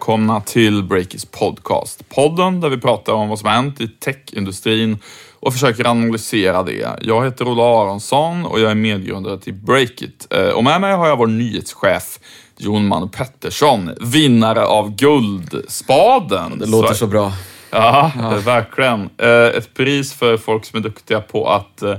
Välkomna 0.00 0.40
till 0.40 0.82
Breakits 0.82 1.24
podcast. 1.24 2.08
Podden 2.08 2.60
där 2.60 2.68
vi 2.68 2.78
pratar 2.78 3.12
om 3.12 3.28
vad 3.28 3.38
som 3.38 3.48
har 3.48 3.54
hänt 3.54 3.80
i 3.80 3.88
techindustrin 3.88 4.98
och 5.40 5.52
försöker 5.52 5.86
analysera 5.86 6.62
det. 6.62 6.88
Jag 7.00 7.24
heter 7.24 7.48
Ola 7.48 7.62
Aronsson 7.62 8.46
och 8.46 8.60
jag 8.60 8.70
är 8.70 8.74
medgrundare 8.74 9.38
till 9.38 9.54
Breakit. 9.54 10.26
Eh, 10.30 10.48
och 10.48 10.64
med 10.64 10.80
mig 10.80 10.92
har 10.92 11.08
jag 11.08 11.16
vår 11.16 11.26
nyhetschef 11.26 12.18
Jon 12.56 12.88
Manu 12.88 13.08
Pettersson, 13.08 13.90
vinnare 14.00 14.66
av 14.66 14.96
Guldspaden. 14.96 16.58
Det 16.58 16.66
låter 16.66 16.94
så 16.94 17.06
bra. 17.06 17.32
Ja, 17.70 18.12
ja. 18.18 18.30
verkligen. 18.44 19.10
Eh, 19.18 19.56
ett 19.58 19.74
pris 19.74 20.14
för 20.14 20.36
folk 20.36 20.64
som 20.64 20.78
är 20.78 20.82
duktiga 20.82 21.20
på 21.20 21.48
att 21.48 21.82
eh, 21.82 21.96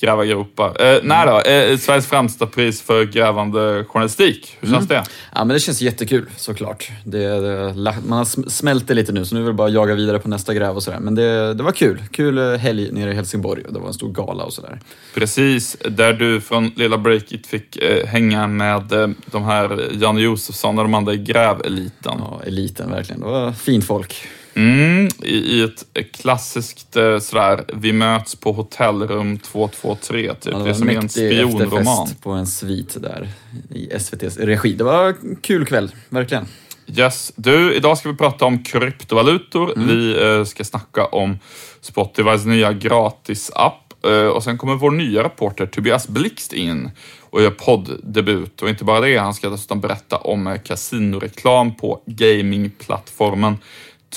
gräva 0.00 0.24
gropar. 0.24 0.82
Eh, 0.82 1.00
nej 1.02 1.26
då, 1.26 1.40
eh, 1.40 1.78
Sveriges 1.78 2.06
främsta 2.06 2.46
pris 2.46 2.82
för 2.82 3.04
grävande 3.04 3.84
journalistik. 3.88 4.56
Hur 4.60 4.68
känns 4.68 4.90
mm. 4.90 5.02
det? 5.02 5.10
Ja, 5.34 5.44
men 5.44 5.48
det 5.48 5.60
känns 5.60 5.80
jättekul 5.80 6.26
såklart. 6.36 6.88
Det, 7.04 7.28
det, 7.40 7.74
man 8.06 8.18
har 8.18 8.50
smält 8.50 8.88
det 8.88 8.94
lite 8.94 9.12
nu, 9.12 9.24
så 9.24 9.34
nu 9.34 9.42
är 9.42 9.46
det 9.46 9.52
bara 9.52 9.68
jaga 9.68 9.94
vidare 9.94 10.18
på 10.18 10.28
nästa 10.28 10.54
gräv 10.54 10.76
och 10.76 10.82
sådär. 10.82 11.00
Men 11.00 11.14
det, 11.14 11.54
det 11.54 11.62
var 11.62 11.72
kul. 11.72 12.02
Kul 12.10 12.38
eh, 12.38 12.58
helg 12.58 12.92
nere 12.92 13.10
i 13.10 13.14
Helsingborg 13.14 13.62
det 13.68 13.78
var 13.78 13.88
en 13.88 13.94
stor 13.94 14.12
gala 14.12 14.44
och 14.44 14.52
sådär. 14.52 14.80
Precis, 15.14 15.76
där 15.88 16.12
du 16.12 16.40
från 16.40 16.68
Lilla 16.76 16.98
Breakit 16.98 17.46
fick 17.46 17.76
eh, 17.76 18.06
hänga 18.06 18.46
med 18.46 18.92
eh, 18.92 19.08
de 19.26 19.44
här 19.44 19.88
Janne 19.92 20.20
Josefsson 20.20 20.78
och 20.78 20.84
de 20.84 20.94
andra 20.94 21.12
i 21.12 21.18
gräveliten. 21.18 22.14
Ja, 22.18 22.40
eliten 22.46 22.90
verkligen. 22.90 23.20
Det 23.20 23.26
var 23.26 23.52
fint 23.52 23.86
folk. 23.86 24.14
Mm, 24.56 25.08
i, 25.22 25.36
i 25.36 25.62
ett 25.62 26.12
klassiskt 26.12 26.96
eh, 26.96 27.18
sådär, 27.18 27.64
vi 27.74 27.92
möts 27.92 28.36
på 28.36 28.52
hotellrum 28.52 29.38
223, 29.38 30.34
typ. 30.34 30.52
Ja, 30.52 30.58
det, 30.58 30.64
det 30.64 30.70
är 30.70 30.74
som 30.74 30.88
en 30.88 31.08
spionroman. 31.08 32.08
på 32.22 32.30
en 32.30 32.46
svit 32.46 32.96
där 33.02 33.28
i 33.70 33.90
SVTs 33.90 34.36
regi. 34.36 34.72
Det 34.72 34.84
var 34.84 35.08
en 35.08 35.36
kul 35.42 35.66
kväll, 35.66 35.90
verkligen. 36.08 36.46
Yes. 36.86 37.32
Du, 37.36 37.74
idag 37.74 37.98
ska 37.98 38.08
vi 38.10 38.16
prata 38.16 38.44
om 38.44 38.62
kryptovalutor. 38.62 39.76
Mm. 39.76 39.88
Vi 39.88 40.22
eh, 40.24 40.44
ska 40.44 40.64
snacka 40.64 41.06
om 41.06 41.38
Spotifys 41.80 42.44
nya 42.44 42.72
gratisapp 42.72 44.04
eh, 44.06 44.26
och 44.26 44.44
sen 44.44 44.58
kommer 44.58 44.74
vår 44.74 44.90
nya 44.90 45.24
reporter 45.24 45.66
Tobias 45.66 46.08
Blixt 46.08 46.52
in 46.52 46.90
och 47.20 47.42
gör 47.42 47.50
podddebut. 47.50 48.62
Och 48.62 48.68
inte 48.68 48.84
bara 48.84 49.00
det, 49.00 49.16
han 49.16 49.34
ska 49.34 49.48
dessutom 49.48 49.80
berätta 49.80 50.16
om 50.16 50.46
eh, 50.46 50.58
kasinoreklam 50.58 51.74
på 51.74 52.02
gamingplattformen 52.06 53.56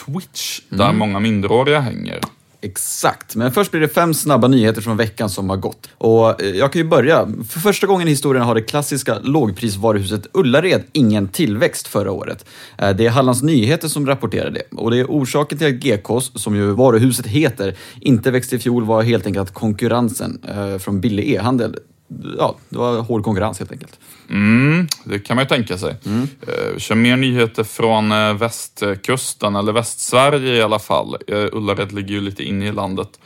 Twitch, 0.05 0.61
där 0.69 0.85
mm. 0.85 0.97
många 0.97 1.19
minderåriga 1.19 1.79
hänger. 1.79 2.19
Exakt, 2.61 3.35
men 3.35 3.51
först 3.51 3.71
blir 3.71 3.81
det 3.81 3.87
fem 3.87 4.13
snabba 4.13 4.47
nyheter 4.47 4.81
från 4.81 4.97
veckan 4.97 5.29
som 5.29 5.49
har 5.49 5.57
gått. 5.57 5.89
Och 5.97 6.41
eh, 6.41 6.49
jag 6.49 6.73
kan 6.73 6.81
ju 6.81 6.87
börja. 6.87 7.27
För 7.49 7.59
första 7.59 7.87
gången 7.87 8.07
i 8.07 8.11
historien 8.11 8.45
har 8.45 8.55
det 8.55 8.61
klassiska 8.61 9.19
lågprisvaruhuset 9.19 10.27
Ullared 10.33 10.83
ingen 10.91 11.27
tillväxt 11.27 11.87
förra 11.87 12.11
året. 12.11 12.45
Eh, 12.77 12.89
det 12.89 13.05
är 13.05 13.09
Hallands 13.09 13.41
Nyheter 13.41 13.87
som 13.87 14.07
rapporterar 14.07 14.49
det. 14.49 14.61
Och 14.71 14.91
det 14.91 14.99
är 14.99 15.05
orsaken 15.05 15.57
till 15.57 15.67
att 15.67 15.73
GKs, 15.73 16.31
som 16.41 16.55
ju 16.55 16.71
varuhuset 16.71 17.27
heter, 17.27 17.75
inte 18.01 18.31
växte 18.31 18.55
i 18.55 18.59
fjol 18.59 18.85
var 18.85 19.03
helt 19.03 19.25
enkelt 19.25 19.49
att 19.49 19.53
konkurrensen 19.53 20.41
eh, 20.49 20.77
från 20.77 21.01
billig 21.01 21.33
e-handel 21.33 21.75
ja, 22.38 22.55
det 22.69 22.77
var 22.77 23.02
hård 23.02 23.23
konkurrens 23.23 23.59
helt 23.59 23.72
enkelt. 23.72 24.00
Mm, 24.30 24.88
det 25.03 25.19
kan 25.19 25.36
man 25.36 25.45
ju 25.45 25.50
tänka 25.50 25.77
sig. 25.77 25.95
Mm. 26.05 26.22
Uh, 26.22 26.77
kör 26.77 26.95
mer 26.95 27.17
nyheter 27.17 27.64
från 27.64 28.11
uh, 28.11 28.33
västkusten, 28.33 29.55
eller 29.55 29.73
Västsverige 29.73 30.55
i 30.55 30.61
alla 30.61 30.80
fall. 30.80 31.17
Uh, 31.31 31.47
Ullared 31.52 31.91
ligger 31.91 32.09
ju 32.09 32.22
lite 32.22 32.44
inne 32.44 32.67
i 32.67 32.72
landet. 32.72 33.19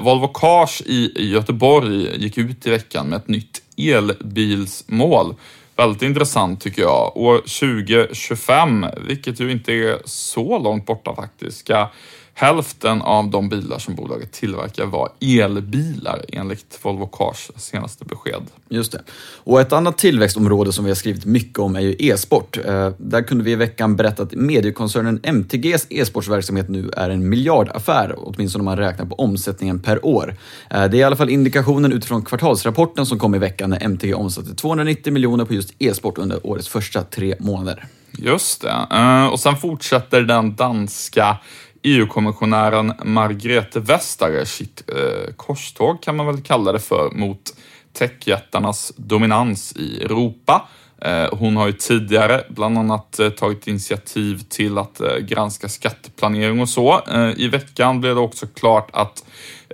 Volvo 0.00 0.28
Cars 0.28 0.82
i 0.86 1.30
Göteborg 1.32 2.22
gick 2.22 2.38
ut 2.38 2.66
i 2.66 2.70
veckan 2.70 3.06
med 3.06 3.16
ett 3.16 3.28
nytt 3.28 3.62
elbilsmål. 3.76 5.34
Väldigt 5.76 6.02
intressant 6.02 6.60
tycker 6.60 6.82
jag. 6.82 7.16
År 7.16 7.36
2025, 7.36 8.86
vilket 9.06 9.40
ju 9.40 9.52
inte 9.52 9.72
är 9.72 9.98
så 10.04 10.58
långt 10.58 10.86
borta 10.86 11.14
faktiskt, 11.14 11.58
ska 11.58 11.88
Hälften 12.34 13.02
av 13.02 13.30
de 13.30 13.48
bilar 13.48 13.78
som 13.78 13.94
bolaget 13.94 14.32
tillverkar 14.32 14.86
var 14.86 15.08
elbilar 15.20 16.24
enligt 16.28 16.78
Volvo 16.82 17.06
Cars 17.06 17.50
senaste 17.56 18.04
besked. 18.04 18.42
Just 18.68 18.92
det. 18.92 19.02
Och 19.44 19.60
ett 19.60 19.72
annat 19.72 19.98
tillväxtområde 19.98 20.72
som 20.72 20.84
vi 20.84 20.90
har 20.90 20.96
skrivit 20.96 21.24
mycket 21.24 21.58
om 21.58 21.76
är 21.76 21.80
ju 21.80 21.96
e-sport. 21.98 22.58
Eh, 22.64 22.90
där 22.98 23.22
kunde 23.22 23.44
vi 23.44 23.52
i 23.52 23.54
veckan 23.54 23.96
berätta 23.96 24.22
att 24.22 24.32
mediekoncernen 24.32 25.20
MTGs 25.22 25.86
e-sportsverksamhet 25.90 26.68
nu 26.68 26.90
är 26.96 27.10
en 27.10 27.28
miljardaffär, 27.28 28.14
åtminstone 28.18 28.60
om 28.60 28.64
man 28.64 28.76
räknar 28.76 29.06
på 29.06 29.14
omsättningen 29.14 29.80
per 29.80 30.06
år. 30.06 30.36
Eh, 30.70 30.84
det 30.84 30.96
är 30.96 31.00
i 31.00 31.02
alla 31.02 31.16
fall 31.16 31.30
indikationen 31.30 31.92
utifrån 31.92 32.24
kvartalsrapporten 32.24 33.06
som 33.06 33.18
kom 33.18 33.34
i 33.34 33.38
veckan 33.38 33.70
när 33.70 33.82
MTG 33.82 34.14
omsatte 34.14 34.54
290 34.54 35.12
miljoner 35.12 35.44
på 35.44 35.54
just 35.54 35.74
e-sport 35.78 36.18
under 36.18 36.46
årets 36.46 36.68
första 36.68 37.02
tre 37.02 37.34
månader. 37.38 37.84
Just 38.18 38.62
det. 38.62 38.86
Eh, 38.90 39.26
och 39.26 39.40
sen 39.40 39.56
fortsätter 39.56 40.22
den 40.22 40.56
danska 40.56 41.38
EU-kommissionären 41.82 42.92
Margrethe 43.04 43.80
Vestager 43.80 44.44
sitt 44.44 44.84
eh, 44.88 45.34
korståg 45.36 46.02
kan 46.02 46.16
man 46.16 46.26
väl 46.26 46.42
kalla 46.42 46.72
det 46.72 46.80
för 46.80 47.10
mot 47.10 47.56
techjättarnas 47.92 48.92
dominans 48.96 49.72
i 49.76 50.02
Europa. 50.02 50.68
Eh, 51.04 51.28
hon 51.32 51.56
har 51.56 51.66
ju 51.66 51.72
tidigare 51.72 52.44
bland 52.48 52.78
annat 52.78 53.18
eh, 53.18 53.28
tagit 53.30 53.66
initiativ 53.66 54.42
till 54.48 54.78
att 54.78 55.00
eh, 55.00 55.16
granska 55.16 55.68
skatteplanering 55.68 56.60
och 56.60 56.68
så. 56.68 57.02
Eh, 57.12 57.30
I 57.36 57.48
veckan 57.48 58.00
blev 58.00 58.14
det 58.14 58.20
också 58.20 58.46
klart 58.46 58.88
att 58.92 59.24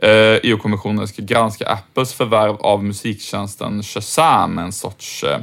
eh, 0.02 0.10
EU-kommissionen 0.42 1.08
ska 1.08 1.22
granska 1.22 1.66
Apples 1.66 2.14
förvärv 2.14 2.56
av 2.56 2.84
musiktjänsten 2.84 3.82
Shazam, 3.82 4.58
en 4.58 4.72
sorts 4.72 5.24
eh, 5.24 5.40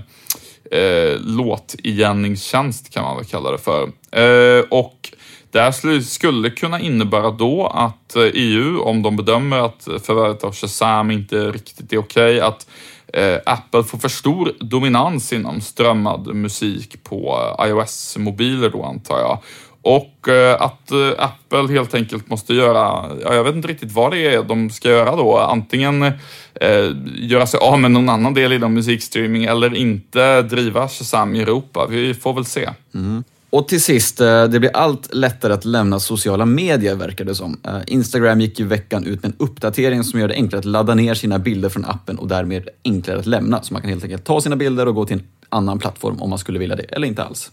eh 0.80 1.20
låtigenkänningstjänst 1.20 2.94
kan 2.94 3.04
man 3.04 3.16
väl 3.18 3.26
kalla 3.26 3.52
det 3.52 3.58
för. 3.58 3.92
Eh, 4.12 4.64
och 4.70 5.15
det 5.56 5.62
här 5.62 6.02
skulle 6.02 6.50
kunna 6.50 6.80
innebära 6.80 7.32
då 7.32 7.68
att 7.68 8.16
eh, 8.16 8.24
EU, 8.34 8.80
om 8.82 9.02
de 9.02 9.16
bedömer 9.16 9.58
att 9.58 9.84
förvärvet 9.84 10.44
av 10.44 10.56
Shazam 10.56 11.12
inte 11.12 11.52
riktigt 11.52 11.94
är 11.94 11.98
okej, 11.98 12.36
okay, 12.36 12.40
att 12.40 12.68
eh, 13.14 13.38
Apple 13.46 13.84
får 13.84 13.98
för 13.98 14.10
stor 14.10 14.52
dominans 14.60 15.34
inom 15.34 15.62
strömmad 15.62 16.36
musik 16.36 17.04
på 17.04 17.40
eh, 17.60 17.68
iOS-mobiler 17.68 18.70
då 18.70 18.84
antar 18.84 19.20
jag. 19.20 19.40
Och 19.82 20.28
att 20.60 20.92
Apple 21.18 21.74
helt 21.74 21.94
enkelt 21.94 22.30
måste 22.30 22.54
göra, 22.54 23.06
jag 23.22 23.44
vet 23.44 23.56
inte 23.56 23.68
riktigt 23.68 23.92
vad 23.92 24.12
det 24.12 24.28
är 24.28 24.44
de 24.44 24.70
ska 24.70 24.90
göra 24.90 25.16
då. 25.16 25.38
Antingen 25.38 26.02
eh, 26.02 26.92
göra 27.16 27.48
sig 27.48 27.60
av 27.60 27.80
med 27.80 27.92
någon 27.92 28.10
annan 28.10 28.34
del 28.34 28.54
inom 28.54 28.74
musikstreaming 28.74 29.44
eller 29.44 29.76
inte 29.76 30.42
driva 30.42 30.88
Shazam 30.88 31.36
i 31.36 31.42
Europa. 31.42 31.88
Vi 31.90 32.14
får 32.14 32.34
väl 32.34 32.46
se. 32.46 32.70
Mm. 32.94 33.24
Och 33.56 33.68
till 33.68 33.82
sist, 33.82 34.22
eh, 34.22 34.44
det 34.44 34.60
blir 34.60 34.72
allt 34.74 35.14
lättare 35.14 35.54
att 35.54 35.66
lämna 35.66 36.00
sociala 36.00 36.46
medier 36.46 36.96
verkar 36.96 37.26
det 37.26 37.36
som. 37.36 37.60
Eh, 37.64 37.78
Instagram 37.88 38.42
gick 38.42 38.60
i 38.60 38.64
veckan 38.64 39.06
ut 39.06 39.24
med 39.24 39.32
en 39.32 39.36
uppdatering 39.40 40.04
som 40.04 40.20
gör 40.20 40.28
det 40.28 40.34
enklare 40.34 40.60
att 40.60 40.66
ladda 40.66 40.96
ner 40.96 41.14
sina 41.14 41.40
bilder 41.40 41.70
från 41.70 41.86
appen 41.86 42.20
och 42.20 42.28
därmed 42.28 42.70
enklare 42.84 43.20
att 43.20 43.26
lämna. 43.26 43.62
Så 43.62 43.74
man 43.74 43.82
kan 43.82 43.90
helt 43.90 44.04
enkelt 44.04 44.24
ta 44.24 44.42
sina 44.42 44.56
bilder 44.56 44.88
och 44.88 44.96
gå 44.96 45.06
till 45.06 45.18
en 45.18 45.24
annan 45.50 45.80
plattform 45.80 46.22
om 46.22 46.30
man 46.30 46.40
skulle 46.40 46.60
vilja 46.60 46.76
det, 46.76 46.84
eller 46.84 47.08
inte 47.08 47.24
alls. 47.24 47.52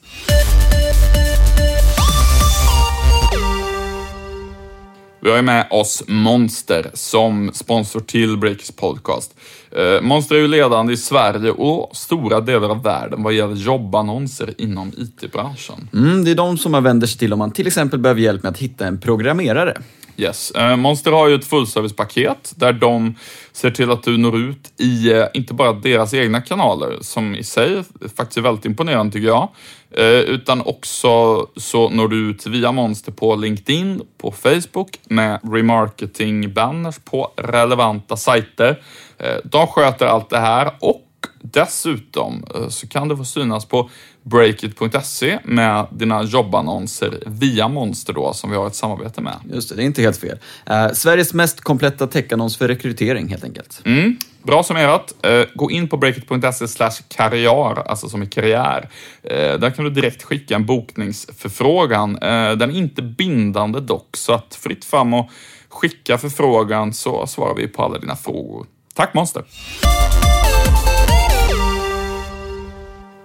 Vi 5.24 5.30
har 5.30 5.36
ju 5.36 5.42
med 5.42 5.66
oss 5.70 6.02
Monster 6.06 6.90
som 6.94 7.50
sponsor 7.54 8.00
till 8.00 8.36
Breakers 8.36 8.70
podcast. 8.70 9.34
Eh, 9.70 10.00
Monster 10.00 10.34
är 10.34 10.38
ju 10.38 10.48
ledande 10.48 10.92
i 10.92 10.96
Sverige 10.96 11.50
och 11.50 11.96
stora 11.96 12.40
delar 12.40 12.68
av 12.68 12.82
världen 12.82 13.22
vad 13.22 13.32
gäller 13.32 13.54
jobbannonser 13.54 14.54
inom 14.58 14.92
IT-branschen. 14.96 15.88
Mm, 15.92 16.24
det 16.24 16.30
är 16.30 16.34
de 16.34 16.58
som 16.58 16.72
man 16.72 16.84
vänder 16.84 17.06
sig 17.06 17.18
till 17.18 17.32
om 17.32 17.38
man 17.38 17.50
till 17.50 17.66
exempel 17.66 17.98
behöver 17.98 18.20
hjälp 18.20 18.42
med 18.42 18.50
att 18.50 18.58
hitta 18.58 18.86
en 18.86 19.00
programmerare. 19.00 19.82
Yes. 20.16 20.50
Eh, 20.50 20.76
Monster 20.76 21.12
har 21.12 21.28
ju 21.28 21.34
ett 21.34 21.44
fullservicepaket 21.44 22.52
där 22.56 22.72
de 22.72 23.14
ser 23.52 23.70
till 23.70 23.90
att 23.90 24.02
du 24.02 24.18
når 24.18 24.38
ut 24.38 24.72
i, 24.76 25.12
eh, 25.12 25.26
inte 25.34 25.54
bara 25.54 25.72
deras 25.72 26.14
egna 26.14 26.40
kanaler, 26.40 26.98
som 27.00 27.34
i 27.34 27.44
sig 27.44 27.82
faktiskt 28.16 28.38
är 28.38 28.42
väldigt 28.42 28.64
imponerande 28.64 29.12
tycker 29.12 29.28
jag, 29.28 29.48
Eh, 29.94 30.20
utan 30.20 30.60
också 30.60 31.46
så 31.56 31.88
når 31.88 32.08
du 32.08 32.30
ut 32.30 32.46
via 32.46 32.72
Monster 32.72 33.12
på 33.12 33.36
LinkedIn, 33.36 34.02
på 34.18 34.30
Facebook 34.30 35.00
med 35.04 35.40
remarketing-banners 35.42 37.00
på 37.04 37.30
relevanta 37.36 38.16
sajter. 38.16 38.82
Eh, 39.18 39.36
de 39.44 39.66
sköter 39.66 40.06
allt 40.06 40.30
det 40.30 40.38
här 40.38 40.70
och 40.80 41.08
dessutom 41.42 42.44
eh, 42.54 42.68
så 42.68 42.88
kan 42.88 43.08
du 43.08 43.16
få 43.16 43.24
synas 43.24 43.64
på 43.64 43.90
breakit.se 44.22 45.38
med 45.44 45.86
dina 45.90 46.22
jobbannonser 46.22 47.22
via 47.26 47.68
Monster 47.68 48.12
då, 48.12 48.32
som 48.32 48.50
vi 48.50 48.56
har 48.56 48.66
ett 48.66 48.74
samarbete 48.74 49.20
med. 49.20 49.34
Just 49.52 49.68
det, 49.68 49.74
det 49.74 49.82
är 49.82 49.86
inte 49.86 50.02
helt 50.02 50.16
fel. 50.16 50.38
Eh, 50.66 50.88
Sveriges 50.92 51.34
mest 51.34 51.60
kompletta 51.60 52.06
techannons 52.06 52.56
för 52.56 52.68
rekrytering 52.68 53.28
helt 53.28 53.44
enkelt. 53.44 53.82
Mm, 53.84 54.16
bra 54.42 54.62
summerat. 54.62 55.14
Eh, 55.22 55.44
gå 55.54 55.70
in 55.70 55.88
på 55.88 55.96
breakit.se 55.96 56.68
slash 56.68 56.96
karriär, 57.08 57.88
alltså 57.88 58.08
som 58.08 58.22
i 58.22 58.26
karriär. 58.26 58.88
Eh, 59.22 59.58
där 59.58 59.70
kan 59.70 59.84
du 59.84 59.90
direkt 59.90 60.22
skicka 60.22 60.54
en 60.54 60.66
bokningsförfrågan. 60.66 62.16
Eh, 62.16 62.52
den 62.52 62.70
är 62.70 62.76
inte 62.76 63.02
bindande 63.02 63.80
dock, 63.80 64.16
så 64.16 64.32
att 64.32 64.54
fritt 64.54 64.84
fram 64.84 65.14
och 65.14 65.30
skicka 65.68 66.18
förfrågan 66.18 66.92
så 66.92 67.26
svarar 67.26 67.54
vi 67.54 67.68
på 67.68 67.82
alla 67.82 67.98
dina 67.98 68.16
frågor. 68.16 68.66
Tack 68.94 69.14
Monster! 69.14 69.44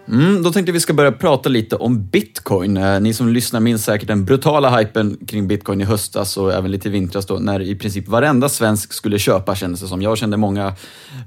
Mm, 0.10 0.44
då 0.44 0.52
tänkte 0.52 0.72
vi 0.72 0.80
ska 0.80 0.94
börja 0.94 1.12
prata 1.12 1.50
lite 1.50 1.76
om 1.76 2.06
bitcoin. 2.06 2.78
Eh, 2.78 3.00
ni 3.00 3.14
som 3.14 3.30
lyssnar 3.30 3.60
minns 3.60 3.84
säkert 3.84 4.08
den 4.08 4.26
brutala 4.26 4.78
hypen 4.78 5.18
kring 5.28 5.48
bitcoin 5.48 5.82
i 5.82 5.84
höstas 5.84 6.38
och 6.38 6.54
även 6.54 6.72
lite 6.72 6.88
i 6.88 6.92
vintras 6.92 7.26
då, 7.26 7.36
när 7.36 7.62
i 7.62 7.76
princip 7.76 8.08
varenda 8.08 8.50
svensk 8.50 8.94
skulle 8.94 9.20
köpa 9.20 9.56
kändes 9.56 9.82
det 9.82 9.88
som. 9.88 10.02
Jag 10.02 10.18
kände 10.18 10.38
många, 10.38 10.74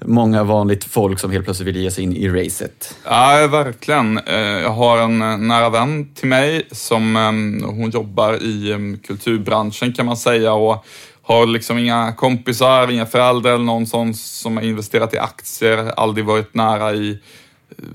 många 0.05 0.45
vanligt 0.45 0.85
folk 0.85 1.19
som 1.19 1.31
helt 1.31 1.45
plötsligt 1.45 1.69
ville 1.69 1.79
ge 1.79 1.91
sig 1.91 2.05
in 2.05 2.17
i 2.17 2.29
racet. 2.29 2.97
Ja, 3.05 3.49
verkligen. 3.51 4.19
Eh, 4.19 4.41
jag 4.41 4.71
har 4.71 4.99
en 4.99 5.23
eh, 5.23 5.39
nära 5.39 5.71
vän 5.71 6.15
till 6.15 6.29
mig 6.29 6.69
som 6.73 7.17
ehm, 7.17 7.65
hon 7.65 7.91
jobbar 7.91 8.43
i 8.43 8.73
ehm, 8.73 8.99
kulturbranschen 8.99 9.93
kan 9.93 10.07
man 10.07 10.17
säga 10.17 10.53
och 10.53 10.85
har 11.23 11.47
liksom 11.47 11.79
inga 11.79 12.13
kompisar, 12.13 12.91
inga 12.91 13.07
föräldrar 13.07 13.53
eller 13.55 13.65
någon 13.65 13.87
sån 13.87 14.15
som 14.15 14.57
har 14.57 14.65
investerat 14.65 15.15
i 15.15 15.19
aktier, 15.19 15.93
aldrig 15.97 16.25
varit 16.25 16.55
nära 16.55 16.95
i 16.95 17.19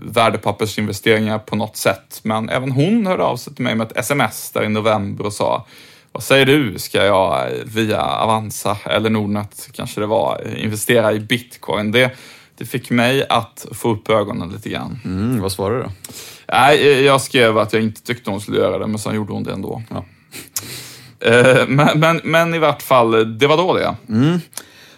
värdepappersinvesteringar 0.03 1.39
på 1.39 1.55
något 1.55 1.77
sätt. 1.77 2.19
Men 2.23 2.49
även 2.49 2.71
hon 2.71 3.07
hörde 3.07 3.23
av 3.23 3.37
sig 3.37 3.55
till 3.55 3.63
mig 3.63 3.75
med 3.75 3.91
ett 3.91 3.97
sms 3.97 4.51
där 4.51 4.63
i 4.63 4.69
november 4.69 5.25
och 5.25 5.33
sa 5.33 5.65
vad 6.11 6.23
säger 6.23 6.45
du, 6.45 6.79
ska 6.79 7.05
jag 7.05 7.49
via 7.65 8.01
Avanza 8.01 8.77
eller 8.85 9.09
Nordnet 9.09 9.69
kanske 9.73 10.01
det 10.01 10.07
var, 10.07 10.57
investera 10.57 11.13
i 11.13 11.19
bitcoin? 11.19 11.91
Det, 11.91 12.11
det 12.57 12.65
fick 12.65 12.89
mig 12.89 13.25
att 13.29 13.65
få 13.71 13.91
upp 13.91 14.09
ögonen 14.09 14.49
lite 14.49 14.69
grann. 14.69 14.99
Mm, 15.05 15.41
vad 15.41 15.51
svarade 15.51 15.77
du 15.77 15.83
då? 15.83 15.89
Nej, 16.51 17.03
jag 17.03 17.21
skrev 17.21 17.57
att 17.57 17.73
jag 17.73 17.81
inte 17.81 18.01
tyckte 18.01 18.29
hon 18.29 18.41
skulle 18.41 18.57
göra 18.57 18.77
det, 18.77 18.87
men 18.87 18.99
sen 18.99 19.15
gjorde 19.15 19.33
hon 19.33 19.43
det 19.43 19.51
ändå. 19.51 19.83
Ja. 19.89 20.05
Eh, 21.29 21.67
men, 21.67 21.99
men, 21.99 22.21
men, 22.23 22.53
i 22.53 22.59
vart 22.59 22.81
fall, 22.81 23.37
det 23.37 23.47
var 23.47 23.57
då 23.57 23.73
det. 23.73 23.95
Mm. 24.09 24.39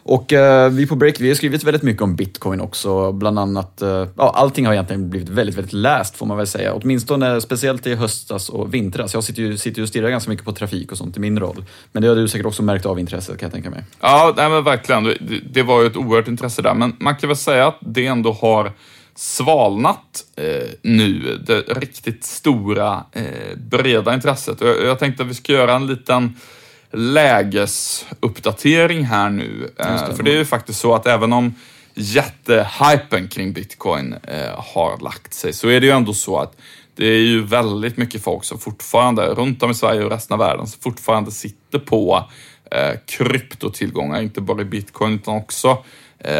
Och 0.07 0.33
eh, 0.33 0.69
vi 0.69 0.87
på 0.87 0.95
Break, 0.95 1.19
vi 1.19 1.27
har 1.27 1.35
skrivit 1.35 1.63
väldigt 1.63 1.83
mycket 1.83 2.01
om 2.01 2.15
bitcoin 2.15 2.61
också. 2.61 3.11
Bland 3.11 3.39
annat, 3.39 3.81
eh, 3.81 4.07
ja, 4.17 4.33
allting 4.35 4.65
har 4.65 4.73
egentligen 4.73 5.09
blivit 5.09 5.29
väldigt, 5.29 5.57
väldigt 5.57 5.73
läst 5.73 6.17
får 6.17 6.25
man 6.25 6.37
väl 6.37 6.47
säga. 6.47 6.73
Åtminstone 6.73 7.41
speciellt 7.41 7.87
i 7.87 7.95
höstas 7.95 8.49
och 8.49 8.73
vintras. 8.73 9.13
Jag 9.13 9.23
sitter 9.23 9.41
ju, 9.41 9.57
sitter 9.57 9.77
ju 9.77 9.83
och 9.83 9.89
stirrar 9.89 10.09
ganska 10.09 10.29
mycket 10.29 10.45
på 10.45 10.51
trafik 10.51 10.91
och 10.91 10.97
sånt 10.97 11.17
i 11.17 11.19
min 11.19 11.39
roll. 11.39 11.65
Men 11.91 12.01
det 12.01 12.09
har 12.09 12.15
du 12.15 12.27
säkert 12.27 12.45
också 12.45 12.63
märkt 12.63 12.85
av 12.85 12.99
intresset 12.99 13.39
kan 13.39 13.47
jag 13.47 13.53
tänka 13.53 13.69
mig. 13.69 13.83
Ja, 13.99 14.33
nej, 14.37 14.49
men 14.49 14.63
verkligen. 14.63 15.03
Det, 15.03 15.17
det 15.51 15.63
var 15.63 15.81
ju 15.81 15.87
ett 15.87 15.97
oerhört 15.97 16.27
intresse 16.27 16.61
där. 16.61 16.73
Men 16.73 16.95
man 16.99 17.15
kan 17.15 17.29
väl 17.29 17.37
säga 17.37 17.67
att 17.67 17.77
det 17.81 18.05
ändå 18.05 18.31
har 18.31 18.71
svalnat 19.15 20.23
eh, 20.35 20.67
nu, 20.81 21.37
det 21.47 21.59
riktigt 21.61 22.23
stora, 22.23 23.03
eh, 23.11 23.57
breda 23.57 24.13
intresset. 24.13 24.61
Jag, 24.61 24.83
jag 24.83 24.99
tänkte 24.99 25.23
att 25.23 25.29
vi 25.29 25.33
ska 25.33 25.53
göra 25.53 25.75
en 25.75 25.87
liten 25.87 26.35
lägesuppdatering 26.91 29.03
här 29.03 29.29
nu. 29.29 29.69
Det. 29.77 29.83
Eh, 29.83 30.15
för 30.15 30.23
det 30.23 30.31
är 30.31 30.37
ju 30.37 30.45
faktiskt 30.45 30.79
så 30.79 30.95
att 30.95 31.07
även 31.07 31.33
om 31.33 31.55
jättehypen 31.93 33.27
kring 33.27 33.53
bitcoin 33.53 34.15
eh, 34.23 34.63
har 34.73 35.03
lagt 35.03 35.33
sig 35.33 35.53
så 35.53 35.69
är 35.69 35.79
det 35.79 35.85
ju 35.85 35.91
ändå 35.91 36.13
så 36.13 36.39
att 36.39 36.57
det 36.95 37.05
är 37.05 37.19
ju 37.19 37.43
väldigt 37.43 37.97
mycket 37.97 38.23
folk 38.23 38.43
som 38.43 38.59
fortfarande, 38.59 39.25
runt 39.25 39.63
om 39.63 39.71
i 39.71 39.73
Sverige 39.73 40.03
och 40.03 40.11
resten 40.11 40.33
av 40.33 40.39
världen, 40.39 40.67
som 40.67 40.81
fortfarande 40.81 41.31
sitter 41.31 41.79
på 41.79 42.25
eh, 42.71 42.91
kryptotillgångar, 43.05 44.21
inte 44.21 44.41
bara 44.41 44.61
i 44.61 44.65
bitcoin 44.65 45.13
utan 45.13 45.35
också 45.35 45.83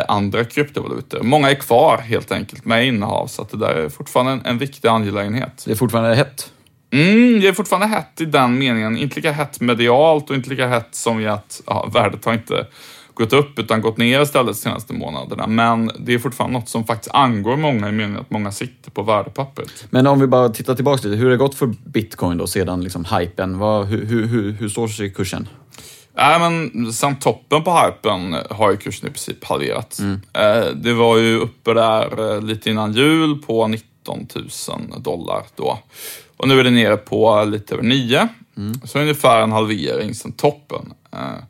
andra 0.07 0.43
kryptovalutor. 0.43 1.23
Många 1.23 1.49
är 1.49 1.55
kvar 1.55 1.97
helt 1.97 2.31
enkelt 2.31 2.65
med 2.65 2.87
innehav, 2.87 3.27
så 3.27 3.41
att 3.41 3.49
det 3.49 3.57
där 3.57 3.75
är 3.75 3.89
fortfarande 3.89 4.31
en, 4.31 4.45
en 4.45 4.57
viktig 4.57 4.87
angelägenhet. 4.87 5.63
Det 5.65 5.71
är 5.71 5.75
fortfarande 5.75 6.15
hett? 6.15 6.51
Mm, 6.91 7.41
det 7.41 7.47
är 7.47 7.53
fortfarande 7.53 7.87
hett 7.87 8.21
i 8.21 8.25
den 8.25 8.57
meningen. 8.57 8.97
Inte 8.97 9.15
lika 9.15 9.31
hett 9.31 9.61
medialt 9.61 10.29
och 10.29 10.35
inte 10.35 10.49
lika 10.49 10.67
hett 10.67 10.89
som 10.91 11.19
i 11.19 11.27
att 11.27 11.61
ja, 11.65 11.89
värdet 11.93 12.25
har 12.25 12.33
inte 12.33 12.67
gått 13.17 13.33
upp 13.33 13.59
utan 13.59 13.81
gått 13.81 13.97
ner 13.97 14.21
istället 14.21 14.47
de 14.47 14.53
senaste 14.53 14.93
månaderna. 14.93 15.47
Men 15.47 15.91
det 15.99 16.13
är 16.13 16.19
fortfarande 16.19 16.59
något 16.59 16.69
som 16.69 16.83
faktiskt 16.83 17.15
angår 17.15 17.57
många 17.57 17.89
i 17.89 17.91
meningen 17.91 18.19
att 18.21 18.29
många 18.29 18.51
sitter 18.51 18.91
på 18.91 19.01
värdepappret. 19.01 19.85
Men 19.89 20.07
om 20.07 20.19
vi 20.19 20.27
bara 20.27 20.49
tittar 20.49 20.75
tillbaka 20.75 21.07
lite, 21.07 21.17
hur 21.17 21.25
har 21.25 21.31
det 21.31 21.37
gått 21.37 21.55
för 21.55 21.73
bitcoin 21.85 22.37
då 22.37 22.47
sedan 22.47 22.83
liksom 22.83 23.05
hypen? 23.05 23.59
Vad, 23.59 23.87
hur, 23.87 24.05
hur, 24.05 24.27
hur, 24.27 24.51
hur 24.51 24.69
står 24.69 24.87
sig 24.87 25.13
kursen? 25.13 25.47
Nej, 26.17 26.39
men 26.39 26.93
sen 26.93 27.15
toppen 27.15 27.63
på 27.63 27.79
hypen 27.79 28.35
har 28.49 28.71
ju 28.71 28.77
kursen 28.77 29.07
i 29.07 29.11
princip 29.11 29.43
halverats. 29.43 29.99
Mm. 29.99 30.21
Eh, 30.33 30.65
det 30.75 30.93
var 30.93 31.17
ju 31.17 31.37
uppe 31.37 31.73
där 31.73 32.35
eh, 32.35 32.41
lite 32.41 32.69
innan 32.69 32.93
jul 32.93 33.35
på 33.35 33.67
19 33.67 34.27
000 34.35 35.01
dollar 35.01 35.43
då. 35.55 35.79
Och 36.37 36.47
nu 36.47 36.59
är 36.59 36.63
det 36.63 36.71
nere 36.71 36.97
på 36.97 37.43
lite 37.43 37.73
över 37.73 37.83
9. 37.83 38.27
Mm. 38.57 38.81
Så 38.83 38.99
ungefär 38.99 39.41
en 39.41 39.51
halvering 39.51 40.15
sen 40.15 40.31
toppen. 40.31 40.93
Eh, 41.13 41.43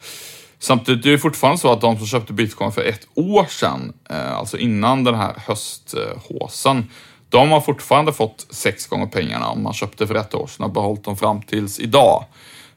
samtidigt 0.59 1.05
är 1.05 1.11
det 1.11 1.17
fortfarande 1.17 1.59
så 1.59 1.71
att 1.71 1.81
de 1.81 1.97
som 1.97 2.07
köpte 2.07 2.33
bitcoin 2.33 2.71
för 2.71 2.81
ett 2.81 3.07
år 3.15 3.45
sedan, 3.49 3.93
eh, 4.09 4.33
alltså 4.33 4.57
innan 4.57 5.03
den 5.03 5.15
här 5.15 5.33
hösthåsen, 5.37 6.89
de 7.29 7.49
har 7.49 7.61
fortfarande 7.61 8.13
fått 8.13 8.47
sex 8.49 8.87
gånger 8.87 9.07
pengarna 9.07 9.47
om 9.47 9.63
man 9.63 9.73
köpte 9.73 10.07
för 10.07 10.15
ett 10.15 10.33
år 10.33 10.47
sedan 10.47 10.65
och 10.65 10.71
behållit 10.71 11.03
dem 11.03 11.17
fram 11.17 11.41
tills 11.41 11.79
idag. 11.79 12.25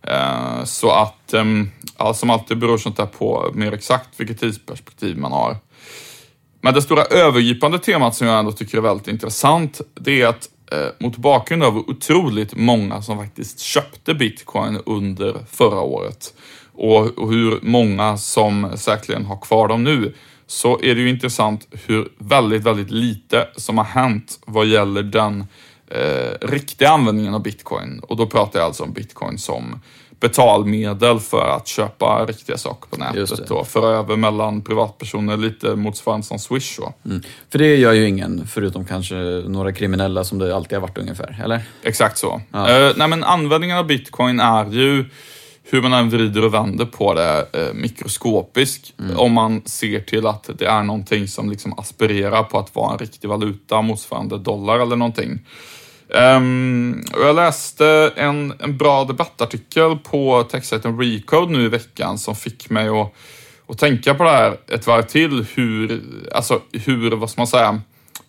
Eh, 0.02 0.64
så 0.64 0.90
att, 0.90 1.34
ehm, 1.34 1.70
som 2.14 2.30
alltid 2.30 2.58
beror 2.58 2.78
sånt 2.78 2.96
där 2.96 3.06
på 3.06 3.50
mer 3.54 3.72
exakt 3.72 4.08
vilket 4.16 4.40
tidsperspektiv 4.40 5.18
man 5.18 5.32
har. 5.32 5.56
Men 6.60 6.74
det 6.74 6.82
stora 6.82 7.04
övergripande 7.04 7.78
temat 7.78 8.14
som 8.14 8.26
jag 8.26 8.38
ändå 8.38 8.52
tycker 8.52 8.78
är 8.78 8.82
väldigt 8.82 9.08
intressant, 9.08 9.80
det 9.94 10.22
är 10.22 10.26
att 10.26 10.48
Eh, 10.72 10.88
mot 10.98 11.16
bakgrund 11.16 11.62
av 11.62 11.76
otroligt 11.76 12.56
många 12.56 13.02
som 13.02 13.18
faktiskt 13.18 13.60
köpte 13.60 14.14
bitcoin 14.14 14.78
under 14.86 15.36
förra 15.50 15.80
året 15.80 16.34
och, 16.72 17.30
hur 17.30 17.58
många 17.62 18.16
som 18.16 18.70
säkerligen 18.76 19.24
har 19.24 19.36
kvar 19.36 19.68
dem 19.68 19.84
nu, 19.84 20.14
så 20.46 20.80
är 20.82 20.94
det 20.94 21.00
ju 21.00 21.08
intressant 21.08 21.68
hur 21.86 22.08
väldigt, 22.18 22.62
väldigt 22.62 22.90
lite 22.90 23.48
som 23.56 23.78
har 23.78 23.84
hänt 23.84 24.38
vad 24.46 24.66
gäller 24.66 25.02
den 25.02 25.44
eh, 25.88 26.48
riktiga 26.48 26.90
användningen 26.90 27.34
av 27.34 27.42
bitcoin. 27.42 28.00
Och 28.00 28.16
då 28.16 28.26
pratar 28.26 28.58
jag 28.58 28.66
alltså 28.66 28.82
om 28.82 28.92
bitcoin 28.92 29.38
som 29.38 29.80
betalmedel 30.20 31.20
för 31.20 31.56
att 31.56 31.68
köpa 31.68 32.24
riktiga 32.26 32.56
saker 32.56 32.88
på 32.88 32.96
nätet 32.96 33.50
och 33.50 33.68
föra 33.68 33.86
över 33.86 34.16
mellan 34.16 34.62
privatpersoner 34.62 35.36
lite 35.36 35.76
motsvarande 35.76 36.26
som 36.26 36.38
Swish. 36.38 36.78
Mm. 37.04 37.22
För 37.50 37.58
det 37.58 37.76
gör 37.76 37.92
ju 37.92 38.08
ingen, 38.08 38.46
förutom 38.46 38.84
kanske 38.84 39.14
några 39.46 39.72
kriminella 39.72 40.24
som 40.24 40.38
det 40.38 40.56
alltid 40.56 40.78
har 40.78 40.82
varit 40.82 40.98
ungefär, 40.98 41.40
eller? 41.44 41.60
Exakt 41.82 42.18
så. 42.18 42.40
Ja. 42.52 42.58
Uh, 42.58 42.92
nej, 42.96 43.08
men 43.08 43.24
användningen 43.24 43.78
av 43.78 43.86
bitcoin 43.86 44.40
är 44.40 44.70
ju 44.70 45.04
hur 45.62 45.82
man 45.82 45.92
än 45.92 46.10
vrider 46.10 46.44
och 46.44 46.54
vänder 46.54 46.84
på 46.84 47.14
det 47.14 47.46
eh, 47.52 47.74
mikroskopisk. 47.74 48.94
Mm. 48.98 49.18
Om 49.18 49.32
man 49.32 49.62
ser 49.64 50.00
till 50.00 50.26
att 50.26 50.50
det 50.58 50.66
är 50.66 50.82
någonting 50.82 51.28
som 51.28 51.50
liksom 51.50 51.78
aspirerar 51.78 52.42
på 52.42 52.58
att 52.58 52.74
vara 52.74 52.92
en 52.92 52.98
riktig 52.98 53.28
valuta 53.28 53.82
motsvarande 53.82 54.38
dollar 54.38 54.78
eller 54.78 54.96
någonting. 54.96 55.38
Um, 56.14 57.04
jag 57.12 57.36
läste 57.36 58.12
en, 58.16 58.54
en 58.58 58.76
bra 58.76 59.04
debattartikel 59.04 59.96
på 59.96 60.42
textsajten 60.42 61.00
Recode 61.00 61.52
nu 61.52 61.64
i 61.64 61.68
veckan 61.68 62.18
som 62.18 62.36
fick 62.36 62.70
mig 62.70 62.88
att, 62.88 63.14
att 63.68 63.78
tänka 63.78 64.14
på 64.14 64.24
det 64.24 64.30
här 64.30 64.56
ett 64.68 64.86
varv 64.86 65.02
till. 65.02 65.46
Hur, 65.54 66.02
alltså 66.34 66.60
hur, 66.72 67.10
vad 67.10 67.30
ska 67.30 67.40
man 67.40 67.46
säga, 67.46 67.80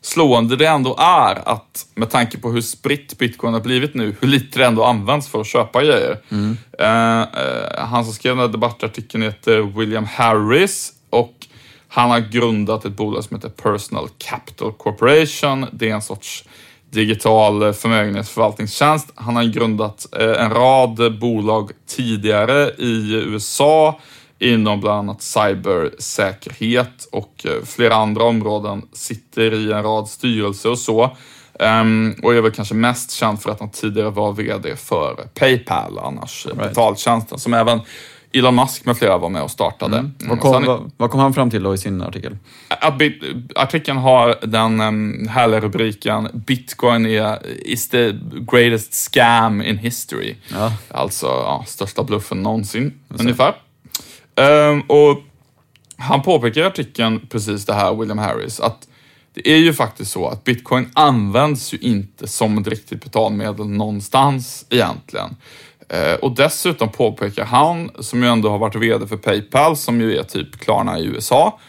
slående 0.01 0.55
det 0.55 0.65
ändå 0.65 0.95
är 0.99 1.49
att 1.49 1.87
med 1.95 2.09
tanke 2.09 2.37
på 2.37 2.51
hur 2.51 2.61
spritt 2.61 3.17
bitcoin 3.17 3.53
har 3.53 3.61
blivit 3.61 3.93
nu, 3.93 4.15
hur 4.19 4.27
lite 4.27 4.59
det 4.59 4.65
ändå 4.65 4.83
används 4.83 5.27
för 5.27 5.41
att 5.41 5.47
köpa 5.47 5.83
grejer. 5.83 6.17
Mm. 6.29 6.57
Uh, 6.81 7.21
uh, 7.21 7.85
han 7.85 8.05
som 8.05 8.13
skrev 8.13 8.35
den 8.35 8.45
här 8.45 8.51
debattartikeln 8.51 9.23
heter 9.23 9.61
William 9.61 10.05
Harris 10.05 10.93
och 11.09 11.33
han 11.87 12.09
har 12.09 12.19
grundat 12.19 12.85
ett 12.85 12.97
bolag 12.97 13.23
som 13.23 13.35
heter 13.35 13.49
Personal 13.49 14.09
Capital 14.17 14.71
Corporation. 14.71 15.65
Det 15.71 15.89
är 15.89 15.93
en 15.93 16.01
sorts 16.01 16.43
digital 16.91 17.73
förmögenhetsförvaltningstjänst. 17.73 19.11
Han 19.15 19.35
har 19.35 19.43
grundat 19.43 20.07
eh, 20.19 20.43
en 20.43 20.49
rad 20.49 21.19
bolag 21.19 21.71
tidigare 21.87 22.71
i 22.77 23.13
USA 23.27 23.99
inom 24.39 24.79
bland 24.81 24.99
annat 24.99 25.21
cybersäkerhet 25.21 27.09
och 27.11 27.45
eh, 27.45 27.65
flera 27.65 27.95
andra 27.95 28.23
områden. 28.23 28.81
Sitter 28.93 29.53
i 29.53 29.71
en 29.71 29.83
rad 29.83 30.07
styrelser 30.07 30.69
och 30.69 30.79
så. 30.79 31.17
Um, 31.59 32.15
och 32.23 32.33
är 32.33 32.41
väl 32.41 32.51
kanske 32.51 32.75
mest 32.75 33.11
känd 33.11 33.41
för 33.41 33.51
att 33.51 33.59
han 33.59 33.71
tidigare 33.71 34.09
var 34.09 34.33
VD 34.33 34.75
för 34.75 35.15
Paypal, 35.33 35.99
annars 35.99 36.45
right. 36.45 36.57
betaltjänsten, 36.57 37.39
som 37.39 37.53
även 37.53 37.79
Elon 38.33 38.55
Musk 38.55 38.85
med 38.85 38.97
flera 38.97 39.17
var 39.17 39.29
med 39.29 39.43
och 39.43 39.51
startade. 39.51 39.97
Mm. 39.97 40.11
Vad, 40.19 40.39
kom, 40.39 40.53
han, 40.53 40.65
vad, 40.65 40.91
vad, 40.97 41.11
kom, 41.11 41.19
han 41.19 41.33
fram 41.33 41.49
till 41.49 41.63
då 41.63 41.73
i 41.73 41.77
sin 41.77 42.01
artikel? 42.01 42.37
artikeln 43.55 43.97
har 43.97 44.35
den 44.41 44.81
um, 44.81 45.27
härliga 45.27 45.59
rubriken 45.59 46.29
Bitcoin 46.33 47.05
är 47.05 47.39
is 47.65 47.89
the 47.89 48.13
greatest 48.51 48.93
scam 48.93 49.61
in 49.61 49.77
history. 49.77 50.35
Ja. 50.51 50.73
Alltså 50.87 51.25
ja, 51.25 51.63
största 51.67 52.03
bluffen 52.03 52.43
någonsin, 52.43 52.93
ungefär. 53.07 53.55
Um, 54.35 54.81
och 54.81 55.23
han 55.97 56.21
påpekar 56.21 56.61
i 56.61 56.63
artikeln 56.63 57.27
precis 57.29 57.65
det 57.65 57.73
här, 57.73 57.95
William 57.95 58.17
Harris, 58.17 58.59
att 58.59 58.87
det 59.33 59.49
är 59.49 59.57
ju 59.57 59.73
faktiskt 59.73 60.11
så 60.11 60.27
att 60.27 60.43
bitcoin 60.43 60.89
används 60.93 61.73
ju 61.73 61.77
inte 61.77 62.27
som 62.27 62.57
ett 62.57 62.67
riktigt 62.67 63.03
betalmedel 63.03 63.67
någonstans 63.67 64.65
egentligen. 64.69 65.35
Eh, 65.93 66.13
och 66.13 66.35
dessutom 66.35 66.89
påpekar 66.89 67.45
han, 67.45 67.91
som 67.99 68.23
ju 68.23 68.29
ändå 68.29 68.49
har 68.49 68.57
varit 68.57 68.75
VD 68.75 69.07
för 69.07 69.17
Paypal, 69.17 69.77
som 69.77 70.01
ju 70.01 70.17
är 70.17 70.23
typ 70.23 70.59
Klarna 70.59 70.99
i 70.99 71.05
USA, 71.05 71.59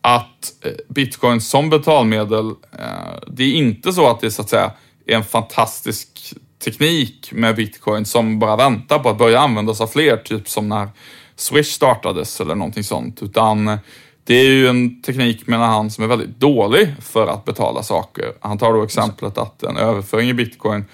att 0.00 0.52
eh, 0.64 0.72
bitcoin 0.88 1.40
som 1.40 1.70
betalmedel, 1.70 2.48
eh, 2.78 3.18
det 3.26 3.42
är 3.42 3.52
inte 3.52 3.92
så 3.92 4.10
att 4.10 4.20
det 4.20 4.30
så 4.30 4.42
att 4.42 4.48
säga 4.48 4.72
är 5.06 5.16
en 5.16 5.24
fantastisk 5.24 6.34
teknik 6.64 7.32
med 7.32 7.56
bitcoin 7.56 8.04
som 8.04 8.38
bara 8.38 8.56
väntar 8.56 8.98
på 8.98 9.08
att 9.08 9.18
börja 9.18 9.40
användas 9.40 9.80
av 9.80 9.86
fler, 9.86 10.16
typ 10.16 10.48
som 10.48 10.68
när 10.68 10.88
Swish 11.36 11.72
startades 11.72 12.40
eller 12.40 12.54
någonting 12.54 12.84
sånt, 12.84 13.22
utan 13.22 13.78
det 14.24 14.34
är 14.34 14.50
ju 14.50 14.68
en 14.68 15.02
teknik, 15.02 15.46
menar 15.46 15.66
han, 15.66 15.90
som 15.90 16.04
är 16.04 16.08
väldigt 16.08 16.40
dålig 16.40 16.94
för 17.00 17.26
att 17.26 17.44
betala 17.44 17.82
saker. 17.82 18.32
Han 18.40 18.58
tar 18.58 18.72
då 18.72 18.82
exemplet 18.82 19.38
att 19.38 19.62
en 19.62 19.76
överföring 19.76 20.28
i 20.28 20.34
bitcoin 20.34 20.84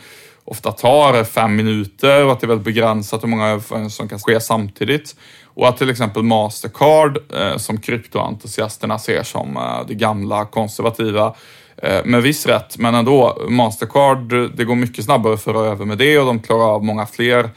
ofta 0.47 0.73
tar 0.73 1.25
fem 1.25 1.57
minuter 1.57 2.25
och 2.25 2.33
att 2.33 2.41
det 2.41 2.45
är 2.45 2.49
väldigt 2.49 2.65
begränsat 2.65 3.23
hur 3.23 3.29
många 3.29 3.49
överföringar 3.49 3.89
som 3.89 4.09
kan 4.09 4.19
ske 4.19 4.41
samtidigt. 4.41 5.17
Och 5.45 5.69
att 5.69 5.79
till 5.79 5.91
exempel 5.91 6.23
Mastercard, 6.23 7.19
eh, 7.35 7.57
som 7.57 7.81
kryptoentusiasterna 7.81 8.99
ser 8.99 9.23
som 9.23 9.57
eh, 9.57 9.87
det 9.89 9.95
gamla 9.95 10.45
konservativa, 10.45 11.35
eh, 11.83 12.05
med 12.05 12.23
viss 12.23 12.47
rätt, 12.47 12.79
men 12.79 12.95
ändå, 12.95 13.47
Mastercard, 13.49 14.57
det 14.57 14.65
går 14.65 14.75
mycket 14.75 15.05
snabbare 15.05 15.35
att 15.35 15.43
föra 15.43 15.61
över 15.61 15.85
med 15.85 15.99
det 15.99 16.19
och 16.19 16.27
de 16.27 16.41
klarar 16.41 16.75
av 16.75 16.85
många 16.85 17.07
fler 17.07 17.51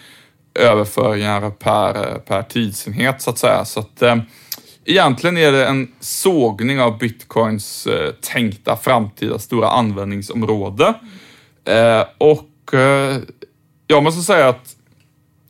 överföringar 0.55 1.49
per, 1.49 2.07
eh, 2.07 2.17
per 2.17 2.43
tidsenhet 2.43 3.21
så 3.21 3.29
att 3.29 3.37
säga. 3.37 3.65
Så 3.65 3.79
att, 3.79 4.01
eh, 4.01 4.15
egentligen 4.85 5.37
är 5.37 5.51
det 5.51 5.65
en 5.65 5.91
sågning 5.99 6.81
av 6.81 6.97
bitcoins 6.97 7.87
eh, 7.87 8.11
tänkta 8.11 8.75
framtida 8.75 9.39
stora 9.39 9.69
användningsområde. 9.69 10.93
Eh, 11.65 12.03
och 12.17 12.48
jag 13.87 14.03
måste 14.03 14.21
säga 14.21 14.49
att 14.49 14.75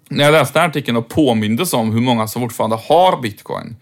när 0.10 0.24
jag 0.24 0.32
läste 0.32 0.54
den 0.54 0.62
här 0.62 0.70
artikeln 0.70 0.98
och 0.98 1.10
påmindes 1.10 1.74
om 1.74 1.92
hur 1.92 2.02
många 2.02 2.28
som 2.28 2.42
fortfarande 2.42 2.76
har 2.76 3.22
bitcoin 3.22 3.76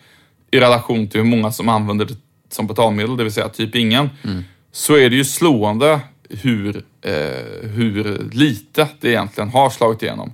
i 0.52 0.60
relation 0.60 1.08
till 1.08 1.20
hur 1.20 1.28
många 1.28 1.52
som 1.52 1.70
använder 1.70 2.06
det 2.06 2.16
som 2.50 2.68
betalmedel, 2.68 3.18
det 3.18 3.24
vill 3.24 3.34
säga 3.34 3.50
typ 3.50 3.76
ingen, 3.76 4.10
mm. 4.24 4.44
så 4.72 4.98
är 4.98 5.10
det 5.10 5.16
ju 5.16 5.26
slående 5.26 6.00
hur, 6.30 6.84
eh, 7.02 7.70
hur 7.70 8.30
lite 8.32 8.88
det 9.00 9.10
egentligen 9.10 9.50
har 9.50 9.70
slagit 9.70 10.04
igenom. 10.04 10.32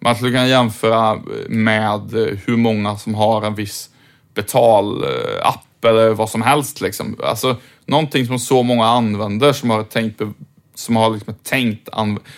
Man 0.00 0.14
skulle 0.14 0.30
kunna 0.30 0.46
jämföra 0.46 1.20
med 1.48 2.10
hur 2.46 2.56
många 2.56 2.96
som 2.96 3.14
har 3.14 3.42
en 3.42 3.54
viss 3.54 3.90
betalapp 4.34 5.84
eller 5.84 6.10
vad 6.10 6.30
som 6.30 6.42
helst. 6.42 6.80
Liksom. 6.80 7.16
Alltså, 7.24 7.56
någonting 7.86 8.26
som 8.26 8.38
så 8.38 8.62
många 8.62 8.86
använder 8.86 9.52
som 9.52 9.70
har 9.70 9.82
tänkt, 9.82 10.22
som 10.80 10.96
har 10.96 11.10
liksom 11.10 11.34
ett 11.34 11.44
tänkt 11.44 11.88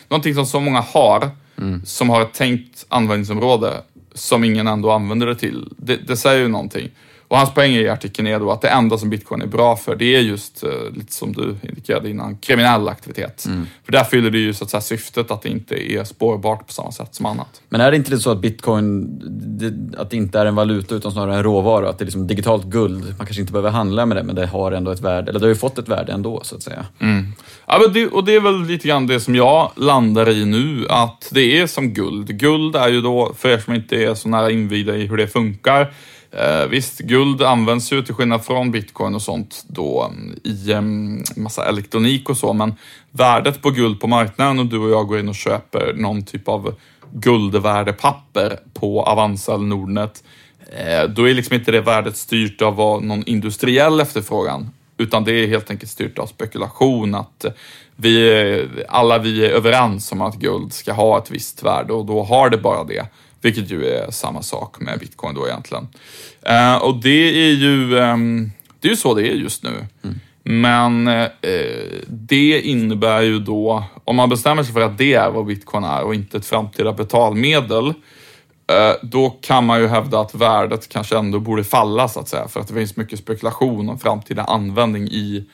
någonting 0.09 0.35
som 0.35 0.47
så 0.47 0.61
många 0.61 0.81
har 0.81 1.31
mm. 1.59 1.85
som 1.85 2.11
har 2.11 2.23
ett 2.23 2.35
tänkt 2.35 2.87
användningsområde 2.89 3.83
som 4.15 4.45
ingen 4.45 4.67
ändå 4.67 4.91
använder 4.91 5.27
det 5.27 5.35
till. 5.35 5.69
Det, 5.77 5.97
det 5.97 6.17
säger 6.17 6.41
ju 6.41 6.49
någonting. 6.49 6.91
Och 7.33 7.39
hans 7.39 7.55
poäng 7.55 7.73
i 7.73 7.89
artikeln 7.89 8.29
är 8.29 8.39
då 8.39 8.51
att 8.51 8.61
det 8.61 8.69
enda 8.69 8.99
som 8.99 9.11
bitcoin 9.11 9.43
är 9.43 9.47
bra 9.47 9.77
för, 9.77 9.97
det 9.97 10.17
är 10.17 10.21
just, 10.21 10.65
uh, 10.65 10.71
lite 10.95 11.12
som 11.12 11.33
du 11.33 11.57
indikerade 11.62 12.11
innan, 12.11 12.37
kriminell 12.37 12.89
aktivitet. 12.89 13.45
Mm. 13.47 13.67
För 13.85 13.93
där 13.93 14.05
fyller 14.05 14.31
det 14.31 14.39
ju 14.39 14.55
så 14.55 14.65
att 14.65 14.71
säga 14.71 14.81
syftet 14.81 15.31
att 15.31 15.43
det 15.43 15.49
inte 15.49 15.93
är 15.93 16.05
spårbart 16.05 16.67
på 16.67 16.73
samma 16.73 16.93
sätt 16.93 17.15
som 17.15 17.27
annat. 17.27 17.62
Men 17.69 17.81
är 17.81 17.91
det 17.91 17.97
inte 17.97 18.11
lite 18.11 18.23
så 18.23 18.31
att 18.31 18.41
bitcoin, 18.41 19.19
det, 19.59 20.01
att 20.01 20.11
det 20.11 20.17
inte 20.17 20.39
är 20.39 20.47
en 20.47 20.55
valuta 20.55 20.95
utan 20.95 21.12
snarare 21.12 21.37
en 21.37 21.43
råvara? 21.43 21.89
Att 21.89 21.99
det 21.99 22.03
är 22.03 22.07
liksom 22.07 22.27
digitalt 22.27 22.65
guld, 22.65 23.05
man 23.05 23.27
kanske 23.27 23.41
inte 23.41 23.53
behöver 23.53 23.71
handla 23.71 24.07
med 24.07 24.17
det, 24.17 24.23
men 24.23 24.35
det 24.35 24.47
har 24.47 24.73
ändå 24.73 24.91
ett 24.91 25.01
värde, 25.01 25.31
eller 25.31 25.41
det 25.41 25.47
har 25.47 25.51
ju 25.51 25.55
fått 25.55 25.79
ett 25.79 25.89
värde 25.89 26.12
ändå 26.12 26.41
så 26.45 26.57
att 26.57 26.62
säga. 26.62 26.87
Mm. 26.99 27.33
Ja, 27.67 27.81
men 27.85 27.95
det, 27.95 28.07
och 28.07 28.25
det 28.25 28.35
är 28.35 28.41
väl 28.41 28.62
lite 28.65 28.89
grann 28.89 29.07
det 29.07 29.21
som 29.21 29.35
jag 29.35 29.73
landar 29.77 30.29
i 30.29 30.45
nu, 30.45 30.87
att 30.89 31.29
det 31.31 31.61
är 31.61 31.67
som 31.67 31.95
guld. 31.95 32.39
Guld 32.39 32.77
är 32.77 32.89
ju 32.89 33.01
då, 33.01 33.33
för 33.39 33.49
er 33.49 33.59
som 33.59 33.75
inte 33.75 33.97
är 33.97 34.15
så 34.15 34.29
nära 34.29 34.51
invigda 34.51 34.97
i 34.97 35.07
hur 35.07 35.17
det 35.17 35.29
funkar, 35.29 35.93
Eh, 36.33 36.67
visst, 36.67 36.99
guld 36.99 37.43
används 37.43 37.93
ju 37.93 38.03
till 38.03 38.15
skillnad 38.15 38.45
från 38.45 38.71
bitcoin 38.71 39.15
och 39.15 39.23
sånt 39.23 39.65
då 39.67 40.11
mm, 40.12 40.39
i 40.45 40.71
eh, 40.71 40.83
massa 41.43 41.69
elektronik 41.69 42.31
och 42.31 42.37
så, 42.37 42.53
men 42.53 42.75
värdet 43.11 43.62
på 43.62 43.71
guld 43.71 44.01
på 44.01 44.07
marknaden 44.07 44.59
och 44.59 44.67
du 44.67 44.79
och 44.79 44.91
jag 44.91 45.07
går 45.09 45.19
in 45.19 45.29
och 45.29 45.35
köper 45.35 45.93
någon 45.97 46.25
typ 46.25 46.49
av 46.49 46.75
guldvärdepapper 47.12 48.59
på 48.75 49.03
Avanza 49.03 49.55
eller 49.55 49.65
Nordnet, 49.65 50.25
eh, 50.79 51.09
då 51.09 51.29
är 51.29 51.35
liksom 51.35 51.55
inte 51.55 51.73
det 51.73 51.81
värdet 51.81 52.17
styrt 52.17 52.62
av 52.62 52.75
någon 53.05 53.25
industriell 53.25 54.01
efterfrågan, 54.01 54.71
utan 54.97 55.25
det 55.25 55.33
är 55.33 55.47
helt 55.47 55.71
enkelt 55.71 55.91
styrt 55.91 56.19
av 56.19 56.27
spekulation 56.27 57.15
att 57.15 57.45
eh, 57.45 57.53
vi, 57.97 58.41
eh, 58.41 58.85
alla 58.89 59.19
vi 59.19 59.47
är 59.47 59.51
överens 59.51 60.12
om 60.12 60.21
att 60.21 60.35
guld 60.35 60.73
ska 60.73 60.93
ha 60.93 61.19
ett 61.19 61.31
visst 61.31 61.62
värde 61.62 61.93
och 61.93 62.07
då 62.07 62.23
har 62.23 62.51
det 62.51 62.59
bara 62.59 62.85
det. 62.85 63.07
Vilket 63.43 63.71
ju 63.71 63.87
är 63.87 64.11
samma 64.11 64.43
sak 64.43 64.81
med 64.81 64.99
bitcoin 64.99 65.35
då 65.35 65.49
egentligen. 65.49 65.89
Uh, 66.51 66.77
och 66.77 66.97
det 66.97 67.49
är 67.49 67.53
ju 67.53 67.95
um, 67.95 68.53
det 68.81 68.89
är 68.89 68.91
ju 68.91 68.97
så 68.97 69.15
det 69.15 69.29
är 69.29 69.35
just 69.35 69.63
nu. 69.63 69.87
Mm. 70.05 70.21
Men 70.45 71.09
uh, 71.09 71.29
det 72.07 72.61
innebär 72.61 73.23
ju 73.23 73.39
då, 73.39 73.85
om 74.05 74.17
man 74.17 74.29
bestämmer 74.29 74.63
sig 74.63 74.75
för 74.75 74.81
att 74.81 74.99
det 74.99 75.15
är 75.15 75.31
vad 75.31 75.47
bitcoin 75.47 75.85
är 75.85 76.03
och 76.03 76.15
inte 76.15 76.37
ett 76.37 76.47
framtida 76.47 76.93
betalmedel, 76.93 77.87
uh, 77.87 77.95
då 79.03 79.31
kan 79.31 79.67
man 79.67 79.81
ju 79.81 79.87
hävda 79.87 80.21
att 80.21 80.35
värdet 80.35 80.89
kanske 80.89 81.19
ändå 81.19 81.41
borde 81.41 81.65
falla 81.65 82.09
så 82.09 82.21
att 82.21 82.29
säga, 82.29 82.49
för 82.49 82.61
att 82.61 82.69
det 82.69 82.75
finns 82.75 82.97
mycket 82.97 83.19
spekulation 83.19 83.89
om 83.89 83.99
framtida 83.99 84.45
användning 84.45 85.09
i 85.09 85.47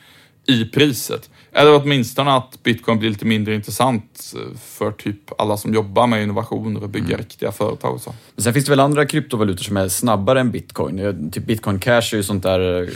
i 0.49 0.65
priset. 0.65 1.29
Eller 1.51 1.75
åtminstone 1.75 2.31
att 2.31 2.63
bitcoin 2.63 2.99
blir 2.99 3.09
lite 3.09 3.25
mindre 3.25 3.55
intressant 3.55 4.33
för 4.65 4.91
typ 4.91 5.41
alla 5.41 5.57
som 5.57 5.73
jobbar 5.73 6.07
med 6.07 6.23
innovationer 6.23 6.83
och 6.83 6.89
bygger 6.89 7.07
mm. 7.07 7.17
riktiga 7.17 7.51
företag 7.51 7.93
och 7.93 8.01
så. 8.01 8.13
Men 8.35 8.43
sen 8.43 8.53
finns 8.53 8.65
det 8.65 8.71
väl 8.71 8.79
andra 8.79 9.05
kryptovalutor 9.05 9.63
som 9.63 9.77
är 9.77 9.87
snabbare 9.87 10.39
än 10.39 10.51
bitcoin? 10.51 11.31
Typ 11.31 11.45
bitcoin 11.45 11.79
cash 11.79 12.13
är 12.13 12.15
ju 12.15 12.23
sånt 12.23 12.43
där 12.43 12.81
eh, 12.81 12.89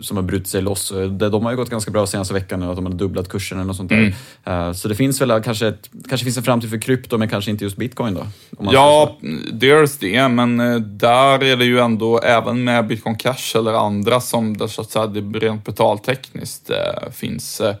som 0.00 0.16
har 0.16 0.24
brutit 0.24 0.48
sig 0.48 0.62
loss. 0.62 0.92
De 1.30 1.44
har 1.44 1.50
ju 1.50 1.56
gått 1.56 1.70
ganska 1.70 1.90
bra 1.90 2.06
senaste 2.06 2.34
veckan 2.34 2.60
nu, 2.60 2.66
att 2.66 2.76
de 2.76 2.86
har 2.86 2.92
dubblat 2.92 3.28
kursen 3.28 3.58
eller 3.58 3.66
något 3.66 3.76
sånt 3.76 3.90
där. 3.90 4.12
Mm. 4.44 4.68
Eh, 4.68 4.72
så 4.72 4.88
det 4.88 4.94
finns 4.94 5.20
väl 5.20 5.42
kanske, 5.42 5.66
ett, 5.68 5.90
kanske 6.08 6.24
finns 6.24 6.36
en 6.36 6.42
framtid 6.42 6.70
för 6.70 6.78
krypto, 6.78 7.18
men 7.18 7.28
kanske 7.28 7.50
inte 7.50 7.64
just 7.64 7.76
bitcoin 7.76 8.14
då? 8.14 8.26
Ja, 8.72 9.18
there's 9.52 9.96
det, 10.00 10.28
men 10.28 10.60
eh, 10.60 10.76
där 10.76 11.44
är 11.44 11.56
det 11.56 11.64
ju 11.64 11.78
ändå, 11.78 12.18
även 12.18 12.64
med 12.64 12.86
bitcoin 12.86 13.16
cash 13.16 13.56
eller 13.58 13.72
andra 13.72 14.20
som 14.20 14.56
där 14.56 14.66
så 14.66 14.80
att 14.80 14.90
säga, 14.90 15.06
det 15.06 15.38
rent 15.38 15.64
betaltekniskt 15.64 16.70
finns 17.12 17.60
eh, 17.60 17.74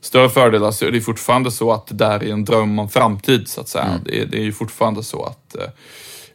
större 0.00 0.28
fördelar 0.28 0.70
så 0.70 0.86
är 0.86 0.90
det 0.90 1.00
fortfarande 1.00 1.50
så 1.50 1.72
att 1.72 1.86
det 1.86 1.94
där 1.94 2.24
är 2.24 2.32
en 2.32 2.44
dröm 2.44 2.78
om 2.78 2.88
framtid 2.88 3.48
så 3.48 3.60
att 3.60 3.68
säga. 3.68 3.84
Mm. 3.84 4.00
Det, 4.04 4.20
är, 4.20 4.26
det 4.26 4.36
är 4.38 4.42
ju 4.42 4.52
fortfarande 4.52 5.02
så 5.02 5.24
att 5.24 5.56
eh, 5.56 5.68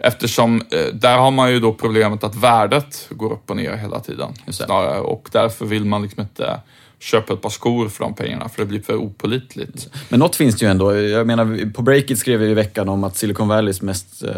Eftersom 0.06 0.62
eh, 0.72 0.94
där 0.94 1.18
har 1.18 1.32
man 1.32 1.52
ju 1.52 1.60
då 1.60 1.74
problemet 1.74 2.24
att 2.24 2.36
värdet 2.36 3.08
går 3.10 3.34
upp 3.34 3.50
och 3.50 3.56
ner 3.56 3.76
hela 3.76 4.00
tiden. 4.00 4.34
Snarare, 4.48 5.00
och 5.00 5.30
därför 5.32 5.66
vill 5.66 5.86
man 5.86 6.02
liksom 6.02 6.22
inte 6.22 6.60
köpa 7.04 7.34
ett 7.34 7.42
par 7.42 7.50
skor 7.50 7.90
för 7.90 8.04
de 8.04 8.14
pengarna 8.14 8.50
för 8.50 8.62
det 8.62 8.66
blir 8.66 8.82
för 8.82 8.96
opolitligt. 8.96 9.90
Men 10.10 10.20
något 10.20 10.36
finns 10.36 10.56
det 10.56 10.66
ju 10.66 10.72
ändå. 10.72 10.96
Jag 10.96 11.28
menar, 11.28 11.74
på 11.74 11.82
Breakit 11.82 12.20
skrev 12.20 12.40
vi 12.40 12.46
i 12.46 12.54
veckan 12.54 12.90
om 12.90 13.04
att 13.04 13.18
Silicon 13.18 13.48
Valleys 13.48 13.82
mest, 13.82 14.24
eh, 14.24 14.32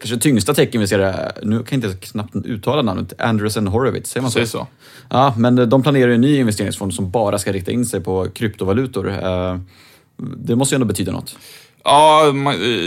kanske 0.00 0.16
tyngsta 0.16 0.54
techinvesterare, 0.54 1.32
nu 1.42 1.62
kan 1.62 1.80
jag 1.80 1.90
inte 1.90 2.06
knappt 2.06 2.36
uttala 2.36 2.82
namnet, 2.82 3.12
Andreessen 3.18 3.66
Horowitz, 3.66 4.10
säger 4.10 4.22
man 4.22 4.30
så? 4.30 4.46
så? 4.46 4.66
Ja, 5.10 5.34
men 5.36 5.68
de 5.68 5.82
planerar 5.82 6.08
ju 6.08 6.14
en 6.14 6.20
ny 6.20 6.38
investeringsfond 6.38 6.94
som 6.94 7.10
bara 7.10 7.38
ska 7.38 7.52
rikta 7.52 7.70
in 7.70 7.86
sig 7.86 8.00
på 8.00 8.28
kryptovalutor. 8.34 9.08
Eh, 9.08 9.58
det 10.16 10.56
måste 10.56 10.74
ju 10.74 10.76
ändå 10.76 10.86
betyda 10.86 11.12
något. 11.12 11.36
Ja, 11.84 12.34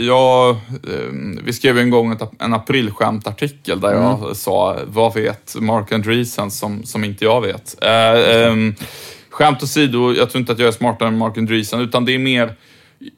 jag, 0.02 0.50
eh, 0.50 1.38
vi 1.44 1.52
skrev 1.52 1.78
en 1.78 1.90
gång 1.90 2.18
en 2.38 2.54
aprilskämtartikel 2.54 3.80
där 3.80 3.92
jag 3.92 4.18
mm. 4.18 4.34
sa, 4.34 4.78
vad 4.86 5.14
vet 5.14 5.56
Mark 5.60 5.92
Andreessen 5.92 6.50
som, 6.50 6.84
som 6.84 7.04
inte 7.04 7.24
jag 7.24 7.40
vet? 7.40 7.76
Äh, 7.82 8.46
ähm, 8.46 8.74
Skämt 9.30 9.62
åsido, 9.62 10.14
jag 10.14 10.30
tror 10.30 10.40
inte 10.40 10.52
att 10.52 10.58
jag 10.58 10.68
är 10.68 10.72
smartare 10.72 11.08
än 11.08 11.18
Mark 11.18 11.38
Andreessen, 11.38 11.80
utan 11.80 12.04
det 12.04 12.14
är 12.14 12.18
mer... 12.18 12.54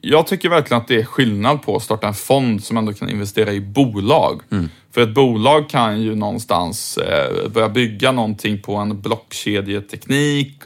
Jag 0.01 0.27
tycker 0.27 0.49
verkligen 0.49 0.81
att 0.81 0.87
det 0.87 0.99
är 0.99 1.05
skillnad 1.05 1.61
på 1.61 1.75
att 1.75 1.83
starta 1.83 2.07
en 2.07 2.13
fond 2.13 2.63
som 2.63 2.77
ändå 2.77 2.93
kan 2.93 3.09
investera 3.09 3.53
i 3.53 3.61
bolag. 3.61 4.41
Mm. 4.51 4.69
För 4.91 5.01
ett 5.01 5.13
bolag 5.13 5.69
kan 5.69 6.01
ju 6.01 6.15
någonstans 6.15 6.97
eh, 6.97 7.49
börja 7.49 7.69
bygga 7.69 8.11
någonting 8.11 8.61
på 8.61 8.75
en 8.75 9.01
blockkedjeteknik, 9.01 10.61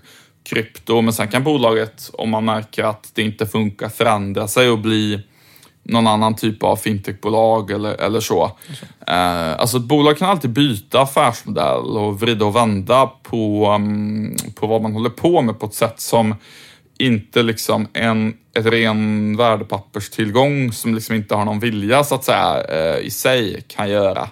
krypto, 0.49 1.01
men 1.01 1.13
sen 1.13 1.27
kan 1.27 1.43
bolaget, 1.43 2.09
om 2.13 2.29
man 2.29 2.45
märker 2.45 2.83
att 2.83 3.11
det 3.13 3.21
inte 3.21 3.45
funkar, 3.45 3.89
förändra 3.89 4.47
sig 4.47 4.69
och 4.69 4.79
bli 4.79 5.21
någon 5.85 6.07
annan 6.07 6.35
typ 6.35 6.63
av 6.63 6.75
fintechbolag 6.75 7.71
eller, 7.71 7.93
eller 7.93 8.19
så. 8.19 8.51
Eh, 9.07 9.59
alltså 9.59 9.77
ett 9.77 9.83
bolag 9.83 10.17
kan 10.17 10.29
alltid 10.29 10.51
byta 10.51 11.01
affärsmodell 11.01 11.97
och 11.97 12.19
vrida 12.19 12.45
och 12.45 12.55
vända 12.55 13.11
på, 13.23 13.71
um, 13.75 14.35
på 14.55 14.67
vad 14.67 14.81
man 14.81 14.93
håller 14.93 15.09
på 15.09 15.41
med 15.41 15.59
på 15.59 15.65
ett 15.65 15.73
sätt 15.73 15.99
som 15.99 16.35
inte 16.97 17.43
liksom 17.43 17.87
en 17.93 18.33
ett 18.55 18.65
ren 18.65 19.37
värdepapperstillgång 19.37 20.71
som 20.71 20.95
liksom 20.95 21.15
inte 21.15 21.35
har 21.35 21.45
någon 21.45 21.59
vilja 21.59 22.03
så 22.03 22.15
att 22.15 22.23
säga 22.23 22.63
eh, 22.69 23.05
i 23.05 23.09
sig 23.09 23.63
kan 23.67 23.89
göra. 23.89 24.29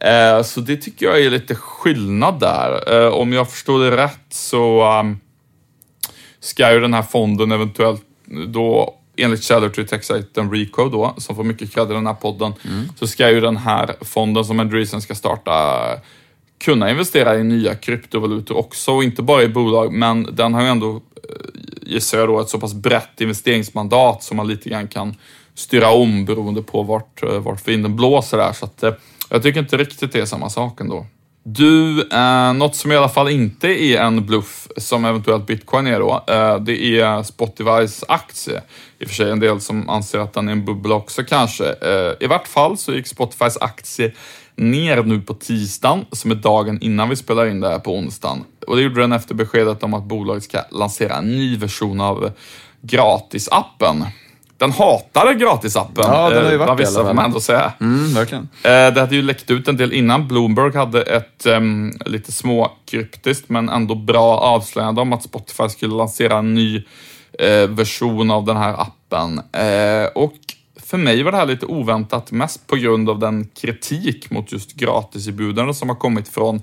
Eh, 0.00 0.42
så 0.42 0.60
det 0.60 0.76
tycker 0.76 1.06
jag 1.06 1.20
är 1.20 1.30
lite 1.30 1.54
skillnad 1.54 2.40
där. 2.40 2.94
Eh, 2.94 3.12
om 3.12 3.32
jag 3.32 3.50
förstår 3.50 3.84
det 3.84 3.96
rätt 3.96 4.26
så 4.30 4.98
um, 5.00 5.20
ska 6.40 6.72
ju 6.72 6.80
den 6.80 6.94
här 6.94 7.02
fonden 7.02 7.52
eventuellt 7.52 8.02
då 8.46 8.94
enligt 9.16 9.42
källor 9.42 9.68
till 9.68 9.86
techsajten 9.86 10.50
Rico 10.50 10.88
då, 10.88 11.14
som 11.18 11.36
får 11.36 11.44
mycket 11.44 11.74
cred 11.74 11.90
i 11.90 11.94
den 11.94 12.06
här 12.06 12.14
podden, 12.14 12.52
mm. 12.64 12.88
så 12.98 13.06
ska 13.06 13.30
ju 13.30 13.40
den 13.40 13.56
här 13.56 13.94
fonden 14.00 14.44
som 14.44 14.60
Andreessen 14.60 15.02
ska 15.02 15.14
starta 15.14 15.82
kunna 16.58 16.90
investera 16.90 17.38
i 17.38 17.44
nya 17.44 17.74
kryptovalutor 17.74 18.56
också, 18.56 18.92
och 18.92 19.04
inte 19.04 19.22
bara 19.22 19.42
i 19.42 19.48
bolag, 19.48 19.92
men 19.92 20.28
den 20.32 20.54
har 20.54 20.62
ju 20.62 20.68
ändå, 20.68 20.96
eh, 20.96 21.00
gissar 21.82 22.18
jag 22.18 22.28
då, 22.28 22.40
ett 22.40 22.48
så 22.48 22.60
pass 22.60 22.74
brett 22.74 23.20
investeringsmandat 23.20 24.22
som 24.22 24.36
man 24.36 24.48
lite 24.48 24.68
grann 24.68 24.88
kan 24.88 25.14
styra 25.54 25.90
om 25.90 26.24
beroende 26.24 26.62
på 26.62 26.82
vart, 26.82 27.22
eh, 27.22 27.38
vart 27.38 27.68
vinden 27.68 27.96
blåser 27.96 28.36
där. 28.36 28.52
Så 28.52 28.64
att, 28.64 28.82
eh, 28.82 28.92
jag 29.28 29.42
tycker 29.42 29.60
inte 29.60 29.76
riktigt 29.76 30.12
det 30.12 30.20
är 30.20 30.26
samma 30.26 30.50
sak 30.50 30.80
ändå. 30.80 31.06
Du, 31.44 32.02
eh, 32.12 32.52
något 32.52 32.76
som 32.76 32.92
i 32.92 32.96
alla 32.96 33.08
fall 33.08 33.28
inte 33.28 33.68
är 33.68 34.00
en 34.00 34.26
bluff, 34.26 34.68
som 34.76 35.04
eventuellt 35.04 35.46
bitcoin 35.46 35.86
är 35.86 36.00
då, 36.00 36.24
eh, 36.26 36.58
det 36.58 37.00
är 37.00 37.22
Spotifys 37.22 38.04
aktie. 38.08 38.62
I 38.98 39.04
och 39.04 39.08
för 39.08 39.14
sig 39.14 39.30
en 39.30 39.40
del 39.40 39.60
som 39.60 39.88
anser 39.88 40.18
att 40.18 40.32
den 40.32 40.48
är 40.48 40.52
en 40.52 40.64
bubbla 40.64 40.94
också 40.94 41.22
kanske. 41.24 41.64
Eh, 41.64 42.12
I 42.20 42.26
vart 42.26 42.48
fall 42.48 42.78
så 42.78 42.94
gick 42.94 43.06
Spotifys 43.06 43.56
aktie 43.56 44.12
ner 44.56 45.02
nu 45.02 45.20
på 45.20 45.34
tisdagen, 45.34 46.04
som 46.12 46.30
är 46.30 46.34
dagen 46.34 46.78
innan 46.82 47.08
vi 47.08 47.16
spelar 47.16 47.46
in 47.46 47.60
det 47.60 47.68
här 47.68 47.78
på 47.78 47.96
onsdagen. 47.96 48.44
Och 48.66 48.76
det 48.76 48.82
gjorde 48.82 49.00
den 49.00 49.12
efter 49.12 49.34
beskedet 49.34 49.82
om 49.82 49.94
att 49.94 50.04
bolaget 50.04 50.44
ska 50.44 50.58
lansera 50.70 51.16
en 51.16 51.36
ny 51.36 51.56
version 51.56 52.00
av 52.00 52.30
gratisappen. 52.82 54.04
Den 54.62 54.72
hatade 54.72 55.34
gratisappen, 55.34 56.04
Ja, 56.08 56.30
den 56.30 56.44
har 56.44 56.52
ju 56.52 56.56
varit 56.56 56.68
vad 56.68 56.78
vissa 56.78 57.04
får 57.04 57.14
man 57.14 57.24
ändå 57.24 57.40
säga. 57.40 57.72
Mm, 57.80 58.14
verkligen. 58.14 58.48
Eh, 58.64 58.94
Det 58.94 59.00
hade 59.00 59.14
ju 59.16 59.22
läckt 59.22 59.50
ut 59.50 59.68
en 59.68 59.76
del 59.76 59.92
innan. 59.92 60.28
Bloomberg 60.28 60.76
hade 60.76 61.02
ett 61.02 61.46
um, 61.46 61.92
lite 62.06 62.32
småkryptiskt 62.32 63.48
men 63.48 63.68
ändå 63.68 63.94
bra 63.94 64.38
avslöjande 64.38 65.00
om 65.00 65.12
att 65.12 65.22
Spotify 65.22 65.68
skulle 65.68 65.94
lansera 65.94 66.38
en 66.38 66.54
ny 66.54 66.76
eh, 67.38 67.68
version 67.68 68.30
av 68.30 68.44
den 68.44 68.56
här 68.56 68.74
appen. 68.80 69.38
Eh, 69.38 70.06
och 70.14 70.34
för 70.86 70.98
mig 70.98 71.22
var 71.22 71.32
det 71.32 71.38
här 71.38 71.46
lite 71.46 71.66
oväntat, 71.66 72.32
mest 72.32 72.66
på 72.66 72.76
grund 72.76 73.10
av 73.10 73.18
den 73.18 73.48
kritik 73.60 74.30
mot 74.30 74.52
just 74.52 74.72
gratiserbjudanden 74.74 75.74
som 75.74 75.88
har 75.88 75.96
kommit 75.96 76.28
från 76.28 76.62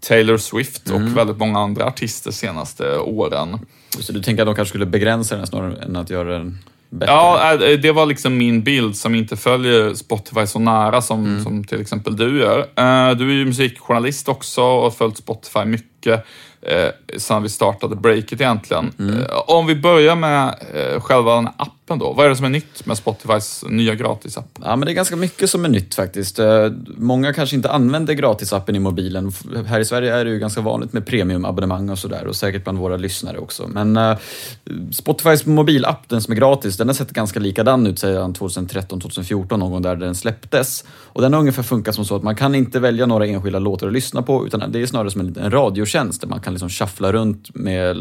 Taylor 0.00 0.36
Swift 0.36 0.90
och 0.90 1.16
väldigt 1.16 1.38
många 1.38 1.58
andra 1.58 1.84
artister 1.84 2.30
senaste 2.30 2.98
åren. 2.98 3.58
Så 4.00 4.12
du 4.12 4.22
tänker 4.22 4.42
att 4.42 4.46
de 4.46 4.54
kanske 4.54 4.70
skulle 4.70 4.86
begränsa 4.86 5.36
den 5.36 5.46
snarare 5.46 5.82
än 5.82 5.96
att 5.96 6.10
göra 6.10 6.38
den 6.38 6.58
bättre? 6.90 7.12
Ja, 7.12 7.52
äh, 7.54 7.78
det 7.80 7.92
var 7.92 8.06
liksom 8.06 8.36
min 8.36 8.62
bild 8.62 8.96
som 8.96 9.14
inte 9.14 9.36
följer 9.36 9.94
Spotify 9.94 10.46
så 10.46 10.58
nära 10.58 11.00
som, 11.02 11.40
som 11.44 11.64
till 11.64 11.80
exempel 11.80 12.16
du 12.16 12.38
gör. 12.40 12.58
Eh, 12.58 13.16
Du 13.16 13.28
är 13.30 13.34
ju 13.34 13.44
musikjournalist 13.44 14.28
också 14.28 14.62
och 14.62 14.82
har 14.82 14.90
följt 14.90 15.16
Spotify 15.16 15.64
mycket 15.64 16.24
eh, 16.62 16.88
sedan 17.18 17.42
vi 17.42 17.48
startade 17.48 17.96
breaket 17.96 18.40
egentligen. 18.40 18.92
Eh, 18.98 19.36
Om 19.46 19.66
vi 19.66 19.74
börjar 19.74 20.16
med 20.16 20.54
själva 21.02 21.34
den 21.34 21.46
här 21.46 21.54
appen 21.90 21.98
då. 21.98 22.12
Vad 22.12 22.26
är 22.26 22.30
det 22.30 22.36
som 22.36 22.44
är 22.44 22.50
nytt 22.50 22.86
med 22.86 22.96
Spotifys 22.96 23.64
nya 23.68 23.94
gratisapp? 23.94 24.58
Ja, 24.62 24.76
men 24.76 24.86
det 24.86 24.92
är 24.92 24.94
ganska 24.94 25.16
mycket 25.16 25.50
som 25.50 25.64
är 25.64 25.68
nytt 25.68 25.94
faktiskt. 25.94 26.38
Eh, 26.38 26.68
många 26.96 27.32
kanske 27.32 27.56
inte 27.56 27.70
använder 27.70 28.14
gratisappen 28.14 28.76
i 28.76 28.78
mobilen. 28.78 29.32
Här 29.66 29.80
i 29.80 29.84
Sverige 29.84 30.14
är 30.14 30.24
det 30.24 30.30
ju 30.30 30.38
ganska 30.38 30.60
vanligt 30.60 30.92
med 30.92 31.06
premiumabonnemang 31.06 31.90
och 31.90 31.98
sådär 31.98 32.26
och 32.26 32.36
säkert 32.36 32.64
bland 32.64 32.78
våra 32.78 32.96
lyssnare 32.96 33.38
också. 33.38 33.68
Men 33.68 33.96
eh, 33.96 34.18
Spotifys 34.92 35.46
mobilapp, 35.46 36.08
den 36.08 36.22
som 36.22 36.32
är 36.32 36.36
gratis, 36.36 36.76
den 36.76 36.88
har 36.88 36.94
sett 36.94 37.10
ganska 37.10 37.40
likadan 37.40 37.86
ut 37.86 37.98
sedan 37.98 38.34
2013-2014 38.34 39.56
någon 39.56 39.70
gång 39.70 39.82
där 39.82 39.96
den 39.96 40.14
släpptes. 40.14 40.84
Och 41.12 41.22
den 41.22 41.32
har 41.32 41.40
ungefär 41.40 41.62
funkat 41.62 41.94
som 41.94 42.04
så 42.04 42.16
att 42.16 42.22
man 42.22 42.36
kan 42.36 42.54
inte 42.54 42.80
välja 42.80 43.06
några 43.06 43.26
enskilda 43.26 43.58
låtar 43.58 43.86
att 43.86 43.92
lyssna 43.92 44.22
på 44.22 44.46
utan 44.46 44.72
det 44.72 44.82
är 44.82 44.86
snarare 44.86 45.10
som 45.10 45.20
en 45.20 45.26
liten 45.26 45.50
radiotjänst 45.50 46.20
där 46.20 46.28
man 46.28 46.40
kan 46.40 46.52
liksom 46.52 46.68
shuffla 46.68 47.12
runt 47.12 47.54
med 47.54 47.96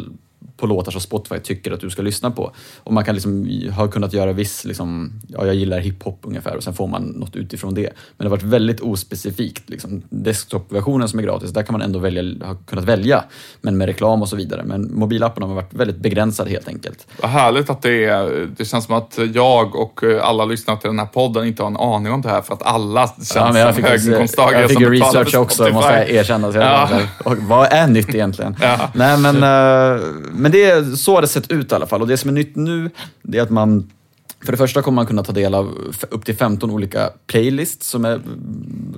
på 0.58 0.68
låtar 0.68 0.92
som 0.92 1.02
Spotify 1.02 1.40
tycker 1.40 1.72
att 1.72 1.80
du 1.80 1.90
ska 1.90 2.02
lyssna 2.02 2.32
på. 2.32 2.52
Och 2.78 2.94
man 2.94 3.06
kan 3.06 3.16
liksom 3.16 3.50
ha 3.76 3.88
kunnat 3.88 4.14
göra 4.14 4.34
viss, 4.34 4.66
liksom, 4.66 5.12
ja 5.28 5.46
jag 5.46 5.56
gillar 5.56 5.80
hiphop 5.80 6.20
ungefär 6.22 6.56
och 6.56 6.64
sen 6.64 6.74
får 6.74 6.88
man 6.88 7.04
något 7.04 7.36
utifrån 7.36 7.74
det. 7.74 7.82
Men 7.82 7.92
det 8.18 8.24
har 8.24 8.30
varit 8.30 8.44
väldigt 8.44 8.82
ospecifikt. 8.82 9.70
Liksom. 9.70 10.02
Desktop-versionen 10.10 11.10
som 11.10 11.20
är 11.20 11.24
gratis, 11.24 11.52
där 11.52 11.64
kan 11.64 11.74
man 11.74 11.82
ändå 11.82 12.00
välja, 12.00 12.46
ha 12.46 12.56
kunnat 12.56 12.86
välja, 12.86 13.24
men 13.62 13.78
med 13.78 13.86
reklam 13.88 14.22
och 14.22 14.30
så 14.30 14.36
vidare. 14.36 14.64
Men 14.64 14.94
mobilappen 14.94 15.44
har 15.44 15.56
varit 15.56 15.74
väldigt 15.74 15.98
begränsad 15.98 16.48
helt 16.48 16.68
enkelt. 16.68 17.08
Vad 17.22 17.32
härligt 17.32 17.70
att 17.70 17.82
det 17.82 18.06
är. 18.06 18.48
Det 18.58 18.66
känns 18.66 18.86
som 18.86 18.96
att 18.96 19.20
jag 19.34 19.76
och 19.76 20.04
eh, 20.04 20.26
alla 20.26 20.46
lyssnare 20.46 20.78
till 20.78 20.90
den 20.90 21.00
här 21.00 21.06
podden 21.06 21.46
inte 21.48 21.64
har 21.64 21.68
en 21.68 21.78
aning 21.78 22.14
om 22.14 22.22
det 22.22 22.30
här 22.30 22.42
för 22.42 22.54
att 22.54 22.64
alla 22.64 23.08
känns 23.08 23.36
Ja, 23.36 23.60
jag 23.60 23.76
som 23.76 23.84
höginkomsttagare 23.84 24.62
jag 24.62 24.70
fick 24.70 24.80
ju 24.80 24.90
research 24.90 25.36
också, 25.36 25.70
måste 25.74 25.94
jag 25.94 26.10
erkänna. 26.10 26.52
Så 26.52 26.58
jag 26.58 26.90
Ja. 27.26 27.36
vad 27.40 27.68
är 27.72 27.88
nytt 27.88 28.16
egentligen? 28.16 28.56
Ja. 28.62 28.90
Nej, 28.94 29.18
men, 29.18 29.36
men 30.32 30.52
det 30.52 30.64
är, 30.64 30.96
så 30.96 31.16
har 31.16 31.22
det 31.22 31.28
sett 31.28 31.52
ut 31.52 31.72
i 31.72 31.76
alla 31.76 31.88
fall. 31.88 32.02
Och 32.02 32.08
det 32.08 32.18
som 32.18 32.30
är 32.30 32.34
nytt 32.34 32.56
nu, 32.56 32.90
det 33.22 33.38
är 33.38 33.42
att 33.42 33.50
man 33.50 33.90
för 34.46 34.52
det 34.52 34.58
första 34.58 34.82
kommer 34.82 34.96
man 34.96 35.06
kunna 35.06 35.24
ta 35.24 35.32
del 35.32 35.56
av 35.56 35.94
upp 36.10 36.26
till 36.26 36.36
15 36.36 36.72
olika 36.72 37.10
playlists 37.28 37.88
som 37.88 38.06
är, 38.06 38.22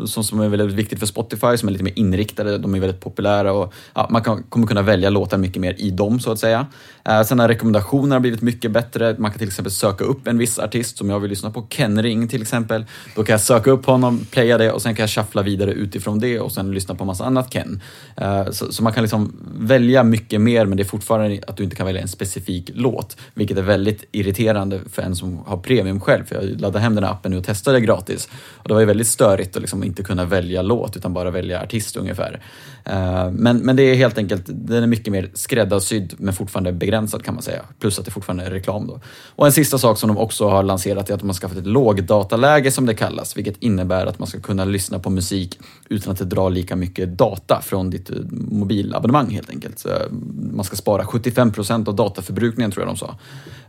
som, 0.06 0.24
som 0.24 0.40
är 0.40 0.50
väldigt 0.50 0.78
viktigt 0.78 1.00
för 1.00 1.06
Spotify, 1.06 1.58
som 1.58 1.68
är 1.68 1.72
lite 1.72 1.84
mer 1.84 1.94
inriktade, 2.00 2.58
de 2.58 2.76
är 2.76 2.80
väldigt 2.80 3.00
populära 3.00 3.54
och 3.54 3.74
ja, 3.94 4.08
man 4.10 4.22
kan, 4.22 4.44
kommer 4.44 4.68
kunna 4.68 4.82
välja 4.82 5.10
låtar 5.10 5.38
mycket 5.38 5.62
mer 5.62 5.76
i 5.78 5.92
dem 5.92 6.20
så 6.20 6.32
att 6.32 6.40
säga. 6.40 6.68
Eh, 7.06 7.24
sen 7.24 7.40
har 7.40 7.48
rekommendationerna 7.48 8.20
blivit 8.20 8.42
mycket 8.42 8.72
bättre. 8.72 9.16
Man 9.18 9.32
kan 9.32 9.40
till 9.40 9.48
exempel 9.48 9.72
söka 9.72 10.04
upp 10.04 10.28
en 10.28 10.38
viss 10.38 10.60
artist 10.60 10.98
som 10.98 11.10
jag 11.10 11.20
vill 11.20 11.30
lyssna 11.30 11.52
på, 11.52 11.68
Ken 11.70 12.04
Ring 12.04 12.28
till 12.28 12.42
exempel. 12.42 12.86
Då 13.16 13.24
kan 13.24 13.34
jag 13.34 13.42
söka 13.42 13.72
upp 13.72 13.86
honom, 13.86 14.26
playa 14.32 14.58
det 14.58 14.72
och 14.72 14.82
sen 14.82 14.96
kan 14.96 15.04
jag 15.04 15.10
shuffla 15.10 15.42
vidare 15.42 15.72
utifrån 15.72 16.20
det 16.20 16.40
och 16.40 16.52
sen 16.52 16.72
lyssna 16.72 16.96
på 16.96 17.06
massa 17.06 17.26
annat 17.26 17.54
Ken. 17.54 17.82
Eh, 18.18 18.50
så, 18.52 18.72
så 18.74 18.84
man 18.84 18.94
kan 18.94 19.04
liksom 19.04 19.34
välja 19.60 20.04
mycket 20.04 20.42
mer 20.42 20.66
men 20.66 20.78
det 20.78 20.84
är 20.84 20.86
fortfarande 20.86 21.40
att 21.48 21.58
du 21.58 21.64
inte 21.64 21.76
kan 21.76 21.86
välja 21.86 22.02
en 22.02 22.08
specifik 22.08 22.72
låt, 22.74 23.18
vilket 23.34 23.58
är 23.58 23.62
väldigt 23.62 24.04
irriterande 24.12 24.80
för 24.92 25.02
en 25.02 25.16
som 25.16 25.31
Liksom 25.32 25.52
har 25.52 25.58
premium 25.58 26.00
själv. 26.00 26.26
För 26.26 26.36
jag 26.36 26.62
laddade 26.62 26.80
hem 26.80 26.96
den 26.96 27.04
här 27.04 27.12
appen 27.12 27.32
nu 27.32 27.38
och 27.38 27.44
testade 27.44 27.82
gratis 27.82 28.30
och 28.56 28.68
det 28.68 28.74
var 28.74 28.82
ju 28.82 28.86
väldigt 28.86 29.08
störigt 29.08 29.56
att 29.56 29.62
liksom 29.62 29.84
inte 29.84 30.04
kunna 30.04 30.26
välja 30.26 30.62
låt 30.62 30.98
utan 30.98 31.14
bara 31.14 31.32
välja 31.32 31.62
artist 31.62 31.96
ungefär. 31.96 32.42
Eh, 32.86 33.32
men, 33.32 33.58
men 33.58 33.76
det 33.76 33.84
är 33.84 33.96
helt 33.96 34.18
enkelt, 34.18 34.44
den 34.48 34.84
är 34.84 34.88
mycket 34.88 35.12
mer 35.12 35.30
skräddarsydd 35.34 36.14
men 36.18 36.34
fortfarande 36.34 36.72
begränsad 36.72 37.24
kan 37.24 37.34
man 37.34 37.44
säga. 37.44 37.62
Plus 37.80 38.00
att 38.00 38.06
det 38.06 38.12
fortfarande 38.12 38.46
är 38.46 38.52
reklam 38.52 38.88
då. 38.88 39.00
Och 39.36 39.46
en 39.46 39.52
sista 39.52 39.78
sak 39.78 39.98
som 39.98 40.08
de 40.08 40.18
också 40.18 40.50
har 40.50 40.64
lanserat 40.64 41.10
är 41.10 41.14
att 41.14 41.20
de 41.20 41.30
har 41.30 41.34
skaffat 41.34 41.58
ett 41.58 41.68
lågdataläge 41.68 42.72
som 42.72 42.86
det 42.86 42.94
kallas, 42.94 43.38
vilket 43.38 43.58
innebär 43.60 44.06
att 44.06 44.20
man 44.20 44.28
ska 44.28 44.40
kunna 44.40 44.66
lyssna 44.66 45.00
på 45.00 45.10
musik 45.10 45.60
utan 45.90 46.14
att 46.14 46.20
det 46.20 46.26
drar 46.26 46.50
lika 46.50 46.76
mycket 46.76 47.18
data 47.18 47.62
från 47.62 47.90
ditt 47.90 48.10
eh, 48.10 48.16
mobilabonnemang 48.32 49.30
helt 49.30 49.50
enkelt. 49.50 49.80
Så, 49.80 49.90
eh, 49.90 49.96
man 50.54 50.66
ska 50.66 50.76
spara 50.76 51.06
75 51.06 51.52
procent 51.52 51.88
av 51.88 51.96
dataförbrukningen 51.96 52.72
tror 52.72 52.86
jag 52.86 52.96
de 52.96 52.98
sa. 52.98 53.18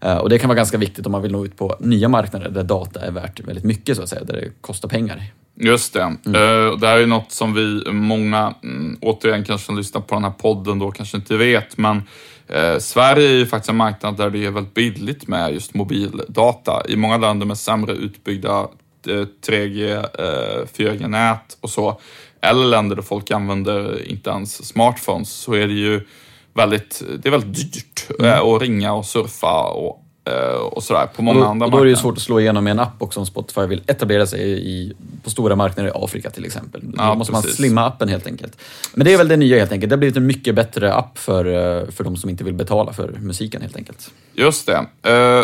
Eh, 0.02 0.16
Och 0.16 0.28
det 0.28 0.38
kan 0.38 0.48
vara 0.48 0.56
ganska 0.56 0.78
viktigt 0.78 1.06
om 1.06 1.12
man 1.12 1.22
vill 1.22 1.32
nå 1.32 1.44
ut 1.44 1.56
på 1.56 1.76
nya 1.80 2.08
marknader 2.08 2.50
där 2.50 2.62
data 2.62 3.00
är 3.00 3.10
värt 3.10 3.40
väldigt 3.40 3.64
mycket 3.64 3.96
så 3.96 4.02
att 4.02 4.08
säga, 4.08 4.24
där 4.24 4.34
det 4.34 4.48
kostar 4.60 4.88
pengar. 4.88 5.22
Just 5.60 5.92
det. 5.92 6.00
Eh, 6.02 6.78
det 6.78 6.86
här 6.86 6.98
är 6.98 7.06
något 7.06 7.32
som 7.32 7.54
vi, 7.54 7.90
många, 7.92 8.54
mm, 8.62 8.98
återigen 9.00 9.44
kanske 9.44 9.66
som 9.66 9.76
lyssnar 9.76 10.00
på 10.00 10.14
den 10.14 10.24
här 10.24 10.30
podden 10.30 10.78
då 10.78 10.90
kanske 10.90 11.16
inte 11.16 11.36
vet, 11.36 11.76
men 11.78 12.02
eh, 12.48 12.78
Sverige 12.78 13.28
är 13.28 13.34
ju 13.34 13.46
faktiskt 13.46 13.70
en 13.70 13.76
marknad 13.76 14.16
där 14.16 14.30
det 14.30 14.44
är 14.46 14.50
väldigt 14.50 14.74
billigt 14.74 15.28
med 15.28 15.52
just 15.52 15.74
mobildata. 15.74 16.82
I 16.88 16.96
många 16.96 17.16
länder 17.16 17.46
med 17.46 17.58
sämre 17.58 17.92
utbyggda 17.92 18.60
eh, 19.08 19.26
3G, 19.46 19.96
eh, 19.96 20.66
4G-nät 20.76 21.56
och 21.60 21.70
så, 21.70 22.00
eller 22.40 22.64
länder 22.64 22.96
där 22.96 23.02
folk 23.02 23.30
använder 23.30 24.08
inte 24.08 24.30
ens 24.30 24.64
smartphones, 24.68 25.30
så 25.30 25.52
är 25.54 25.66
det 25.68 25.74
ju 25.74 26.06
väldigt, 26.54 27.02
det 27.22 27.28
är 27.28 27.30
väldigt 27.30 27.54
dyrt 27.72 28.06
eh, 28.20 28.38
att 28.40 28.62
ringa 28.62 28.92
och 28.92 29.06
surfa 29.06 29.62
och, 29.62 30.02
eh, 30.30 30.54
och 30.54 30.82
sådär 30.82 31.06
på 31.06 31.18
Och 31.18 31.24
många 31.24 31.40
då, 31.40 31.46
andra 31.46 31.66
och 31.66 31.72
då 31.72 31.78
är 31.78 31.84
det 31.84 31.88
ju 31.88 31.94
marknader. 31.94 32.02
svårt 32.10 32.16
att 32.16 32.22
slå 32.22 32.40
igenom 32.40 32.64
med 32.64 32.70
en 32.70 32.78
app 32.80 32.94
också 33.02 33.20
om 33.20 33.26
Spotify 33.26 33.60
vill 33.66 33.82
etablera 33.86 34.26
sig 34.26 34.40
i, 34.70 34.92
på 35.24 35.30
stora 35.30 35.56
marknader 35.56 35.88
i 35.88 35.92
Afrika 35.94 36.30
till 36.30 36.44
exempel. 36.44 36.80
Då 36.84 36.92
Ja, 36.96 37.14
måste 37.14 37.32
man 37.32 37.42
precis. 37.42 37.56
slimma 37.56 37.86
appen 37.86 38.08
helt 38.08 38.26
enkelt. 38.26 38.56
Men 38.94 39.04
det 39.04 39.12
är 39.12 39.18
väl 39.18 39.28
det 39.28 39.36
nya 39.36 39.58
helt 39.58 39.72
enkelt. 39.72 39.90
Det 39.90 39.94
har 39.94 39.98
blivit 39.98 40.16
en 40.16 40.26
mycket 40.26 40.54
bättre 40.54 40.94
app 40.94 41.18
för, 41.18 41.44
eh, 41.44 41.90
för 41.90 42.04
de 42.04 42.16
som 42.16 42.30
inte 42.30 42.44
vill 42.44 42.54
betala 42.54 42.92
för 42.92 43.08
musiken 43.08 43.62
helt 43.62 43.76
enkelt. 43.76 44.10
Just 44.34 44.66
det. 44.66 44.86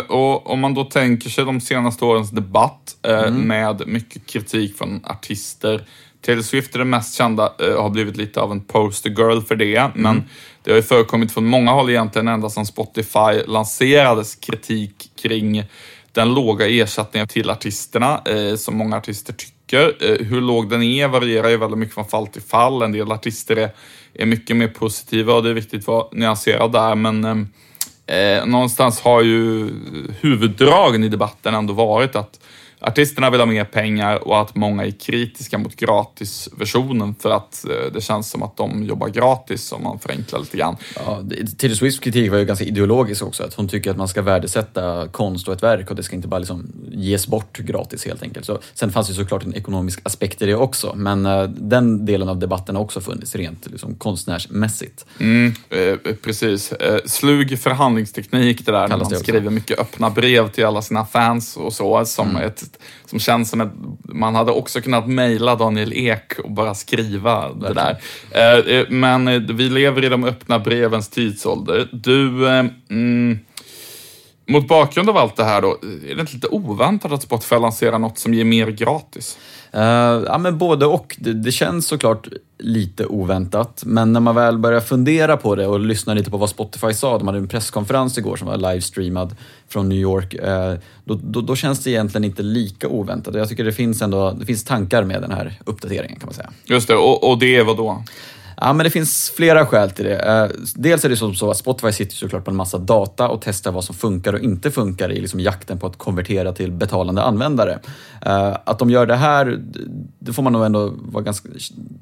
Och 0.09 0.49
om 0.51 0.59
man 0.59 0.73
då 0.73 0.83
tänker 0.83 1.29
sig 1.29 1.45
de 1.45 1.61
senaste 1.61 2.05
årens 2.05 2.31
debatt 2.31 2.95
eh, 3.01 3.31
med 3.31 3.87
mycket 3.87 4.25
kritik 4.25 4.77
från 4.77 5.01
artister. 5.05 5.83
Taylor 6.25 6.41
Swift 6.41 6.75
är 6.75 6.79
den 6.79 6.89
mest 6.89 7.15
kända, 7.15 7.53
har 7.77 7.89
blivit 7.89 8.17
lite 8.17 8.41
av 8.41 8.51
en 8.51 8.61
poster 8.61 9.09
girl 9.09 9.41
för 9.41 9.55
det. 9.55 9.91
Men 9.95 10.23
det 10.63 10.71
har 10.71 10.75
ju 10.75 10.83
förekommit 10.83 11.31
från 11.31 11.45
många 11.45 11.71
håll 11.71 11.89
egentligen 11.89 12.27
ända 12.27 12.49
sedan 12.49 12.65
Spotify 12.65 13.43
lanserades 13.47 14.35
kritik 14.35 15.11
kring 15.21 15.63
den 16.11 16.33
låga 16.33 16.67
ersättningen 16.67 17.27
till 17.27 17.49
artisterna, 17.49 18.21
eh, 18.25 18.55
som 18.55 18.77
många 18.77 18.97
artister 18.97 19.33
tycker. 19.33 19.95
Eh, 19.99 20.25
hur 20.25 20.41
låg 20.41 20.69
den 20.69 20.83
är 20.83 21.07
varierar 21.07 21.49
ju 21.49 21.57
väldigt 21.57 21.79
mycket 21.79 21.93
från 21.95 22.05
fall 22.05 22.27
till 22.27 22.41
fall. 22.41 22.81
En 22.81 22.91
del 22.91 23.11
artister 23.11 23.55
är, 23.55 23.69
är 24.13 24.25
mycket 24.25 24.55
mer 24.55 24.67
positiva 24.67 25.33
och 25.33 25.43
det 25.43 25.49
är 25.49 25.53
viktigt 25.53 25.79
att 25.79 25.87
vara 25.87 26.07
nyanserad 26.11 26.71
där, 26.71 26.95
men 26.95 27.49
Eh, 28.09 28.17
eh 28.17 28.45
någonstans 28.45 29.01
har 29.01 29.21
ju 29.21 29.69
huvuddragen 30.21 31.03
i 31.03 31.09
debatten 31.09 31.55
ändå 31.55 31.73
varit 31.73 32.15
att 32.15 32.39
artisterna 32.79 33.29
vill 33.29 33.39
ha 33.39 33.45
mer 33.45 33.65
pengar 33.65 34.27
och 34.27 34.41
att 34.41 34.55
många 34.55 34.85
är 34.85 34.91
kritiska 34.91 35.57
mot 35.57 35.75
gratisversionen 35.75 37.15
för 37.19 37.29
att 37.29 37.65
eh, 37.65 37.93
det 37.93 38.01
känns 38.01 38.29
som 38.29 38.43
att 38.43 38.57
de 38.57 38.83
jobbar 38.83 39.07
gratis 39.07 39.71
om 39.71 39.83
man 39.83 39.99
förenklar 39.99 40.39
lite 40.39 40.57
grann. 40.57 40.77
Ja, 40.95 41.23
Taylor 41.57 41.75
Swifts 41.75 41.99
kritik 41.99 42.31
var 42.31 42.37
ju 42.37 42.45
ganska 42.45 42.65
ideologisk 42.65 43.23
också, 43.23 43.43
att 43.43 43.53
hon 43.53 43.67
tycker 43.67 43.91
att 43.91 43.97
man 43.97 44.07
ska 44.07 44.21
värdesätta 44.21 45.07
konst 45.07 45.47
och 45.47 45.53
ett 45.53 45.63
verk 45.63 45.89
och 45.89 45.95
det 45.95 46.03
ska 46.03 46.15
inte 46.15 46.27
bara 46.27 46.39
liksom 46.39 46.67
ges 46.91 47.27
bort 47.27 47.57
gratis 47.57 48.05
helt 48.05 48.23
enkelt. 48.23 48.45
Så, 48.45 48.59
sen 48.73 48.91
fanns 48.91 49.09
ju 49.09 49.13
såklart 49.13 49.43
en 49.43 49.55
ekonomisk 49.55 49.99
aspekt 50.03 50.41
i 50.41 50.45
det 50.45 50.55
också, 50.55 50.93
men 50.95 51.25
uh, 51.25 51.49
den 51.49 52.05
delen 52.05 52.29
av 52.29 52.37
debatten 52.37 52.75
har 52.75 52.83
också 52.83 53.01
funnits 53.01 53.35
rent 53.35 53.67
liksom, 53.71 53.95
konstnärsmässigt. 53.95 55.05
Mm, 55.19 55.53
eh, 55.69 56.13
precis. 56.23 56.71
Eh, 56.71 56.99
slug 57.05 57.59
förhandlingsteknik 57.59 58.65
det 58.65 58.71
där, 58.71 58.87
Kallas 58.87 59.09
när 59.09 59.15
man 59.15 59.23
skriver 59.23 59.49
mycket 59.49 59.79
öppna 59.79 60.09
brev 60.09 60.51
till 60.51 60.65
alla 60.65 60.81
sina 60.81 61.05
fans 61.05 61.57
och 61.57 61.73
så, 61.73 62.05
som, 62.05 62.29
mm. 62.29 62.43
ett, 62.43 62.68
som 63.05 63.19
känns 63.19 63.49
som 63.49 63.61
att 63.61 63.73
man 64.03 64.35
hade 64.35 64.51
också 64.51 64.81
kunnat 64.81 65.07
mejla 65.07 65.55
Daniel 65.55 65.93
Ek 65.93 66.39
och 66.43 66.51
bara 66.51 66.75
skriva 66.75 67.53
det 67.53 67.73
där. 67.73 67.97
Eh, 68.31 68.75
eh, 68.75 68.85
men 68.89 69.27
eh, 69.27 69.41
vi 69.41 69.69
lever 69.69 70.05
i 70.05 70.09
de 70.09 70.23
öppna 70.23 70.59
brevens 70.59 71.09
tidsålder. 71.09 71.89
Du, 71.91 72.47
mm, 72.89 73.39
mot 74.49 74.67
bakgrund 74.67 75.09
av 75.09 75.17
allt 75.17 75.35
det 75.35 75.43
här 75.43 75.61
då, 75.61 75.77
är 76.09 76.15
det 76.15 76.21
inte 76.21 76.33
lite 76.33 76.47
oväntat 76.47 77.11
att 77.11 77.23
Spotify 77.23 77.55
lanserar 77.55 77.99
något 77.99 78.17
som 78.17 78.33
ger 78.33 78.45
mer 78.45 78.67
gratis? 78.67 79.37
Uh, 79.75 79.81
ja, 80.25 80.37
men 80.37 80.57
både 80.57 80.85
och. 80.85 81.15
Det, 81.19 81.33
det, 81.33 81.51
känns 81.51 81.87
såklart 81.87 82.27
lite 82.59 83.05
oväntat, 83.05 83.83
men 83.85 84.13
när 84.13 84.19
man 84.19 84.35
väl 84.35 84.57
börjar 84.57 84.81
fundera 84.81 85.37
på 85.37 85.55
det 85.55 85.67
och 85.67 85.79
lyssna 85.79 86.13
lite 86.13 86.31
på 86.31 86.37
vad 86.37 86.49
Spotify 86.49 86.93
sa, 86.93 87.17
de 87.17 87.27
hade 87.27 87.39
en 87.39 87.47
presskonferens 87.47 88.17
igår 88.17 88.35
som 88.35 88.47
var 88.47 88.57
livestreamad 88.57 89.35
från 89.67 89.89
New 89.89 89.97
York, 89.97 90.33
uh, 90.33 90.79
då, 91.05 91.19
då, 91.23 91.41
då, 91.41 91.55
känns 91.55 91.83
det 91.83 91.89
egentligen 91.89 92.23
inte 92.23 92.43
lika 92.43 92.87
oväntat. 92.87 93.35
Jag 93.35 93.49
tycker 93.49 93.63
det 93.63 93.71
finns 93.71 94.01
ändå 94.01 94.31
det 94.31 94.45
finns 94.45 94.63
tankar 94.63 95.03
med 95.03 95.21
den 95.21 95.31
här 95.31 95.59
uppdateringen 95.65 96.19
kan 96.19 96.27
man 96.27 96.33
säga. 96.33 96.49
Just 96.65 96.87
det, 96.87 96.95
och, 96.95 97.29
och 97.29 97.39
det 97.39 97.55
är 97.55 97.63
vad 97.63 97.77
då? 97.77 98.03
Ja, 98.61 98.73
men 98.73 98.83
det 98.83 98.89
finns 98.89 99.31
flera 99.35 99.65
skäl 99.65 99.91
till 99.91 100.05
det. 100.05 100.19
Eh, 100.19 100.47
dels 100.75 101.05
är 101.05 101.09
det 101.09 101.15
som 101.15 101.35
så 101.35 101.51
att 101.51 101.57
Spotify 101.57 101.91
sitter 101.91 102.15
såklart 102.15 102.45
på 102.45 102.51
en 102.51 102.57
massa 102.57 102.77
data 102.77 103.27
och 103.27 103.41
testar 103.41 103.71
vad 103.71 103.83
som 103.83 103.95
funkar 103.95 104.33
och 104.33 104.39
inte 104.39 104.71
funkar 104.71 105.11
i 105.11 105.21
liksom 105.21 105.39
jakten 105.39 105.79
på 105.79 105.87
att 105.87 105.97
konvertera 105.97 106.53
till 106.53 106.71
betalande 106.71 107.21
användare. 107.23 107.79
Eh, 108.21 108.57
att 108.63 108.79
de 108.79 108.89
gör 108.89 109.05
det 109.05 109.15
här, 109.15 109.59
det 110.19 110.33
får 110.33 110.43
man 110.43 110.53
nog 110.53 110.65
ändå 110.65 110.93
vara 110.95 111.23
ganska 111.23 111.49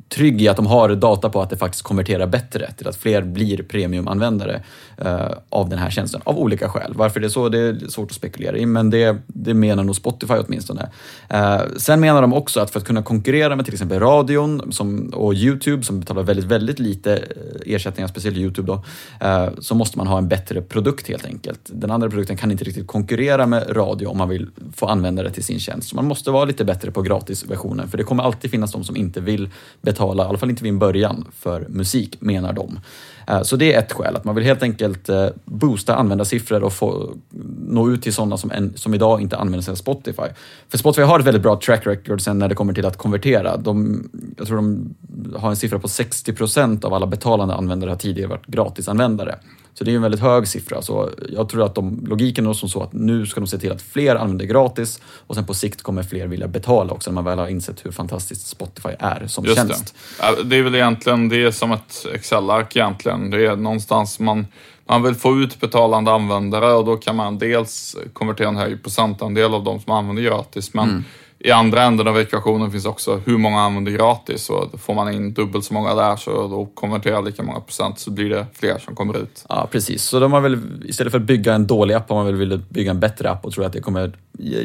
trygg 0.10 0.41
i 0.41 0.48
att 0.48 0.56
de 0.56 0.65
har 0.65 0.96
data 0.96 1.30
på 1.30 1.41
att 1.41 1.50
det 1.50 1.58
faktiskt 1.58 1.84
konverterar 1.84 2.28
bättre 2.28 2.72
till 2.78 2.88
att 2.88 2.96
fler 2.96 3.22
blir 3.22 3.63
premiumanvändare 3.63 4.63
Eh, 5.01 5.31
av 5.49 5.69
den 5.69 5.79
här 5.79 5.89
tjänsten, 5.89 6.21
av 6.23 6.39
olika 6.39 6.69
skäl. 6.69 6.93
Varför 6.95 7.19
det 7.19 7.27
är 7.27 7.29
så, 7.29 7.49
det 7.49 7.60
är 7.60 7.88
svårt 7.89 8.12
att 8.12 8.17
spekulera 8.17 8.57
i, 8.57 8.65
men 8.65 8.89
det, 8.89 9.17
det 9.27 9.53
menar 9.53 9.83
nog 9.83 9.95
Spotify 9.95 10.33
åtminstone. 10.33 10.89
Eh, 11.29 11.62
sen 11.77 11.99
menar 11.99 12.21
de 12.21 12.33
också 12.33 12.60
att 12.60 12.71
för 12.71 12.79
att 12.79 12.86
kunna 12.86 13.03
konkurrera 13.03 13.55
med 13.55 13.65
till 13.65 13.73
exempel 13.73 13.99
radion 13.99 14.71
som, 14.71 15.10
och 15.10 15.33
Youtube 15.33 15.83
som 15.83 15.99
betalar 15.99 16.23
väldigt 16.23 16.45
väldigt 16.45 16.79
lite 16.79 17.15
eh, 17.15 17.73
ersättningar, 17.73 18.07
speciellt 18.07 18.38
Youtube 18.38 18.67
då, 18.67 18.83
eh, 19.27 19.49
så 19.60 19.75
måste 19.75 19.97
man 19.97 20.07
ha 20.07 20.17
en 20.17 20.27
bättre 20.27 20.62
produkt 20.62 21.07
helt 21.07 21.25
enkelt. 21.25 21.62
Den 21.63 21.91
andra 21.91 22.10
produkten 22.10 22.38
kan 22.38 22.51
inte 22.51 22.63
riktigt 22.63 22.88
konkurrera 22.88 23.45
med 23.45 23.75
radio 23.75 24.07
om 24.07 24.17
man 24.17 24.29
vill 24.29 24.47
få 24.75 24.86
använda 24.86 25.23
det 25.23 25.31
till 25.31 25.43
sin 25.43 25.60
tjänst. 25.60 25.89
Så 25.89 25.95
man 25.95 26.05
måste 26.05 26.31
vara 26.31 26.45
lite 26.45 26.65
bättre 26.65 26.91
på 26.91 27.01
gratisversionen, 27.01 27.88
för 27.88 27.97
det 27.97 28.03
kommer 28.03 28.23
alltid 28.23 28.51
finnas 28.51 28.71
de 28.71 28.83
som 28.83 28.95
inte 28.95 29.21
vill 29.21 29.49
betala, 29.81 30.23
i 30.23 30.27
alla 30.27 30.38
fall 30.38 30.49
inte 30.49 30.63
vid 30.63 30.71
en 30.71 30.79
början, 30.79 31.25
för 31.33 31.65
musik, 31.69 32.17
menar 32.19 32.53
de. 32.53 32.79
Eh, 33.27 33.41
så 33.41 33.55
det 33.55 33.73
är 33.73 33.79
ett 33.79 33.93
skäl, 33.93 34.15
att 34.15 34.23
man 34.23 34.36
vill 34.36 34.43
helt 34.43 34.63
enkelt 34.63 34.87
boosta 35.45 35.95
användarsiffror 35.95 36.63
och 36.63 36.73
få, 36.73 37.13
nå 37.67 37.89
ut 37.89 38.02
till 38.02 38.13
sådana 38.13 38.38
som, 38.38 38.52
en, 38.52 38.73
som 38.78 38.93
idag 38.93 39.21
inte 39.21 39.38
använder 39.38 39.62
sig 39.62 39.71
av 39.71 39.76
Spotify. 39.76 40.28
För 40.69 40.78
Spotify 40.78 41.04
har 41.04 41.19
ett 41.19 41.26
väldigt 41.26 41.43
bra 41.43 41.60
track 41.60 41.88
record 41.88 42.21
sen 42.21 42.39
när 42.39 42.47
det 42.47 42.56
kommer 42.56 42.73
till 42.73 42.86
att 42.86 42.97
konvertera. 42.97 43.58
De, 43.58 44.04
jag 44.38 44.47
tror 44.47 44.56
de 44.56 44.95
har 45.36 45.50
en 45.50 45.56
siffra 45.56 45.80
på 45.80 45.88
60 45.88 46.34
procent 46.34 46.86
av 46.86 46.93
alla 46.93 47.08
betalande 47.08 47.56
användare 47.56 47.89
har 47.89 47.97
tidigare 47.97 48.30
varit 48.30 48.47
gratisanvändare. 48.47 49.36
Så 49.78 49.84
det 49.84 49.91
är 49.91 49.95
en 49.95 50.02
väldigt 50.02 50.21
hög 50.21 50.47
siffra. 50.47 50.82
Så 50.82 51.10
jag 51.30 51.50
tror 51.50 51.65
att 51.65 51.76
de, 51.76 52.06
logiken 52.08 52.47
är 52.47 52.54
som 52.54 52.69
så 52.69 52.84
att 52.84 52.93
nu 52.93 53.26
ska 53.26 53.39
de 53.39 53.47
se 53.47 53.58
till 53.58 53.71
att 53.71 53.82
fler 53.82 54.15
använder 54.15 54.45
gratis 54.45 55.02
och 55.28 55.36
sen 55.36 55.45
på 55.45 55.54
sikt 55.54 55.82
kommer 55.82 56.04
fler 56.04 56.28
vilja 56.28 56.47
betala 56.47 56.93
också 56.93 57.12
när 57.12 57.15
man 57.15 57.23
väl 57.23 57.39
har 57.39 57.47
insett 57.47 57.86
hur 57.86 57.91
fantastiskt 57.91 58.47
Spotify 58.47 58.89
är 59.00 59.28
som 59.28 59.45
Just 59.45 59.58
tjänst. 59.58 59.95
Det. 60.19 60.43
det 60.43 60.56
är 60.56 60.63
väl 60.63 60.76
egentligen, 60.76 61.30
det 61.30 61.43
är 61.43 61.52
som 61.52 61.71
ett 61.71 62.06
Excel-ark 62.13 62.76
egentligen. 62.76 63.30
Det 63.30 63.45
är 63.45 63.56
någonstans 63.56 64.19
man 64.19 64.47
man 64.88 65.04
vill 65.04 65.15
få 65.15 65.38
ut 65.38 65.60
betalande 65.60 66.12
användare 66.12 66.73
och 66.73 66.86
då 66.86 66.97
kan 66.97 67.15
man 67.15 67.38
dels 67.38 67.95
konvertera 68.13 68.47
en 68.47 68.58
hög 68.58 68.84
procentandel 68.84 69.54
av 69.54 69.63
de 69.63 69.80
som 69.80 69.93
använder 69.93 70.23
gratis, 70.23 70.73
men 70.73 70.89
mm 70.89 71.04
i 71.39 71.52
andra 71.52 71.84
änden 71.84 72.08
av 72.08 72.19
ekvationen 72.19 72.71
finns 72.71 72.86
också 72.86 73.21
hur 73.26 73.38
många 73.38 73.62
använder 73.62 73.91
gratis 73.91 74.50
och 74.50 74.80
får 74.80 74.93
man 74.93 75.13
in 75.13 75.34
dubbelt 75.34 75.65
så 75.65 75.73
många 75.73 75.95
där 75.95 76.15
så 76.15 76.47
då 76.47 76.65
konverterar 76.65 77.21
lika 77.21 77.43
många 77.43 77.60
procent 77.60 78.00
så 78.00 78.12
blir 78.12 78.30
det 78.30 78.45
fler 78.54 78.78
som 78.78 78.95
kommer 78.95 79.17
ut. 79.17 79.45
Ja, 79.50 79.67
precis. 79.71 80.04
Så 80.04 80.19
de 80.19 80.34
har 80.34 80.41
väl, 80.41 80.60
istället 80.86 81.12
för 81.12 81.19
att 81.19 81.26
bygga 81.26 81.54
en 81.54 81.67
dålig 81.67 81.93
app 81.93 82.10
har 82.10 82.15
man 82.15 82.26
väl 82.26 82.36
velat 82.36 82.69
bygga 82.69 82.91
en 82.91 83.00
bättre 83.00 83.30
app 83.30 83.45
och 83.45 83.54
tror 83.54 83.65
att 83.65 83.73
det 83.73 83.82
kommer 83.82 84.12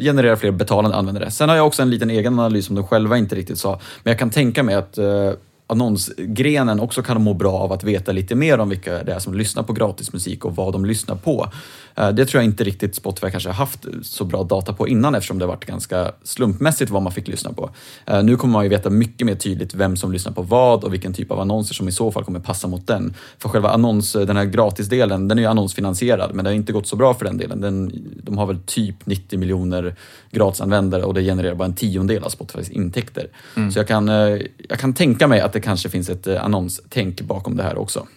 generera 0.01 0.35
fler 0.35 0.51
betalande 0.51 0.97
användare. 0.97 1.31
Sen 1.31 1.49
har 1.49 1.55
jag 1.55 1.67
också 1.67 1.81
en 1.81 1.89
liten 1.89 2.09
egen 2.09 2.39
analys 2.39 2.65
som 2.65 2.75
de 2.75 2.87
själva 2.87 3.17
inte 3.17 3.35
riktigt 3.35 3.57
sa, 3.57 3.79
men 4.03 4.11
jag 4.11 4.19
kan 4.19 4.29
tänka 4.29 4.63
mig 4.63 4.75
att 4.75 4.97
eh, 4.97 5.31
annonsgrenen 5.73 6.79
också 6.79 7.03
kan 7.03 7.21
må 7.21 7.33
bra 7.33 7.53
av 7.53 7.71
att 7.71 7.83
veta 7.83 8.11
lite 8.11 8.35
mer 8.35 8.59
om 8.59 8.69
vilka 8.69 9.03
det 9.03 9.13
är 9.13 9.19
som 9.19 9.33
lyssnar 9.33 9.63
på 9.63 9.73
gratismusik 9.73 10.45
och 10.45 10.55
vad 10.55 10.73
de 10.73 10.85
lyssnar 10.85 11.15
på. 11.15 11.47
Eh, 11.95 12.09
det 12.09 12.25
tror 12.25 12.43
jag 12.43 12.49
inte 12.51 12.63
riktigt 12.63 12.95
Spotify 12.95 13.31
kanske 13.31 13.49
har 13.49 13.53
haft 13.53 13.85
så 14.01 14.25
bra 14.25 14.43
data 14.43 14.73
på 14.73 14.87
innan 14.87 15.15
eftersom 15.15 15.39
det 15.39 15.45
har 15.45 15.53
varit 15.53 15.65
ganska 15.65 16.11
slumpmässigt 16.23 16.91
vad 16.91 17.01
man 17.01 17.11
fick 17.11 17.27
lyssna 17.27 17.53
på. 17.53 17.69
Eh, 18.05 18.23
nu 18.23 18.37
kommer 18.37 18.51
man 18.51 18.63
ju 18.63 18.69
veta 18.69 18.89
mycket 18.89 19.27
mer 19.27 19.35
tydligt 19.35 19.73
vem 19.73 19.97
som 19.97 20.11
lyssnar 20.11 20.33
på 20.33 20.41
vad 20.41 20.83
och 20.83 20.93
vilken 20.93 21.13
typ 21.13 21.31
av 21.31 21.39
annonser 21.39 21.73
som 21.73 21.87
i 21.87 21.91
så 21.91 22.11
fall 22.11 22.23
kommer 22.23 22.39
passa 22.39 22.67
mot 22.67 22.87
den. 22.87 23.13
För 23.37 23.49
själva 23.49 23.69
annons, 23.69 24.13
den 24.13 24.37
här 24.37 24.45
gratisdelen, 24.45 25.27
den 25.27 25.37
är 25.37 25.41
ju 25.41 25.47
annonsfinansierad 25.47 26.35
men 26.35 26.45
det 26.45 26.51
har 26.51 26.55
inte 26.55 26.73
gått 26.73 26.87
så 26.87 26.95
bra 26.95 27.13
för 27.13 27.25
den 27.25 27.37
delen. 27.37 27.61
Den, 27.61 27.91
de 28.23 28.37
har 28.37 28.45
väl 28.45 28.59
typ 28.65 29.05
90 29.05 29.39
miljoner 29.39 29.95
gratisanvändare 30.31 31.03
och 31.03 31.13
det 31.13 31.21
genererar 31.21 31.55
bara 31.55 31.65
en 31.65 31.75
tiondel 31.75 32.23
av 32.23 32.29
Spotifys 32.29 32.69
intäkter. 32.69 33.27
Mm. 33.55 33.71
Så 33.71 33.79
jag 33.79 33.87
kan, 33.87 34.09
eh, 34.09 34.41
jag 34.69 34.79
kan 34.79 34.93
tänka 34.93 35.27
mig 35.27 35.39
att 35.39 35.53
det 35.53 35.61
kanske 35.61 35.89
finns 35.89 36.09
ett 36.09 36.27
annonstänk 36.27 37.21
bakom 37.21 37.57
det 37.57 37.63
här 37.63 37.77
också. 37.77 38.07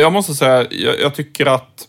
Jag 0.00 0.12
måste 0.12 0.34
säga, 0.34 0.66
jag, 0.70 1.00
jag 1.00 1.14
tycker 1.14 1.46
att 1.46 1.88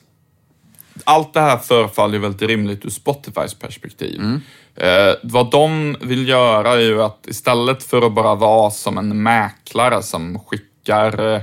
allt 1.05 1.33
det 1.33 1.39
här 1.39 1.57
förefaller 1.57 2.19
väldigt 2.19 2.41
rimligt 2.41 2.85
ur 2.85 2.89
Spotifys 2.89 3.53
perspektiv. 3.53 4.19
Mm. 4.19 4.41
Eh, 4.75 5.15
vad 5.23 5.51
de 5.51 5.95
vill 6.01 6.27
göra 6.27 6.73
är 6.73 6.79
ju 6.79 7.01
att 7.01 7.27
istället 7.27 7.83
för 7.83 8.01
att 8.01 8.13
bara 8.13 8.35
vara 8.35 8.71
som 8.71 8.97
en 8.97 9.23
mäklare 9.23 10.03
som 10.03 10.39
skickar, 10.39 11.35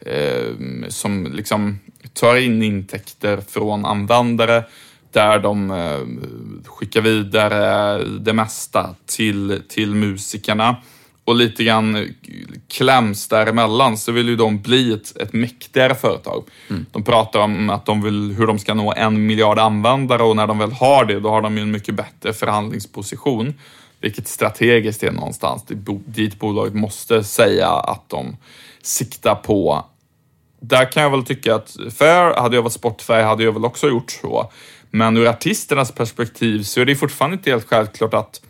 eh, 0.00 0.52
som 0.88 1.32
liksom 1.32 1.78
tar 2.12 2.36
in 2.36 2.62
intäkter 2.62 3.40
från 3.48 3.84
användare 3.84 4.64
där 5.12 5.38
de 5.38 5.70
eh, 5.70 6.00
skickar 6.64 7.00
vidare 7.00 7.98
det 8.04 8.32
mesta 8.32 8.94
till, 9.06 9.62
till 9.68 9.94
musikerna 9.94 10.76
och 11.26 11.34
lite 11.34 11.64
grann 11.64 12.14
kläms 12.68 13.28
däremellan 13.28 13.98
så 13.98 14.12
vill 14.12 14.28
ju 14.28 14.36
de 14.36 14.58
bli 14.58 14.92
ett, 14.92 15.16
ett 15.16 15.32
mäktigare 15.32 15.94
företag. 15.94 16.44
Mm. 16.70 16.86
De 16.92 17.02
pratar 17.02 17.40
om 17.40 17.70
att 17.70 17.86
de 17.86 18.02
vill, 18.02 18.34
hur 18.38 18.46
de 18.46 18.58
ska 18.58 18.74
nå 18.74 18.92
en 18.96 19.26
miljard 19.26 19.58
användare 19.58 20.22
och 20.22 20.36
när 20.36 20.46
de 20.46 20.58
väl 20.58 20.72
har 20.72 21.04
det, 21.04 21.20
då 21.20 21.28
har 21.30 21.42
de 21.42 21.56
ju 21.56 21.62
en 21.62 21.70
mycket 21.70 21.94
bättre 21.94 22.32
förhandlingsposition. 22.32 23.54
Vilket 24.00 24.28
strategiskt 24.28 25.02
är 25.02 25.10
någonstans 25.10 25.64
dit 26.06 26.38
bolaget 26.38 26.74
måste 26.74 27.24
säga 27.24 27.68
att 27.68 28.08
de 28.08 28.36
siktar 28.82 29.34
på. 29.34 29.84
Där 30.60 30.92
kan 30.92 31.02
jag 31.02 31.10
väl 31.10 31.24
tycka 31.24 31.54
att, 31.54 31.76
för 31.96 32.34
hade 32.34 32.56
jag 32.56 32.62
varit 32.62 32.72
Spotify 32.72 33.12
hade 33.12 33.44
jag 33.44 33.52
väl 33.52 33.64
också 33.64 33.88
gjort 33.88 34.10
så. 34.10 34.50
Men 34.90 35.16
ur 35.16 35.26
artisternas 35.26 35.92
perspektiv 35.92 36.62
så 36.62 36.80
är 36.80 36.84
det 36.84 36.96
fortfarande 36.96 37.36
inte 37.36 37.50
helt 37.50 37.68
självklart 37.68 38.14
att 38.14 38.40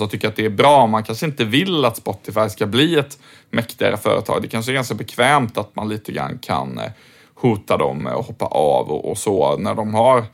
man 0.00 0.08
tycker 0.08 0.28
att 0.28 0.36
det 0.36 0.44
är 0.44 0.50
bra. 0.50 0.86
Man 0.86 1.02
kanske 1.02 1.26
inte 1.26 1.44
vill 1.44 1.84
att 1.84 1.96
Spotify 1.96 2.48
ska 2.48 2.66
bli 2.66 2.98
ett 2.98 3.18
mäktigare 3.50 3.96
företag. 3.96 4.42
Det 4.42 4.48
kanske 4.48 4.72
är 4.72 4.74
ganska 4.74 4.94
bekvämt 4.94 5.58
att 5.58 5.76
man 5.76 5.88
lite 5.88 6.12
grann 6.12 6.38
kan 6.38 6.78
eh, 6.78 6.90
hota 7.34 7.76
dem 7.76 7.98
med 7.98 8.12
att 8.12 8.26
hoppa 8.26 8.44
av 8.44 8.90
och, 8.90 9.10
och 9.10 9.18
så 9.18 9.56
när 9.56 9.74
de 9.74 9.94
har 9.94 10.24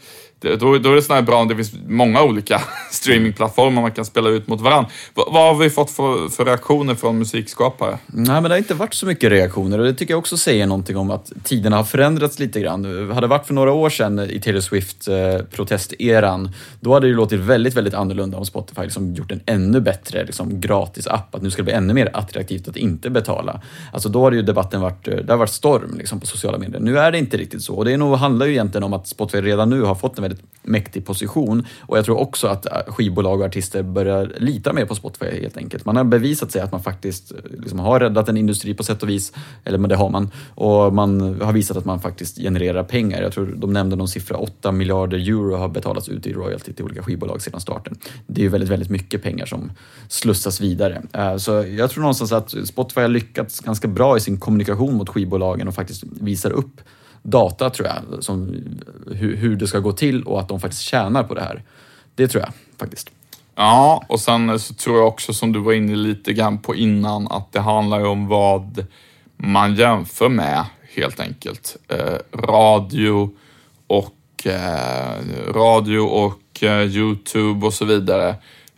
då, 0.40 0.56
då 0.56 0.90
är 0.90 0.94
det 0.94 1.02
snarare 1.02 1.22
bra 1.22 1.36
om 1.36 1.48
det 1.48 1.56
finns 1.56 1.72
många 1.86 2.22
olika 2.22 2.62
streamingplattformar 2.90 3.82
man 3.82 3.92
kan 3.92 4.04
spela 4.04 4.28
ut 4.28 4.48
mot 4.48 4.60
varandra. 4.60 4.90
V 5.14 5.22
vad 5.26 5.42
har 5.42 5.54
vi 5.54 5.70
fått 5.70 5.90
för, 5.90 6.28
för, 6.28 6.44
reaktioner 6.44 6.94
från 6.94 7.18
musikskapare? 7.18 7.98
Nej, 8.06 8.34
men 8.34 8.42
det 8.42 8.48
har 8.48 8.56
inte 8.56 8.74
varit 8.74 8.94
så 8.94 9.06
mycket 9.06 9.30
reaktioner 9.30 9.78
och 9.78 9.84
det 9.84 9.94
tycker 9.94 10.12
jag 10.12 10.18
också 10.18 10.36
säger 10.36 10.66
någonting 10.66 10.96
om 10.96 11.10
att 11.10 11.32
tiderna 11.44 11.76
har 11.76 11.84
förändrats 11.84 12.38
lite 12.38 12.60
grann. 12.60 12.84
Hade 12.84 13.20
Det 13.20 13.26
varit 13.26 13.46
för 13.46 13.54
några 13.54 13.72
år 13.72 13.90
sedan 13.90 14.18
i 14.18 14.40
Taylor 14.40 14.60
Swift-protesteran, 14.60 16.50
då 16.80 16.94
hade 16.94 17.06
det 17.06 17.14
låtit 17.14 17.40
väldigt, 17.40 17.74
väldigt 17.74 17.94
annorlunda 17.94 18.38
om 18.38 18.46
Spotify 18.46 18.82
liksom 18.82 19.14
gjort 19.14 19.32
en 19.32 19.40
ännu 19.46 19.80
bättre 19.80 20.24
liksom, 20.24 20.60
gratis 20.60 21.06
app, 21.06 21.34
att 21.34 21.42
nu 21.42 21.50
ska 21.50 21.62
det 21.62 21.64
bli 21.64 21.74
ännu 21.74 21.94
mer 21.94 22.10
attraktivt 22.12 22.68
att 22.68 22.76
inte 22.76 23.10
betala. 23.10 23.60
Alltså 23.92 24.08
då 24.08 24.20
har 24.20 24.32
ju 24.32 24.42
debatten 24.42 24.80
varit, 24.80 25.04
det 25.04 25.30
har 25.30 25.36
varit 25.36 25.50
storm 25.50 25.98
liksom, 25.98 26.20
på 26.20 26.26
sociala 26.26 26.58
medier. 26.58 26.80
Nu 26.80 26.98
är 26.98 27.12
det 27.12 27.18
inte 27.18 27.36
riktigt 27.36 27.62
så 27.62 27.74
och 27.74 27.84
det 27.84 27.92
är 27.92 27.96
nog, 27.96 28.16
handlar 28.16 28.46
ju 28.46 28.52
egentligen 28.52 28.84
om 28.84 28.92
att 28.92 29.06
Spotify 29.06 29.40
redan 29.40 29.70
nu 29.70 29.82
har 29.82 29.94
fått 29.94 30.18
en 30.18 30.25
väldigt 30.28 30.44
mäktig 30.66 31.06
position. 31.06 31.66
Och 31.80 31.98
jag 31.98 32.04
tror 32.04 32.18
också 32.18 32.46
att 32.46 32.66
äh, 32.66 32.72
skivbolag 32.86 33.40
och 33.40 33.46
artister 33.46 33.82
börjar 33.82 34.32
lita 34.36 34.72
mer 34.72 34.84
på 34.84 34.94
Spotify 34.94 35.40
helt 35.40 35.56
enkelt. 35.56 35.84
Man 35.84 35.96
har 35.96 36.04
bevisat 36.04 36.52
sig 36.52 36.62
att 36.62 36.72
man 36.72 36.82
faktiskt 36.82 37.32
äh, 37.32 37.38
liksom 37.50 37.78
har 37.78 38.00
räddat 38.00 38.28
en 38.28 38.36
industri 38.36 38.74
på 38.74 38.82
sätt 38.82 39.02
och 39.02 39.08
vis, 39.08 39.32
eller 39.64 39.78
men 39.78 39.88
det 39.88 39.96
har 39.96 40.10
man. 40.10 40.30
Och 40.54 40.94
man 40.94 41.40
har 41.40 41.52
visat 41.52 41.76
att 41.76 41.84
man 41.84 42.00
faktiskt 42.00 42.38
genererar 42.38 42.84
pengar. 42.84 43.22
Jag 43.22 43.32
tror 43.32 43.46
de 43.56 43.72
nämnde 43.72 43.96
någon 43.96 44.08
siffra, 44.08 44.36
8 44.36 44.72
miljarder 44.72 45.18
euro 45.18 45.56
har 45.56 45.68
betalats 45.68 46.08
ut 46.08 46.26
i 46.26 46.32
royalty 46.32 46.72
till 46.72 46.84
olika 46.84 47.02
skivbolag 47.02 47.42
sedan 47.42 47.60
starten. 47.60 47.98
Det 48.26 48.40
är 48.40 48.42
ju 48.42 48.48
väldigt, 48.48 48.70
väldigt 48.70 48.90
mycket 48.90 49.22
pengar 49.22 49.46
som 49.46 49.72
slussas 50.08 50.60
vidare. 50.60 51.02
Äh, 51.12 51.36
så 51.36 51.50
jag 51.52 51.90
tror 51.90 52.00
någonstans 52.00 52.32
att 52.32 52.54
Spotify 52.66 53.00
har 53.00 53.08
lyckats 53.08 53.60
ganska 53.60 53.88
bra 53.88 54.16
i 54.16 54.20
sin 54.20 54.40
kommunikation 54.40 54.94
mot 54.94 55.08
skivbolagen 55.08 55.68
och 55.68 55.74
faktiskt 55.74 56.04
visar 56.20 56.50
upp 56.50 56.80
data 57.26 57.70
tror 57.70 57.88
jag, 57.88 58.24
som, 58.24 58.54
hur, 59.06 59.36
hur 59.36 59.56
det 59.56 59.66
ska 59.66 59.78
gå 59.78 59.92
till 59.92 60.22
och 60.22 60.40
att 60.40 60.48
de 60.48 60.60
faktiskt 60.60 60.82
tjänar 60.82 61.22
på 61.22 61.34
det 61.34 61.40
här. 61.40 61.62
Det 62.14 62.28
tror 62.28 62.42
jag 62.42 62.52
faktiskt. 62.78 63.10
Ja, 63.54 64.04
och 64.08 64.20
sen 64.20 64.58
så 64.58 64.74
tror 64.74 64.96
jag 64.96 65.08
också 65.08 65.32
som 65.34 65.52
du 65.52 65.58
var 65.58 65.72
inne 65.72 65.96
lite 65.96 66.32
grann 66.32 66.58
på 66.58 66.74
innan 66.74 67.28
att 67.28 67.52
det 67.52 67.60
handlar 67.60 68.04
om 68.04 68.28
vad 68.28 68.86
man 69.36 69.74
jämför 69.74 70.28
med 70.28 70.64
helt 70.94 71.20
enkelt. 71.20 71.76
Eh, 71.88 72.38
radio 72.38 73.30
och 73.86 74.46
eh, 74.46 75.52
radio 75.52 75.98
och 75.98 76.62
eh, 76.62 76.82
Youtube 76.82 77.66
och 77.66 77.74
så 77.74 77.84
vidare. 77.84 78.28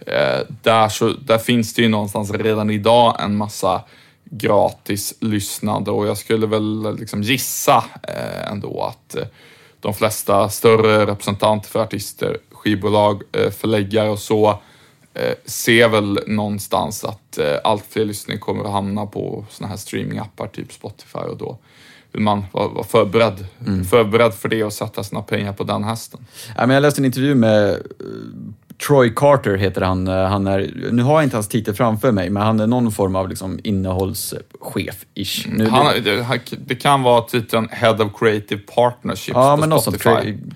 Eh, 0.07 0.41
där, 0.63 0.89
så, 0.89 1.09
där 1.09 1.39
finns 1.39 1.75
det 1.75 1.83
ju 1.83 1.89
någonstans 1.89 2.31
redan 2.31 2.71
idag 2.71 3.17
en 3.21 3.37
massa 3.37 3.83
gratis 4.31 5.15
lyssnande 5.21 5.91
och 5.91 6.07
jag 6.07 6.19
skulle 6.19 6.47
väl 6.47 6.97
liksom 6.99 7.23
gissa 7.23 7.85
eh, 8.03 8.51
ändå 8.53 8.83
att 8.83 9.15
eh, 9.15 9.27
de 9.81 9.95
flesta 9.95 10.49
större 10.49 11.07
representanter 11.07 11.69
för 11.69 11.81
artister, 11.81 12.39
skivbolag, 12.51 13.23
eh, 13.33 13.51
förläggare 13.51 14.09
och 14.09 14.19
så 14.19 14.59
ser 15.45 15.89
väl 15.89 16.21
någonstans 16.27 17.05
att 17.05 17.39
allt 17.65 17.85
fler 17.89 18.05
lyssningar 18.05 18.41
kommer 18.41 18.65
att 18.65 18.71
hamna 18.71 19.07
på 19.07 19.45
såna 19.51 19.69
här 19.69 19.77
streamingappar, 19.77 20.47
typ 20.47 20.73
Spotify 20.73 21.19
och 21.19 21.37
då 21.37 21.59
vill 22.13 22.23
man 22.23 22.45
vara, 22.53 22.85
förberedd, 22.85 23.47
mm. 23.67 23.85
förberedd 23.85 24.35
för 24.35 24.49
det 24.49 24.65
och 24.65 24.73
sätta 24.73 25.05
sina 25.05 25.23
pengar 25.23 25.53
på 25.53 25.65
den 25.65 25.85
hästen. 25.85 26.27
Ja, 26.57 26.67
men 26.67 26.75
jag 26.75 26.81
läste 26.81 27.01
en 27.01 27.05
intervju 27.05 27.35
med 27.35 27.83
Troy 28.87 29.13
Carter 29.15 29.57
heter 29.57 29.81
han. 29.81 30.09
Eh, 30.09 30.25
han 30.25 30.47
är, 30.47 30.71
nu 30.93 31.03
har 31.03 31.15
jag 31.15 31.23
inte 31.23 31.37
hans 31.37 31.49
titel 31.49 31.75
framför 31.75 32.13
mig, 32.13 32.31
men 32.31 32.43
han 32.43 32.61
är 32.61 32.67
någon 32.67 32.93
form 32.93 33.17
av 33.17 33.29
liksom 33.29 33.61
innehållschef-ish. 33.65 35.49
Mm. 35.49 35.71
Han, 35.71 35.87
det, 36.05 36.41
det, 36.67 36.75
kan 36.75 37.03
vara 37.03 37.23
titeln 37.23 37.69
Head 37.71 37.95
of 37.95 38.19
Creative 38.19 38.61
Partnerships 38.75 39.35
Ja, 39.35 39.57
men 39.57 39.69
något 39.69 39.85
sånt. 39.85 40.03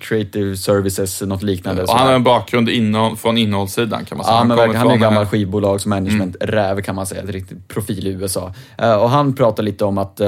creative 0.01 0.57
Services, 0.57 1.23
något 1.23 1.43
liknande. 1.43 1.83
Och 1.83 1.89
han 1.89 2.07
har 2.07 2.15
en 2.15 2.23
bakgrund 2.23 2.69
innehåll, 2.69 3.17
från 3.17 3.39
innehållssidan 3.39 4.05
kan 4.05 4.19
man 4.19 4.25
säga. 4.25 4.35
Ja, 4.35 4.39
han, 4.39 4.49
men 4.49 4.77
han 4.77 4.91
är 4.91 4.97
gammal 4.97 5.27
skivbolags 5.27 5.87
management-räv 5.87 6.71
mm. 6.73 6.83
kan 6.83 6.95
man 6.95 7.07
säga. 7.07 7.23
Ett 7.23 7.31
riktigt 7.31 7.69
profil 7.69 8.07
i 8.07 8.11
USA. 8.11 8.53
Uh, 8.83 8.95
och 8.95 9.11
han 9.11 9.35
pratar 9.35 9.63
lite 9.63 9.85
om 9.85 9.99
att 9.99 10.21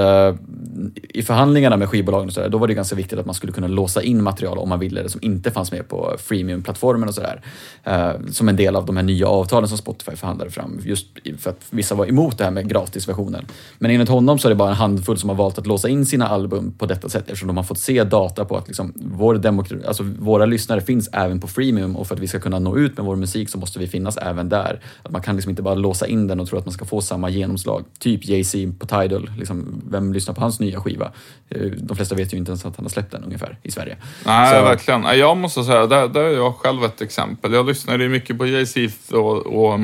i 1.08 1.22
förhandlingarna 1.22 1.76
med 1.76 1.88
skivbolagen 1.88 2.28
och 2.28 2.34
så 2.34 2.40
där, 2.40 2.48
då 2.48 2.58
var 2.58 2.68
det 2.68 2.74
ganska 2.74 2.96
viktigt 2.96 3.18
att 3.18 3.26
man 3.26 3.34
skulle 3.34 3.52
kunna 3.52 3.66
låsa 3.66 4.02
in 4.02 4.22
material 4.22 4.58
om 4.58 4.68
man 4.68 4.78
ville 4.78 5.02
det 5.02 5.08
som 5.08 5.22
inte 5.22 5.50
fanns 5.50 5.72
med 5.72 5.88
på 5.88 6.16
freemium-plattformen 6.18 7.08
och 7.08 7.14
sådär. 7.14 7.40
Eh, 7.86 8.12
som 8.30 8.48
en 8.48 8.56
del 8.56 8.76
av 8.76 8.86
de 8.86 8.96
här 8.96 9.02
nya 9.02 9.28
avtalen 9.28 9.68
som 9.68 9.78
Spotify 9.78 10.16
förhandlade 10.16 10.50
fram. 10.50 10.80
Just 10.84 11.06
för 11.38 11.50
att 11.50 11.60
vissa 11.70 11.94
var 11.94 12.06
emot 12.06 12.38
det 12.38 12.44
här 12.44 12.50
med 12.50 12.68
gratisversionen. 12.68 13.46
Men 13.78 13.90
enligt 13.90 14.08
honom 14.08 14.38
så 14.38 14.48
är 14.48 14.50
det 14.50 14.56
bara 14.56 14.68
en 14.68 14.74
handfull 14.74 15.18
som 15.18 15.28
har 15.28 15.36
valt 15.36 15.58
att 15.58 15.66
låsa 15.66 15.88
in 15.88 16.06
sina 16.06 16.28
album 16.28 16.72
på 16.78 16.86
detta 16.86 17.08
sätt 17.08 17.22
eftersom 17.22 17.46
de 17.46 17.56
har 17.56 17.64
fått 17.64 17.78
se 17.78 18.04
data 18.04 18.44
på 18.44 18.56
att 18.56 18.66
liksom 18.68 18.92
vår 18.96 19.46
alltså 19.86 20.02
våra 20.02 20.46
lyssnare 20.46 20.80
finns 20.80 21.08
även 21.12 21.40
på 21.40 21.48
freemium 21.48 21.96
och 21.96 22.06
för 22.06 22.14
att 22.14 22.20
vi 22.20 22.28
ska 22.28 22.40
kunna 22.40 22.58
nå 22.58 22.78
ut 22.78 22.96
med 22.96 23.06
vår 23.06 23.16
musik 23.16 23.48
så 23.48 23.58
måste 23.58 23.78
vi 23.78 23.86
finnas 23.86 24.16
även 24.16 24.48
där. 24.48 24.80
Att 25.02 25.10
man 25.10 25.22
kan 25.22 25.36
liksom 25.36 25.50
inte 25.50 25.62
bara 25.62 25.74
låsa 25.74 26.06
in 26.06 26.26
den 26.26 26.40
och 26.40 26.48
tro 26.48 26.58
att 26.58 26.66
man 26.66 26.72
ska 26.72 26.84
få 26.84 27.00
samma 27.00 27.30
genomslag. 27.30 27.84
Typ 27.98 28.24
Jay-Z 28.24 28.58
på 28.78 28.86
Tidal, 28.86 29.30
liksom, 29.38 29.82
vem 29.90 30.12
lyssnar 30.12 30.34
på 30.34 30.40
hans 30.40 30.60
nya 30.60 30.80
skiva? 30.80 31.12
Eh, 31.48 31.60
de 31.60 31.96
flesta 31.96 32.14
vet 32.14 32.34
ju 32.34 32.36
inte 32.36 32.50
ens 32.50 32.64
att 32.64 32.76
han 32.76 32.84
har 32.84 32.90
släppt 32.90 33.12
den 33.12 33.24
ungefär 33.24 33.58
i 33.62 33.70
Sverige. 33.70 33.96
Nej, 34.26 34.54
så... 34.54 34.64
verkligen. 34.64 35.18
Jag 35.18 35.36
måste 35.36 35.64
säga, 35.64 35.86
där, 35.86 36.08
där 36.08 36.20
är 36.20 36.34
jag 36.34 36.54
själv 36.56 36.84
ett 36.84 37.00
exempel. 37.00 37.52
Jag 37.52 37.64
lyssnade 37.74 38.08
mycket 38.08 38.38
på 38.38 38.46
Jay-Z 38.46 39.16
och, 39.16 39.46
och, 39.46 39.80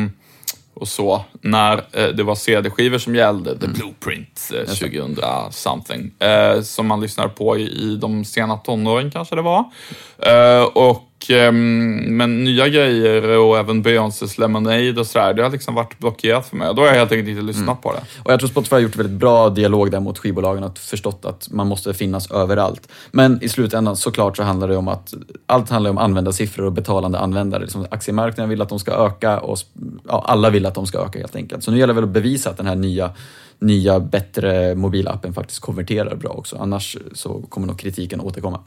och, 0.74 0.88
så 0.88 1.24
när 1.40 1.76
eh, 1.92 2.08
det 2.08 2.22
var 2.22 2.34
CD-skivor 2.34 2.98
som 2.98 3.14
gällde, 3.14 3.58
The 3.58 3.64
mm. 3.64 3.78
Blueprint 3.78 4.52
eh, 4.54 4.74
2000 4.74 5.16
something, 5.50 6.10
eh, 6.18 6.62
som 6.62 6.86
man 6.86 7.00
lyssnade 7.00 7.28
på 7.28 7.58
i, 7.58 7.62
i 7.62 7.96
de 7.96 8.24
sena 8.24 8.56
tonåren 8.56 9.10
kanske 9.10 9.36
det 9.36 9.42
var. 9.42 9.64
Eh, 10.18 10.62
och 10.62 11.09
men 11.28 12.44
nya 12.44 12.68
grejer 12.68 13.38
och 13.38 13.58
även 13.58 13.82
Beyoncés 13.82 14.38
Lemonade 14.38 15.00
och 15.00 15.06
sådär, 15.06 15.34
det 15.34 15.42
har 15.42 15.50
liksom 15.50 15.74
varit 15.74 15.98
blockerat 15.98 16.46
för 16.46 16.56
mig. 16.56 16.74
Då 16.74 16.82
har 16.82 16.88
jag 16.88 16.94
helt 16.94 17.12
enkelt 17.12 17.28
inte 17.28 17.42
lyssnat 17.42 17.66
mm. 17.66 17.76
på 17.76 17.92
det. 17.92 18.00
Och 18.22 18.32
jag 18.32 18.40
tror 18.40 18.48
Spotify 18.48 18.74
har 18.74 18.80
gjort 18.80 18.96
väldigt 18.96 19.18
bra 19.18 19.50
dialog 19.50 19.90
där 19.90 20.00
mot 20.00 20.18
skivbolagen 20.18 20.64
och 20.64 20.78
förstått 20.78 21.24
att 21.24 21.48
man 21.50 21.66
måste 21.66 21.94
finnas 21.94 22.30
överallt. 22.30 22.88
Men 23.10 23.42
i 23.42 23.48
slutändan 23.48 23.96
såklart 23.96 24.36
så 24.36 24.42
handlar 24.42 24.68
det 24.68 24.76
om 24.76 24.88
att 24.88 25.14
allt 25.46 25.70
handlar 25.70 25.90
om 25.90 25.98
användarsiffror 25.98 26.64
och 26.64 26.72
betalande 26.72 27.18
användare. 27.18 27.62
Liksom 27.62 27.86
aktiemarknaden 27.90 28.50
vill 28.50 28.62
att 28.62 28.68
de 28.68 28.78
ska 28.78 28.92
öka 28.92 29.40
och 29.40 29.58
ja, 30.08 30.24
alla 30.26 30.50
vill 30.50 30.66
att 30.66 30.74
de 30.74 30.86
ska 30.86 30.98
öka 30.98 31.18
helt 31.18 31.36
enkelt. 31.36 31.64
Så 31.64 31.70
nu 31.70 31.78
gäller 31.78 31.94
det 31.94 32.00
väl 32.00 32.08
att 32.08 32.14
bevisa 32.14 32.50
att 32.50 32.56
den 32.56 32.66
här 32.66 32.76
nya 32.76 33.10
nya, 33.60 34.00
bättre 34.00 34.74
mobilappen 34.74 35.34
faktiskt 35.34 35.60
konverterar 35.60 36.14
bra 36.14 36.30
också. 36.30 36.56
Annars 36.60 36.96
så 37.12 37.42
kommer 37.48 37.66
nog 37.66 37.78
kritiken 37.78 38.20
återkomma. 38.20 38.60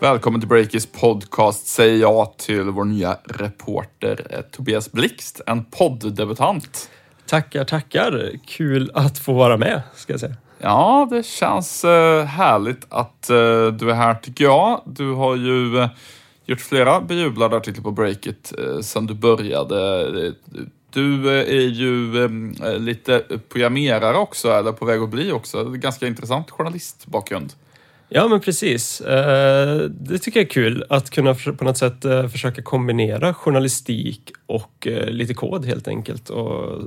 Välkommen 0.00 0.40
till 0.40 0.48
Breakers 0.48 0.86
podcast 0.86 1.66
säger 1.66 2.00
jag 2.00 2.38
till 2.38 2.62
vår 2.62 2.84
nya 2.84 3.18
reporter 3.24 4.26
eh, 4.30 4.40
Tobias 4.40 4.92
Blixt, 4.92 5.40
en 5.46 5.64
podddebutant. 5.64 6.90
Tackar, 7.26 7.64
tackar. 7.64 8.30
Kul 8.46 8.90
att 8.94 9.18
få 9.18 9.32
vara 9.32 9.56
med, 9.56 9.82
ska 9.94 10.12
jag 10.12 10.20
säga. 10.20 10.34
Ja, 10.58 11.08
det 11.10 11.26
känns 11.26 11.84
eh, 11.84 12.24
härligt 12.24 12.86
att 12.88 13.30
eh, 13.30 13.36
du 13.66 13.90
är 13.90 13.94
här 13.94 14.14
tycker 14.14 14.44
jag. 14.44 14.82
Du 14.84 15.12
har 15.12 15.36
ju 15.36 15.88
gjort 16.44 16.60
flera 16.60 17.00
bejublade 17.00 17.56
artiklar 17.56 17.82
på 17.82 17.90
Breakit 17.90 18.52
sedan 18.82 19.06
du 19.06 19.14
började. 19.14 20.32
Du 20.90 21.30
är 21.30 21.68
ju 21.68 22.12
lite 22.78 23.24
programmerare 23.48 24.16
också, 24.16 24.50
eller 24.50 24.72
på 24.72 24.84
väg 24.84 25.02
att 25.02 25.08
bli 25.08 25.32
också. 25.32 25.64
Ganska 25.64 26.06
intressant 26.06 26.50
journalistbakgrund. 26.50 27.52
Ja, 28.08 28.28
men 28.28 28.40
precis. 28.40 29.00
Eh, 29.00 29.78
det 29.78 30.18
tycker 30.18 30.40
jag 30.40 30.46
är 30.46 30.50
kul 30.50 30.84
att 30.88 31.10
kunna 31.10 31.34
på 31.34 31.64
något 31.64 31.78
sätt 31.78 32.04
eh, 32.04 32.28
försöka 32.28 32.62
kombinera 32.62 33.34
journalistik 33.34 34.32
och 34.46 34.86
eh, 34.86 35.06
lite 35.06 35.34
kod 35.34 35.66
helt 35.66 35.88
enkelt 35.88 36.30
och 36.30 36.82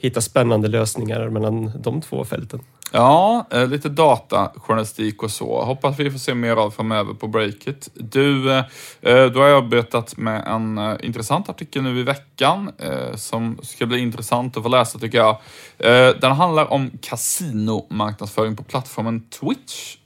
hitta 0.00 0.20
spännande 0.20 0.68
lösningar 0.68 1.28
mellan 1.28 1.72
de 1.82 2.00
två 2.00 2.24
fälten. 2.24 2.60
Ja, 2.92 3.46
lite 3.68 3.88
datajournalistik 3.88 5.22
och 5.22 5.30
så. 5.30 5.64
Hoppas 5.64 5.98
vi 5.98 6.10
får 6.10 6.18
se 6.18 6.34
mer 6.34 6.56
av 6.56 6.70
framöver 6.70 7.14
på 7.14 7.26
Breakit. 7.26 7.88
Du, 7.94 8.42
du 9.00 9.38
har 9.38 9.48
arbetat 9.48 10.16
med 10.16 10.46
en 10.46 10.80
intressant 11.00 11.48
artikel 11.48 11.82
nu 11.82 11.98
i 11.98 12.02
veckan 12.02 12.70
som 13.14 13.58
ska 13.62 13.86
bli 13.86 13.98
intressant 13.98 14.56
att 14.56 14.62
få 14.62 14.68
läsa 14.68 14.98
tycker 14.98 15.18
jag. 15.18 15.38
Den 16.20 16.32
handlar 16.32 16.72
om 16.72 16.90
kasinomarknadsföring 17.02 18.56
på 18.56 18.62
plattformen 18.62 19.20
Twitch 19.20 19.96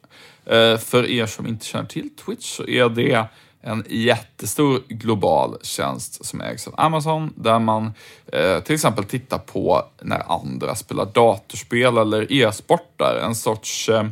Eh, 0.49 0.79
för 0.79 1.07
er 1.07 1.27
som 1.27 1.47
inte 1.47 1.67
känner 1.67 1.87
till 1.87 2.11
Twitch 2.25 2.57
så 2.57 2.67
är 2.67 2.89
det 2.89 3.29
en 3.61 3.85
jättestor 3.89 4.81
global 4.89 5.57
tjänst 5.63 6.25
som 6.25 6.41
ägs 6.41 6.67
av 6.67 6.75
Amazon 6.77 7.33
där 7.37 7.59
man 7.59 7.93
eh, 8.33 8.61
till 8.61 8.75
exempel 8.75 9.05
tittar 9.05 9.39
på 9.39 9.85
när 10.03 10.33
andra 10.33 10.75
spelar 10.75 11.05
datorspel 11.05 11.97
eller 11.97 12.33
e-sportar. 12.33 13.21
En 13.25 13.35
sorts 13.35 13.89
eh, 13.89 14.07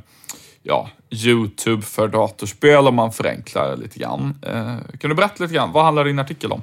ja, 0.62 0.88
YouTube 1.11 1.83
för 1.83 2.09
datorspel 2.09 2.87
om 2.87 2.94
man 2.94 3.12
förenklar 3.12 3.77
lite 3.77 3.99
grann. 3.99 4.38
Eh, 4.42 4.99
kan 4.99 5.11
du 5.11 5.14
berätta 5.14 5.44
lite 5.44 5.55
grann, 5.55 5.72
vad 5.72 5.85
handlar 5.85 6.05
din 6.05 6.18
artikel 6.18 6.53
om? 6.53 6.62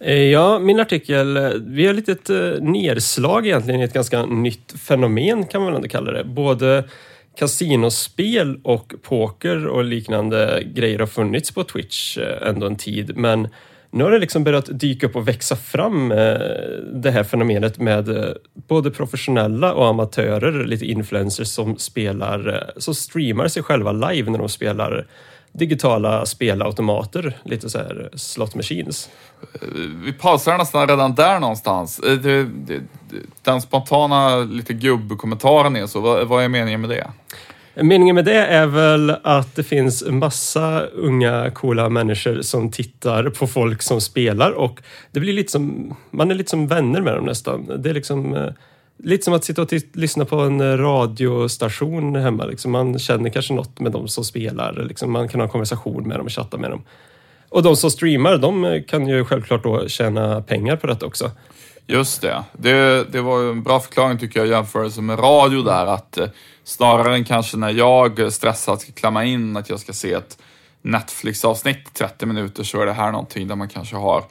Eh, 0.00 0.22
ja, 0.22 0.58
min 0.58 0.80
artikel, 0.80 1.36
eh, 1.36 1.50
vi 1.60 1.86
har 1.86 1.94
lite 1.94 2.12
ett 2.12 2.62
nedslag 2.62 3.46
egentligen 3.46 3.80
i 3.80 3.84
ett 3.84 3.92
ganska 3.92 4.26
nytt 4.26 4.74
fenomen 4.80 5.46
kan 5.46 5.60
man 5.60 5.66
väl 5.66 5.76
ändå 5.76 5.88
kalla 5.88 6.12
det. 6.12 6.24
Både 6.24 6.84
kasinospel 7.38 8.60
och 8.62 8.94
poker 9.02 9.66
och 9.66 9.84
liknande 9.84 10.62
grejer 10.74 10.98
har 10.98 11.06
funnits 11.06 11.50
på 11.50 11.64
Twitch 11.64 12.18
eh, 12.18 12.48
ändå 12.48 12.66
en 12.66 12.76
tid, 12.76 13.16
men 13.16 13.48
nu 13.90 14.04
har 14.04 14.10
det 14.10 14.18
liksom 14.18 14.44
börjat 14.44 14.80
dyka 14.80 15.06
upp 15.06 15.16
och 15.16 15.28
växa 15.28 15.56
fram 15.56 16.12
eh, 16.12 16.38
det 16.94 17.10
här 17.10 17.24
fenomenet 17.24 17.78
med 17.78 18.08
eh, 18.08 18.32
både 18.54 18.90
professionella 18.90 19.74
och 19.74 19.86
amatörer, 19.86 20.64
lite 20.64 20.86
influencers 20.86 21.48
som 21.48 21.78
spelar, 21.78 22.70
som 22.76 22.94
streamar 22.94 23.48
sig 23.48 23.62
själva 23.62 23.92
live 23.92 24.30
när 24.30 24.38
de 24.38 24.48
spelar 24.48 25.06
digitala 25.52 26.26
spelautomater, 26.26 27.36
lite 27.44 27.70
så 27.70 27.78
här 27.78 28.10
slot 28.14 28.54
machines. 28.54 29.08
Vi 30.04 30.12
pausar 30.12 30.58
nästan 30.58 30.88
redan 30.88 31.14
där 31.14 31.40
någonstans. 31.40 32.00
Det, 32.22 32.46
den 33.42 33.60
spontana 33.60 34.36
lite 34.38 34.72
gubbkommentaren 34.72 35.76
är 35.76 35.86
så, 35.86 36.00
vad, 36.00 36.28
vad 36.28 36.44
är 36.44 36.48
meningen 36.48 36.80
med 36.80 36.90
det? 36.90 37.10
Meningen 37.82 38.14
med 38.14 38.24
det 38.24 38.46
är 38.46 38.66
väl 38.66 39.10
att 39.22 39.56
det 39.56 39.62
finns 39.62 40.04
massa 40.06 40.80
unga 40.80 41.50
coola 41.50 41.88
människor 41.88 42.42
som 42.42 42.70
tittar 42.70 43.30
på 43.30 43.46
folk 43.46 43.82
som 43.82 44.00
spelar 44.00 44.52
och 44.52 44.80
det 45.10 45.20
blir 45.20 45.32
lite 45.32 45.52
som, 45.52 45.96
man 46.10 46.30
är 46.30 46.34
lite 46.34 46.50
som 46.50 46.66
vänner 46.66 47.00
med 47.00 47.14
dem 47.14 47.24
nästan. 47.24 47.82
Det 47.82 47.90
är 47.90 47.94
liksom 47.94 48.34
eh, 48.34 48.48
lite 48.98 49.24
som 49.24 49.34
att 49.34 49.44
sitta 49.44 49.62
och 49.62 49.72
lyssna 49.92 50.24
på 50.24 50.36
en 50.36 50.78
radiostation 50.78 52.16
hemma. 52.16 52.44
Liksom. 52.44 52.72
Man 52.72 52.98
känner 52.98 53.30
kanske 53.30 53.54
något 53.54 53.80
med 53.80 53.92
dem 53.92 54.08
som 54.08 54.24
spelar, 54.24 54.84
liksom. 54.88 55.12
man 55.12 55.28
kan 55.28 55.40
ha 55.40 55.44
en 55.44 55.50
konversation 55.50 56.08
med 56.08 56.18
dem 56.18 56.26
och 56.26 56.32
chatta 56.32 56.58
med 56.58 56.70
dem. 56.70 56.82
Och 57.48 57.62
de 57.62 57.76
som 57.76 57.90
streamar, 57.90 58.36
de 58.36 58.82
kan 58.88 59.08
ju 59.08 59.24
självklart 59.24 59.62
då 59.62 59.88
tjäna 59.88 60.42
pengar 60.42 60.76
på 60.76 60.86
detta 60.86 61.06
också. 61.06 61.30
Just 61.86 62.22
det. 62.22 62.44
Det, 62.52 63.04
det 63.12 63.20
var 63.20 63.50
en 63.50 63.62
bra 63.62 63.80
förklaring 63.80 64.18
tycker 64.18 64.40
jag 64.40 64.46
i 64.46 64.50
jämförelse 64.50 65.00
med 65.00 65.18
radio 65.18 65.62
där. 65.62 65.86
Att 65.86 66.18
eh, 66.18 66.28
snarare 66.64 67.14
än 67.14 67.24
kanske 67.24 67.56
när 67.56 67.70
jag 67.70 68.32
stressat 68.32 68.80
ska 68.80 68.92
klämma 68.92 69.24
in 69.24 69.56
att 69.56 69.70
jag 69.70 69.80
ska 69.80 69.92
se 69.92 70.12
ett 70.12 70.38
Netflix-avsnitt 70.82 71.94
30 71.94 72.26
minuter 72.26 72.62
så 72.62 72.80
är 72.80 72.86
det 72.86 72.92
här 72.92 73.12
någonting 73.12 73.48
där 73.48 73.56
man 73.56 73.68
kanske 73.68 73.96
har 73.96 74.24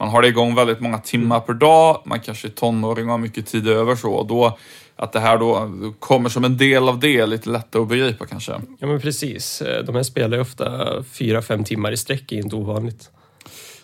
man 0.00 0.08
har 0.08 0.22
det 0.22 0.28
igång 0.28 0.54
väldigt 0.54 0.80
många 0.80 0.98
timmar 0.98 1.40
per 1.40 1.52
dag, 1.52 2.02
man 2.04 2.20
kanske 2.20 2.48
är 2.48 2.50
tonåring 2.50 3.04
och 3.04 3.10
har 3.10 3.18
mycket 3.18 3.46
tid 3.46 3.68
över 3.68 3.96
så. 3.96 4.12
Och 4.12 4.26
då, 4.26 4.58
att 4.96 5.12
det 5.12 5.20
här 5.20 5.38
då 5.38 5.70
kommer 5.98 6.28
som 6.28 6.44
en 6.44 6.56
del 6.56 6.88
av 6.88 6.98
det, 6.98 7.26
lite 7.26 7.50
lättare 7.50 7.82
att 7.82 7.88
begripa 7.88 8.26
kanske. 8.26 8.52
Ja 8.78 8.86
men 8.86 9.00
precis. 9.00 9.62
De 9.86 9.94
här 9.94 10.02
spelar 10.02 10.36
ju 10.36 10.42
ofta 10.42 10.88
fyra, 11.04 11.42
fem 11.42 11.64
timmar 11.64 11.92
i 11.92 11.96
sträck, 11.96 12.32
är 12.32 12.36
inte 12.36 12.56
ovanligt. 12.56 13.10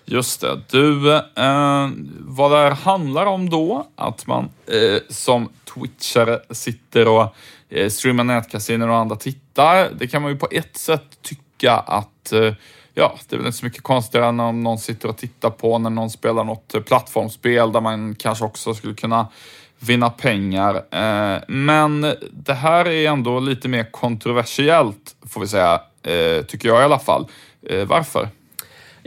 Just 0.05 0.41
det. 0.41 0.61
Du, 0.71 1.15
eh, 1.15 1.91
vad 2.19 2.51
det 2.51 2.57
här 2.57 2.71
handlar 2.71 3.27
om 3.27 3.51
då, 3.51 3.87
att 3.97 4.27
man 4.27 4.49
eh, 4.67 5.01
som 5.09 5.49
twitchare 5.75 6.41
sitter 6.51 7.09
och 7.09 7.35
eh, 7.69 7.89
streamar 7.89 8.25
nätkasinon 8.25 8.91
och 8.91 8.97
andra 8.97 9.17
tittar. 9.17 9.91
Det 9.99 10.07
kan 10.07 10.23
man 10.23 10.31
ju 10.31 10.39
på 10.39 10.49
ett 10.51 10.77
sätt 10.77 11.23
tycka 11.23 11.73
att 11.73 12.33
eh, 12.33 12.53
ja, 12.99 13.19
det 13.29 13.37
är 13.37 13.39
väl 13.39 13.47
inte 13.47 13.59
så 13.59 13.65
mycket 13.65 13.83
konstigare 13.83 14.27
än 14.27 14.41
om 14.41 14.63
någon 14.63 14.79
sitter 14.79 15.09
och 15.09 15.17
tittar 15.17 15.51
på 15.51 15.79
när 15.79 15.91
någon 15.91 16.11
spelar 16.11 16.45
något 16.45 16.75
eh, 16.75 16.81
plattformsspel 16.81 17.73
där 17.73 17.81
man 17.81 18.15
kanske 18.15 18.45
också 18.45 18.75
skulle 18.75 18.95
kunna 18.95 19.29
vinna 19.79 20.11
pengar. 20.11 20.75
Eh, 20.75 21.43
men 21.49 22.01
det 22.33 22.55
här 22.55 22.89
är 22.89 23.11
ändå 23.11 23.41
lite 23.41 23.69
mer 23.69 23.91
kontroversiellt, 23.91 25.17
får 25.29 25.41
vi 25.41 25.47
säga, 25.47 25.81
eh, 26.03 26.45
tycker 26.45 26.69
jag 26.69 26.81
i 26.81 26.85
alla 26.85 26.99
fall. 26.99 27.27
Varför? 27.87 28.29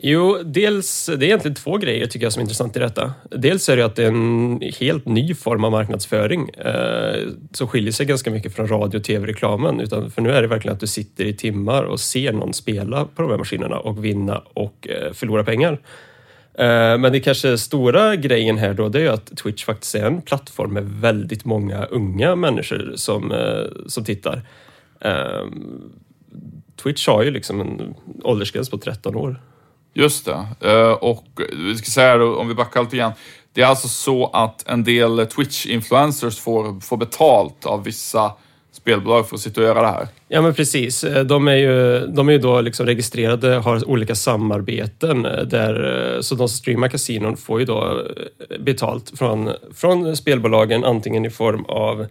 Jo, 0.04 0.38
dels, 0.44 1.06
det 1.06 1.14
är 1.14 1.24
egentligen 1.24 1.56
två 1.56 1.78
grejer 1.78 2.06
tycker 2.08 2.26
jag 2.26 2.34
som 2.34 2.40
är 2.40 2.44
intressant 2.44 2.76
i 2.76 2.80
detta. 2.80 3.14
Dels 3.32 3.70
är 3.70 3.78
det 3.78 3.86
att 3.86 3.96
det 3.96 4.04
är 4.04 4.08
en 4.08 4.62
helt 4.80 5.06
ny 5.06 5.36
form 5.36 5.64
av 5.64 5.72
marknadsföring 5.72 6.50
eh, 6.50 7.28
som 7.52 7.68
skiljer 7.68 7.92
sig 7.92 8.06
ganska 8.06 8.32
mycket 8.32 8.56
från 8.56 8.68
radio 8.68 8.98
och 8.98 9.04
tv-reklamen. 9.04 9.80
Utan 9.80 10.12
för 10.12 10.22
nu 10.22 10.32
är 10.32 10.42
det 10.42 10.48
verkligen 10.48 10.74
att 10.74 10.80
du 10.80 10.88
sitter 10.88 11.26
i 11.26 11.34
timmar 11.34 11.84
och 11.84 12.00
ser 12.00 12.34
någon 12.34 12.54
spela 12.54 13.06
på 13.06 13.22
de 13.22 13.32
här 13.32 13.38
maskinerna 13.38 13.80
och 13.80 14.06
vinna 14.06 14.44
och 14.54 14.88
eh, 14.90 15.14
förlora 15.14 15.44
pengar. 15.44 15.80
Eh, 16.54 16.98
men 16.98 17.12
det 17.12 17.20
kanske 17.20 17.58
stora 17.58 18.16
grejen 18.16 18.58
här 18.58 18.74
då, 18.74 18.90
det 18.90 19.02
är 19.02 19.10
att 19.10 19.38
Twitch 19.38 19.66
faktiskt 19.66 19.96
är 19.96 20.06
en 20.06 20.22
plattform 20.22 20.74
med 20.74 20.84
väldigt 20.84 21.46
många 21.46 21.86
unga 21.86 22.36
människor 22.36 22.94
som, 22.96 23.32
eh, 23.32 23.88
som 23.88 24.04
tittar. 24.04 24.42
Eh, 25.02 25.46
Twitch 26.84 27.08
har 27.08 27.24
ju 27.24 27.32
liksom 27.32 27.62
en 27.62 27.96
åldersgräns 28.24 28.70
på 28.70 28.78
13 28.78 29.16
år. 29.16 29.42
Just 30.00 30.26
det. 30.26 30.70
Eh, 30.70 30.92
och 30.92 31.26
vi 31.54 31.76
ska 31.76 31.86
säga 31.86 32.18
då, 32.18 32.36
om 32.36 32.48
vi 32.48 32.54
backar 32.54 32.84
lite 32.84 32.98
grann. 32.98 33.12
Det 33.54 33.62
är 33.62 33.66
alltså 33.66 33.88
så 33.88 34.30
att 34.34 34.68
en 34.68 34.84
del 34.84 35.20
Twitch-influencers 35.20 36.42
får, 36.42 36.82
får 36.82 36.98
betalt 36.98 37.66
av 37.66 37.84
vissa 37.84 38.32
spelbolag 38.72 39.30
för 39.30 39.36
att 39.36 39.42
sitta 39.42 39.62
och 39.62 39.68
göra 39.68 39.82
det 39.82 39.88
här. 39.88 40.08
Ja 40.28 40.42
men 40.42 40.54
precis. 40.54 41.04
Eh, 41.04 41.24
de 41.24 41.48
är 41.48 41.56
ju, 41.56 42.08
de 42.08 42.30
är 42.30 42.34
ju 42.34 42.40
då 42.40 42.62
liksom 42.62 42.86
registrerade, 42.86 43.56
har 43.56 43.90
olika 43.90 44.16
samarbeten 44.16 45.26
eh, 45.26 45.44
där, 45.44 46.18
så 46.22 46.36
de 46.36 46.48
som 46.48 46.58
streamar 46.58 46.88
kasinon 46.88 47.38
får 47.38 47.60
ju 47.60 47.66
då 47.66 48.04
betalt 48.60 49.12
från, 49.18 49.52
från 49.76 50.18
spelbolagen 50.18 50.84
antingen 50.84 51.26
i 51.26 51.30
form 51.30 51.66
av 51.66 52.06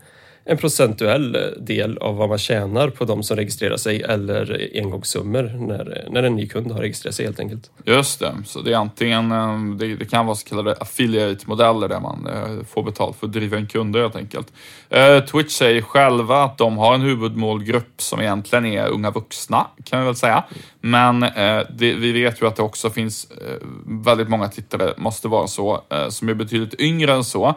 en 0.50 0.56
procentuell 0.56 1.34
eh, 1.34 1.42
del 1.60 1.98
av 1.98 2.16
vad 2.16 2.28
man 2.28 2.38
tjänar 2.38 2.90
på 2.90 3.04
de 3.04 3.22
som 3.22 3.36
registrerar 3.36 3.76
sig 3.76 4.02
eller 4.02 4.70
engångssummor 4.74 5.42
när, 5.42 6.08
när 6.10 6.22
en 6.22 6.36
ny 6.36 6.48
kund 6.48 6.72
har 6.72 6.80
registrerat 6.80 7.14
sig 7.14 7.24
helt 7.24 7.40
enkelt. 7.40 7.70
Just 7.84 8.20
det, 8.20 8.34
så 8.44 8.60
det 8.60 8.72
är 8.72 8.76
antingen, 8.76 9.32
eh, 9.32 9.76
det, 9.78 9.96
det 9.96 10.04
kan 10.04 10.26
vara 10.26 10.36
så 10.36 10.48
kallade 10.48 10.74
affiliate-modeller 10.74 11.88
där 11.88 12.00
man 12.00 12.26
eh, 12.26 12.64
får 12.66 12.82
betalt 12.82 13.16
för 13.16 13.26
att 13.26 13.32
driva 13.32 13.58
in 13.58 13.66
kunder 13.66 14.00
helt 14.00 14.16
enkelt. 14.16 14.52
Twitch 15.30 15.52
säger 15.52 15.82
själva 15.82 16.44
att 16.44 16.58
de 16.58 16.78
har 16.78 16.94
en 16.94 17.00
huvudmålgrupp 17.00 18.02
som 18.02 18.20
egentligen 18.20 18.66
är 18.66 18.88
unga 18.88 19.10
vuxna, 19.10 19.66
kan 19.84 20.00
vi 20.00 20.06
väl 20.06 20.16
säga. 20.16 20.44
Men 20.80 21.20
det, 21.20 21.94
vi 21.94 22.12
vet 22.12 22.42
ju 22.42 22.46
att 22.46 22.56
det 22.56 22.62
också 22.62 22.90
finns 22.90 23.26
väldigt 23.86 24.28
många 24.28 24.48
tittare, 24.48 24.94
måste 24.96 25.28
vara 25.28 25.46
så, 25.46 25.82
som 26.08 26.28
är 26.28 26.34
betydligt 26.34 26.80
yngre 26.80 27.12
än 27.12 27.24
så. 27.24 27.54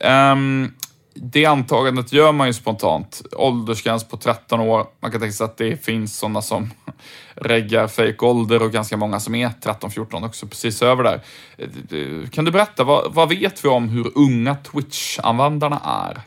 Um, 0.00 0.72
det 1.14 1.46
antagandet 1.46 2.12
gör 2.12 2.32
man 2.32 2.46
ju 2.46 2.52
spontant. 2.52 3.22
Åldersgräns 3.32 4.04
på 4.04 4.16
13 4.16 4.60
år. 4.60 4.86
Man 5.00 5.10
kan 5.10 5.20
tänka 5.20 5.32
sig 5.32 5.44
att 5.44 5.56
det 5.56 5.84
finns 5.84 6.18
sådana 6.18 6.42
som 6.42 6.70
reggar 7.34 7.88
fake 7.88 8.24
ålder 8.24 8.62
och 8.62 8.72
ganska 8.72 8.96
många 8.96 9.20
som 9.20 9.34
är 9.34 9.48
13-14 9.48 10.26
också 10.26 10.46
precis 10.46 10.82
över 10.82 11.04
där. 11.04 11.20
Kan 12.30 12.44
du 12.44 12.50
berätta, 12.50 12.84
vad, 12.84 13.14
vad 13.14 13.28
vet 13.28 13.64
vi 13.64 13.68
om 13.68 13.88
hur 13.88 14.12
unga 14.14 14.56
Twitch-användarna 14.72 15.80
är? 15.84 16.20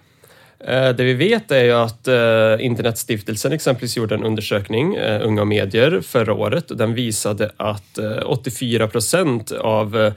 Eh, 0.59 0.95
det 0.95 1.03
vi 1.03 1.13
vet 1.13 1.51
är 1.51 1.63
ju 1.63 1.71
att 1.71 2.07
eh, 2.07 2.65
Internetstiftelsen 2.65 3.51
exempelvis 3.51 3.97
gjorde 3.97 4.15
en 4.15 4.23
undersökning, 4.23 4.95
eh, 4.95 5.27
Unga 5.27 5.41
och 5.41 5.47
medier, 5.47 6.01
förra 6.01 6.33
året 6.33 6.71
och 6.71 6.77
den 6.77 6.93
visade 6.93 7.51
att 7.57 7.99
84 8.25 8.87
procent 8.87 9.51
av 9.51 10.11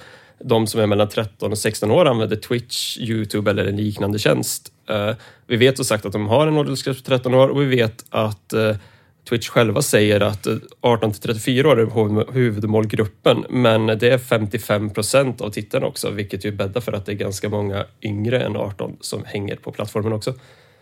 de 0.45 0.67
som 0.67 0.81
är 0.81 0.87
mellan 0.87 1.09
13 1.09 1.53
och 1.53 1.59
16 1.59 1.91
år 1.91 2.07
använder 2.07 2.37
Twitch, 2.37 2.99
Youtube 2.99 3.51
eller 3.51 3.67
en 3.67 3.77
liknande 3.77 4.19
tjänst. 4.19 4.73
Eh, 4.89 5.11
vi 5.47 5.57
vet 5.57 5.77
som 5.77 5.85
sagt 5.85 6.07
att 6.07 6.13
de 6.13 6.27
har 6.27 6.47
en 6.47 6.57
åldersgräns 6.57 7.03
på 7.03 7.09
13 7.09 7.35
år 7.35 7.49
och 7.49 7.63
vi 7.63 7.67
vet 7.67 8.05
att 8.11 8.53
eh, 8.53 8.77
Twitch 9.29 9.49
själva 9.49 9.83
säger 9.83 10.21
att 10.21 10.47
eh, 10.47 10.57
18 10.81 11.13
till 11.13 11.21
34 11.21 11.69
år 11.69 11.81
är 11.81 12.33
huvudmålgruppen, 12.33 13.45
men 13.51 13.87
det 13.87 14.11
är 14.11 14.19
55 14.19 14.91
procent 14.91 15.41
av 15.41 15.51
tittarna 15.51 15.87
också, 15.87 16.11
vilket 16.11 16.45
ju 16.45 16.53
bäddar 16.53 16.81
för 16.81 16.93
att 16.93 17.07
det 17.07 17.13
är 17.13 17.17
ganska 17.17 17.49
många 17.49 17.85
yngre 18.03 18.43
än 18.43 18.57
18 18.57 18.97
som 19.01 19.25
hänger 19.25 19.57
på 19.57 19.73
plattformen 19.73 20.13
också. 20.13 20.35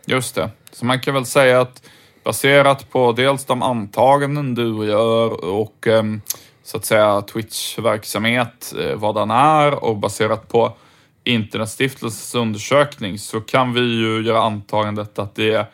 Just 0.07 0.35
det, 0.35 0.51
så 0.73 0.85
man 0.85 1.01
kan 1.01 1.14
väl 1.14 1.27
säga 1.27 1.61
att 1.61 1.83
baserat 2.25 2.90
på 2.90 3.12
dels 3.12 3.44
de 3.44 3.62
antaganden 3.62 4.55
du 4.55 4.87
gör 4.87 5.44
och 5.44 5.87
ehm, 5.87 6.21
så 6.68 6.76
att 6.76 6.85
säga 6.85 7.22
Twitch-verksamhet, 7.22 8.74
eh, 8.81 8.94
vad 8.94 9.14
den 9.14 9.31
är 9.31 9.85
och 9.85 9.96
baserat 9.96 10.48
på 10.48 10.76
Internetstiftelsens 11.24 12.35
undersökning 12.35 13.18
så 13.18 13.40
kan 13.40 13.72
vi 13.74 13.81
ju 13.81 14.22
göra 14.22 14.42
antagandet 14.42 15.18
att 15.18 15.35
det 15.35 15.66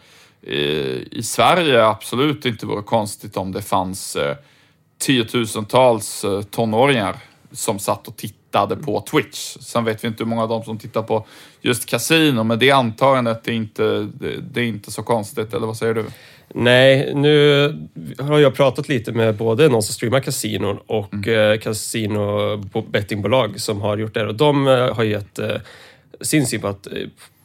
eh, 0.43 0.55
i 1.11 1.21
Sverige 1.25 1.85
absolut 1.85 2.47
inte 2.47 2.67
vore 2.67 2.83
konstigt 2.83 3.37
om 3.37 3.53
det 3.53 3.63
fanns 3.63 4.17
eh, 4.17 4.37
tiotusentals 4.99 6.25
tonåringar 6.51 7.17
som 7.53 7.79
satt 7.79 8.09
och 8.09 8.17
tittade 8.17 8.77
på 8.77 9.01
Twitch. 9.01 9.57
Sen 9.61 9.85
vet 9.85 10.05
vi 10.05 10.09
inte 10.09 10.25
hur 10.25 10.31
många 10.31 10.43
av 10.43 10.49
dem 10.49 10.65
som 10.65 10.79
tittar 10.79 11.03
på 11.03 11.27
just 11.61 11.87
kasino, 11.87 12.43
men 12.43 12.59
det 12.59 12.71
antagandet 12.71 13.49
är 13.49 13.53
inte, 13.53 14.09
det 14.51 14.61
är 14.61 14.67
inte 14.67 14.91
så 14.91 15.03
konstigt, 15.03 15.55
eller 15.55 15.67
vad 15.67 15.77
säger 15.77 15.95
du? 15.95 16.05
Nej, 16.49 17.15
nu 17.15 17.89
har 18.19 18.39
jag 18.39 18.55
pratat 18.55 18.89
lite 18.89 19.13
med 19.13 19.37
både 19.37 19.69
någon 19.69 19.83
som 19.83 19.95
streamar 19.95 20.21
kasinon 20.21 20.79
och 20.87 21.15
mm. 21.15 21.53
Eh, 21.53 21.59
kasino 21.59 22.57
bettingbolag 22.91 23.61
som 23.61 23.81
har 23.81 23.97
gjort 23.97 24.15
det 24.15 24.27
och 24.27 24.35
de 24.35 24.69
eh, 24.69 24.95
har 24.95 25.05
gett 25.05 25.39
eh, 25.39 25.57
sin 26.21 26.47
syn 26.47 26.61
på 26.61 26.69
att 26.69 26.89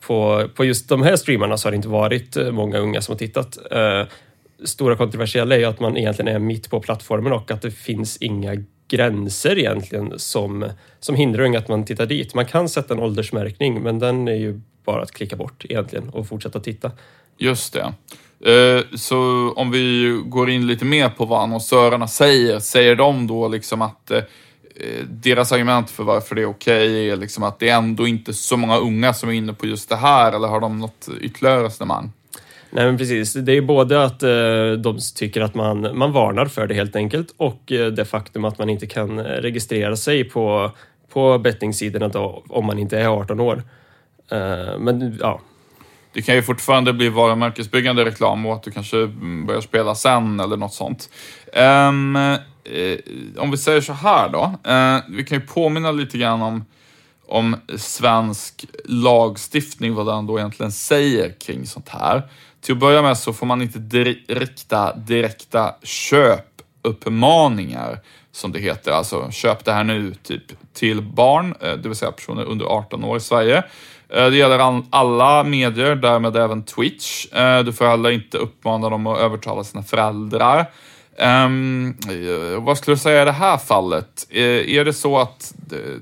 på, 0.07 0.49
på 0.55 0.65
just 0.65 0.89
de 0.89 1.01
här 1.01 1.15
streamarna 1.15 1.57
så 1.57 1.67
har 1.67 1.71
det 1.71 1.75
inte 1.75 1.87
varit 1.87 2.37
många 2.51 2.77
unga 2.77 3.01
som 3.01 3.13
har 3.13 3.19
tittat. 3.19 3.57
Stora 4.63 4.95
kontroversiella 4.95 5.55
är 5.55 5.59
ju 5.59 5.65
att 5.65 5.79
man 5.79 5.97
egentligen 5.97 6.35
är 6.35 6.39
mitt 6.39 6.69
på 6.69 6.79
plattformen 6.79 7.33
och 7.33 7.51
att 7.51 7.61
det 7.61 7.71
finns 7.71 8.17
inga 8.17 8.55
gränser 8.89 9.59
egentligen 9.59 10.13
som, 10.19 10.69
som 10.99 11.15
hindrar 11.15 11.43
unga 11.43 11.59
att 11.59 11.67
man 11.67 11.85
tittar 11.85 12.05
dit. 12.05 12.33
Man 12.33 12.45
kan 12.45 12.69
sätta 12.69 12.93
en 12.93 12.99
åldersmärkning 12.99 13.81
men 13.81 13.99
den 13.99 14.27
är 14.27 14.35
ju 14.35 14.61
bara 14.91 15.01
att 15.01 15.11
klicka 15.11 15.35
bort 15.35 15.65
egentligen 15.69 16.09
och 16.09 16.27
fortsätta 16.27 16.59
titta. 16.59 16.91
Just 17.37 17.73
det. 17.73 17.93
Eh, 18.45 18.83
så 18.95 19.51
om 19.55 19.71
vi 19.71 20.21
går 20.25 20.49
in 20.49 20.67
lite 20.67 20.85
mer 20.85 21.09
på 21.09 21.25
vad 21.25 21.43
annonsörerna 21.43 22.07
säger, 22.07 22.59
säger 22.59 22.95
de 22.95 23.27
då 23.27 23.47
liksom 23.47 23.81
att 23.81 24.11
eh, 24.11 24.23
deras 25.09 25.51
argument 25.51 25.89
för 25.89 26.03
varför 26.03 26.35
det 26.35 26.41
är 26.41 26.45
okej 26.45 26.89
okay 26.89 27.09
är 27.09 27.17
liksom 27.17 27.43
att 27.43 27.59
det 27.59 27.69
är 27.69 27.77
ändå 27.77 28.07
inte 28.07 28.33
så 28.33 28.57
många 28.57 28.77
unga 28.77 29.13
som 29.13 29.29
är 29.29 29.33
inne 29.33 29.53
på 29.53 29.65
just 29.65 29.89
det 29.89 29.95
här, 29.95 30.31
eller 30.31 30.47
har 30.47 30.59
de 30.59 30.79
något 30.79 31.09
ytterligare 31.21 31.63
resonemang? 31.63 32.11
Nej 32.71 32.85
men 32.85 32.97
precis, 32.97 33.33
det 33.33 33.57
är 33.57 33.61
både 33.61 34.03
att 34.03 34.23
eh, 34.23 34.71
de 34.77 34.99
tycker 35.15 35.41
att 35.41 35.55
man, 35.55 35.97
man 35.97 36.11
varnar 36.11 36.45
för 36.45 36.67
det 36.67 36.73
helt 36.73 36.95
enkelt 36.95 37.33
och 37.37 37.61
det 37.65 38.05
faktum 38.05 38.45
att 38.45 38.57
man 38.57 38.69
inte 38.69 38.87
kan 38.87 39.19
registrera 39.19 39.95
sig 39.95 40.23
på, 40.23 40.71
på 41.13 41.37
bettingsidorna 41.37 42.07
då, 42.07 42.43
om 42.47 42.65
man 42.65 42.79
inte 42.79 42.99
är 42.99 43.07
18 43.07 43.39
år. 43.39 43.63
Eh, 44.31 44.79
men 44.79 45.17
ja, 45.21 45.41
det 46.13 46.21
kan 46.21 46.35
ju 46.35 46.41
fortfarande 46.41 46.93
bli 46.93 47.09
varumärkesbyggande 47.09 48.05
reklam 48.05 48.45
och 48.45 48.53
att 48.53 48.63
du 48.63 48.71
kanske 48.71 49.07
börjar 49.47 49.61
spela 49.61 49.95
sen 49.95 50.39
eller 50.39 50.57
något 50.57 50.73
sånt. 50.73 51.09
Um, 51.89 52.15
om 53.37 53.51
vi 53.51 53.57
säger 53.57 53.81
så 53.81 53.93
här 53.93 54.29
då, 54.29 54.43
uh, 54.43 55.15
vi 55.17 55.23
kan 55.23 55.39
ju 55.39 55.45
påminna 55.45 55.91
lite 55.91 56.17
grann 56.17 56.41
om 56.41 56.65
om 57.29 57.55
svensk 57.77 58.65
lagstiftning, 58.85 59.93
vad 59.93 60.05
den 60.05 60.27
då 60.27 60.39
egentligen 60.39 60.71
säger 60.71 61.39
kring 61.39 61.65
sånt 61.65 61.89
här. 61.89 62.29
Till 62.61 62.73
att 62.73 62.79
börja 62.79 63.01
med 63.01 63.17
så 63.17 63.33
får 63.33 63.45
man 63.45 63.61
inte 63.61 63.79
dir 63.79 64.23
rikta 64.27 64.95
direkta 64.95 65.75
köpuppmaningar, 65.83 67.99
som 68.31 68.51
det 68.51 68.59
heter. 68.59 68.91
Alltså, 68.91 69.31
köp 69.31 69.65
det 69.65 69.71
här 69.71 69.83
nu, 69.83 70.13
typ 70.23 70.43
till 70.73 71.01
barn, 71.01 71.55
det 71.59 71.87
vill 71.87 71.95
säga 71.95 72.11
personer 72.11 72.43
under 72.43 72.65
18 72.65 73.03
år 73.03 73.17
i 73.17 73.19
Sverige. 73.19 73.63
Eh, 74.13 74.29
det 74.29 74.37
gäller 74.37 74.83
alla 74.89 75.43
medier, 75.43 75.95
därmed 75.95 76.35
även 76.35 76.63
Twitch. 76.63 77.33
Eh, 77.33 77.59
du 77.59 77.73
får 77.73 77.85
heller 77.85 78.09
inte 78.11 78.37
uppmana 78.37 78.89
dem 78.89 79.07
att 79.07 79.19
övertala 79.19 79.63
sina 79.63 79.83
föräldrar. 79.83 80.65
Um, 81.45 81.97
vad 82.57 82.77
skulle 82.77 82.95
du 82.95 82.99
säga 82.99 83.21
i 83.21 83.25
det 83.25 83.31
här 83.31 83.57
fallet? 83.57 84.27
Är 84.29 84.85
det 84.85 84.93
så 84.93 85.19
att 85.19 85.53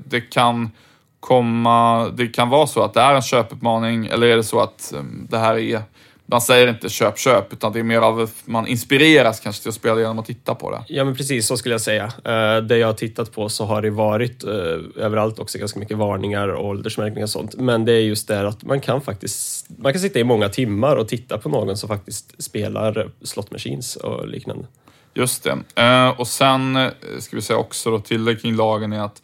det, 0.06 0.22
kan 0.22 0.72
komma, 1.20 2.10
det 2.10 2.28
kan 2.28 2.50
vara 2.50 2.68
så 2.68 2.84
att 2.84 2.94
det 2.94 3.02
är 3.02 3.16
en 3.16 3.22
köpuppmaning 3.22 4.06
eller 4.06 4.28
är 4.28 4.36
det 4.38 4.44
så 4.44 4.60
att 4.60 4.94
ehm, 4.94 5.28
det 5.30 5.38
här 5.38 5.58
är 5.58 5.82
man 6.30 6.42
säger 6.42 6.68
inte 6.68 6.90
köp, 6.90 7.20
köp, 7.20 7.54
utan 7.54 7.74
det 7.74 7.80
är 7.80 7.84
mer 7.84 8.00
av 8.00 8.30
man 8.46 8.68
inspireras 8.68 9.40
kanske 9.40 9.62
till 9.62 9.70
att 9.70 9.76
spela 9.76 10.00
genom 10.00 10.20
att 10.20 10.26
titta 10.26 10.56
på 10.56 10.72
det. 10.72 10.84
Ja, 10.88 11.04
men 11.04 11.16
precis 11.16 11.48
så 11.48 11.58
skulle 11.58 11.74
jag 11.74 11.82
säga. 11.82 12.06
Uh, 12.06 12.68
det 12.68 12.78
jag 12.78 12.88
har 12.88 12.94
tittat 12.94 13.32
på 13.32 13.50
så 13.50 13.66
har 13.66 13.82
det 13.82 13.90
varit 13.90 14.44
uh, 14.44 14.52
överallt 14.96 15.40
också 15.40 15.58
ganska 15.58 15.80
mycket 15.80 15.98
varningar 15.98 16.48
och 16.48 16.66
åldersmärkningar 16.66 17.26
och 17.26 17.30
sånt. 17.30 17.56
Men 17.56 17.86
det 17.86 17.94
är 17.94 18.00
just 18.00 18.28
det 18.28 18.48
att 18.48 18.64
man 18.64 18.82
kan 18.82 19.02
faktiskt, 19.02 19.68
man 19.78 19.94
kan 19.94 20.02
sitta 20.02 20.20
i 20.20 20.24
många 20.24 20.50
timmar 20.50 20.96
och 20.96 21.08
titta 21.08 21.38
på 21.38 21.50
någon 21.50 21.78
som 21.78 21.90
faktiskt 21.90 22.44
spelar 22.44 23.10
slot 23.22 23.52
machines 23.52 23.96
och 23.96 24.28
liknande. 24.28 24.66
Just 25.14 25.44
det. 25.44 25.84
Uh, 25.84 26.20
och 26.20 26.28
sen 26.28 26.90
ska 27.20 27.36
vi 27.36 27.42
säga 27.42 27.60
också 27.60 27.92
då 27.92 28.00
tillägg 28.00 28.42
kring 28.42 28.56
lagen 28.56 28.94
är 28.94 29.02
att 29.02 29.22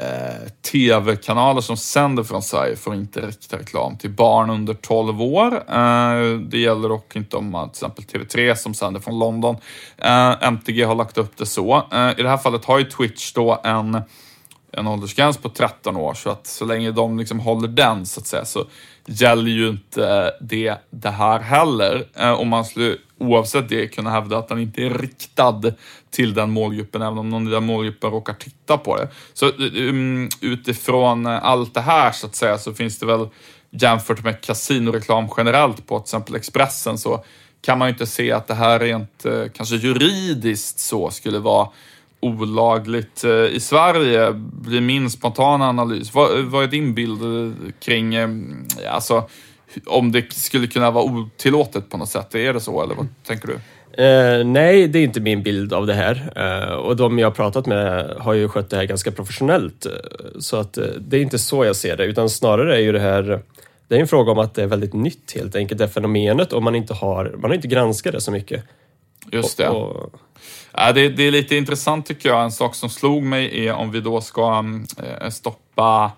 eh, 0.00 0.48
tv-kanaler 0.72 1.60
som 1.60 1.76
sänder 1.76 2.22
från 2.22 2.42
Sverige 2.42 2.76
får 2.76 2.94
inte 2.94 3.20
rikta 3.20 3.58
reklam 3.58 3.98
till 3.98 4.10
barn 4.10 4.50
under 4.50 4.74
12 4.74 5.22
år. 5.22 5.54
Eh, 5.54 6.38
det 6.38 6.58
gäller 6.58 6.88
dock 6.88 7.16
inte 7.16 7.36
om 7.36 7.50
man 7.50 7.70
till 7.70 7.86
exempel 7.86 8.04
TV3 8.04 8.54
som 8.54 8.74
sänder 8.74 9.00
från 9.00 9.18
London. 9.18 9.56
Eh, 9.98 10.42
MTG 10.42 10.82
har 10.82 10.94
lagt 10.94 11.18
upp 11.18 11.36
det 11.36 11.46
så. 11.46 11.76
Eh, 11.92 12.10
I 12.18 12.22
det 12.22 12.28
här 12.28 12.36
fallet 12.36 12.64
har 12.64 12.78
ju 12.78 12.84
Twitch 12.84 13.32
då 13.32 13.60
en 13.64 14.00
en 14.72 14.86
åldersgräns 14.86 15.36
på 15.36 15.48
13 15.48 15.96
år, 15.96 16.14
så 16.14 16.30
att 16.30 16.46
så 16.46 16.64
länge 16.64 16.90
de 16.90 17.18
liksom 17.18 17.40
håller 17.40 17.68
den 17.68 18.06
så 18.06 18.20
att 18.20 18.26
säga 18.26 18.44
så 18.44 18.64
gäller 19.06 19.50
ju 19.50 19.68
inte 19.68 20.32
det, 20.40 20.78
det 20.90 21.10
här 21.10 21.40
heller. 21.40 22.06
Eh, 22.14 22.32
om 22.32 22.48
man 22.48 22.64
skulle 22.64 22.96
oavsett 23.18 23.68
det 23.68 23.88
kunna 23.88 24.10
hävda 24.10 24.38
att 24.38 24.48
den 24.48 24.58
inte 24.58 24.82
är 24.82 24.90
riktad 24.90 25.62
till 26.10 26.34
den 26.34 26.50
målgruppen, 26.50 27.02
även 27.02 27.18
om 27.18 27.30
någon 27.30 27.48
i 27.48 27.50
den 27.50 27.64
målgruppen 27.64 28.10
råkar 28.10 28.34
titta 28.34 28.78
på 28.78 28.96
det. 28.96 29.08
Så 29.32 29.46
um, 29.48 30.28
utifrån 30.40 31.26
allt 31.26 31.74
det 31.74 31.80
här 31.80 32.12
så 32.12 32.26
att 32.26 32.34
säga 32.34 32.58
så 32.58 32.74
finns 32.74 32.98
det 32.98 33.06
väl 33.06 33.28
jämfört 33.70 34.24
med 34.24 34.40
kasinoreklam 34.40 35.28
generellt 35.36 35.86
på 35.86 35.98
till 35.98 36.04
exempel 36.04 36.34
Expressen 36.34 36.98
så 36.98 37.24
kan 37.60 37.78
man 37.78 37.88
ju 37.88 37.92
inte 37.92 38.06
se 38.06 38.32
att 38.32 38.46
det 38.46 38.54
här 38.54 38.78
rent 38.78 39.24
eh, 39.24 39.44
kanske 39.54 39.76
juridiskt 39.76 40.78
så 40.78 41.10
skulle 41.10 41.38
vara 41.38 41.68
olagligt 42.20 43.24
eh, 43.24 43.30
i 43.30 43.60
Sverige, 43.60 44.32
blir 44.32 44.80
min 44.80 45.10
spontana 45.10 45.68
analys. 45.68 46.14
Vad, 46.14 46.44
vad 46.44 46.64
är 46.64 46.68
din 46.68 46.94
bild 46.94 47.22
eh, 47.22 47.72
kring, 47.80 48.16
alltså, 48.90 49.28
om 49.86 50.12
det 50.12 50.32
skulle 50.32 50.66
kunna 50.66 50.90
vara 50.90 51.04
otillåtet 51.04 51.90
på 51.90 51.96
något 51.96 52.08
sätt? 52.08 52.34
Är 52.34 52.52
det 52.52 52.60
så, 52.60 52.82
eller 52.82 52.94
vad 52.94 53.08
tänker 53.26 53.48
du? 53.48 53.54
Uh, 53.98 54.44
nej, 54.44 54.88
det 54.88 54.98
är 54.98 55.04
inte 55.04 55.20
min 55.20 55.42
bild 55.42 55.72
av 55.72 55.86
det 55.86 55.94
här. 55.94 56.32
Uh, 56.36 56.74
och 56.74 56.96
de 56.96 57.18
jag 57.18 57.34
pratat 57.34 57.66
med 57.66 58.14
har 58.18 58.32
ju 58.32 58.48
skött 58.48 58.70
det 58.70 58.76
här 58.76 58.84
ganska 58.84 59.10
professionellt. 59.10 59.86
Uh, 59.86 59.92
så 60.40 60.56
att 60.56 60.78
det 60.98 61.16
är 61.16 61.22
inte 61.22 61.38
så 61.38 61.64
jag 61.64 61.76
ser 61.76 61.96
det, 61.96 62.04
utan 62.04 62.30
snarare 62.30 62.76
är 62.76 62.80
ju 62.80 62.92
det 62.92 63.00
här 63.00 63.42
det 63.88 63.96
är 63.96 64.00
en 64.00 64.08
fråga 64.08 64.32
om 64.32 64.38
att 64.38 64.54
det 64.54 64.62
är 64.62 64.66
väldigt 64.66 64.92
nytt 64.92 65.32
helt 65.34 65.56
enkelt, 65.56 65.78
det 65.78 65.88
fenomenet, 65.88 66.52
och 66.52 66.62
man 66.62 66.74
inte 66.74 66.94
har, 66.94 67.34
man 67.38 67.50
har 67.50 67.54
inte 67.54 67.68
granskat 67.68 68.12
det 68.12 68.20
så 68.20 68.30
mycket. 68.30 68.64
Just 69.32 69.58
det. 69.58 69.68
Och, 69.68 69.96
och... 69.96 70.14
Ja, 70.72 70.92
det, 70.92 71.08
det, 71.08 71.22
är 71.22 71.30
lite 71.30 71.56
intressant 71.56 72.06
tycker 72.06 72.28
jag. 72.28 72.44
En 72.44 72.52
sak 72.52 72.74
som 72.74 72.90
slog 72.90 73.22
mig 73.22 73.66
är 73.66 73.72
om 73.72 73.90
vi 73.90 74.00
då 74.00 74.20
ska 74.20 74.64
äh, 75.20 75.30
stoppa 75.30 76.12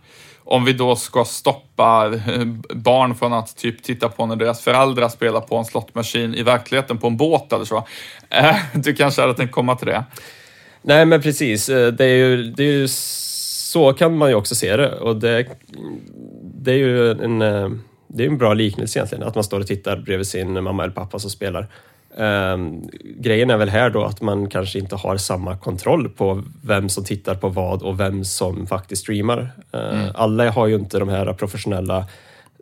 om 0.50 0.64
vi 0.64 0.72
då 0.72 0.96
ska 0.96 1.24
stoppa 1.24 2.12
eh, 2.26 2.44
barn 2.74 3.14
från 3.14 3.32
att 3.32 3.56
typ 3.56 3.82
titta 3.82 4.08
på 4.08 4.26
när 4.26 4.36
deras 4.36 4.60
föräldrar 4.60 5.08
spelar 5.08 5.40
på 5.40 5.56
en 5.56 5.64
slottmaskin 5.64 6.34
i 6.34 6.42
verkligheten 6.42 6.98
på 6.98 7.06
en 7.06 7.16
båt 7.16 7.52
eller 7.52 7.64
så. 7.64 7.86
Eh, 8.30 8.56
du 8.74 8.94
kanske 8.94 9.20
hade 9.20 9.34
tänkt 9.34 9.52
komma 9.52 9.76
till 9.76 9.86
det? 9.86 10.04
Nej, 10.82 11.06
men 11.06 11.22
precis. 11.22 11.68
Eh, 11.68 11.92
det 11.92 12.04
är 12.04 12.16
ju, 12.16 12.44
det 12.44 12.62
är 12.62 12.72
ju 12.72 12.88
så 12.88 13.92
kan 13.92 14.16
man 14.16 14.28
ju 14.28 14.34
också 14.34 14.54
se 14.54 14.76
det 14.76 14.98
och 14.98 15.16
det, 15.16 15.46
det 16.42 16.72
är 16.72 16.76
ju 16.76 17.10
en, 17.10 17.38
det 18.06 18.24
är 18.24 18.28
en 18.28 18.38
bra 18.38 18.54
liknelse 18.54 18.98
egentligen, 18.98 19.24
att 19.24 19.34
man 19.34 19.44
står 19.44 19.60
och 19.60 19.66
tittar 19.66 19.96
bredvid 19.96 20.26
sin 20.26 20.62
mamma 20.62 20.82
eller 20.82 20.94
pappa 20.94 21.18
som 21.18 21.30
spelar. 21.30 21.68
Um, 22.18 22.90
grejen 23.02 23.50
är 23.50 23.56
väl 23.56 23.68
här 23.68 23.90
då 23.90 24.04
att 24.04 24.20
man 24.20 24.48
kanske 24.48 24.78
inte 24.78 24.96
har 24.96 25.16
samma 25.16 25.56
kontroll 25.56 26.08
på 26.08 26.42
vem 26.62 26.88
som 26.88 27.04
tittar 27.04 27.34
på 27.34 27.48
vad 27.48 27.82
och 27.82 28.00
vem 28.00 28.24
som 28.24 28.66
faktiskt 28.66 29.02
streamar. 29.02 29.50
Uh, 29.74 30.00
mm. 30.00 30.10
Alla 30.14 30.50
har 30.50 30.66
ju 30.66 30.74
inte 30.74 30.98
de 30.98 31.08
här 31.08 31.32
professionella 31.32 32.06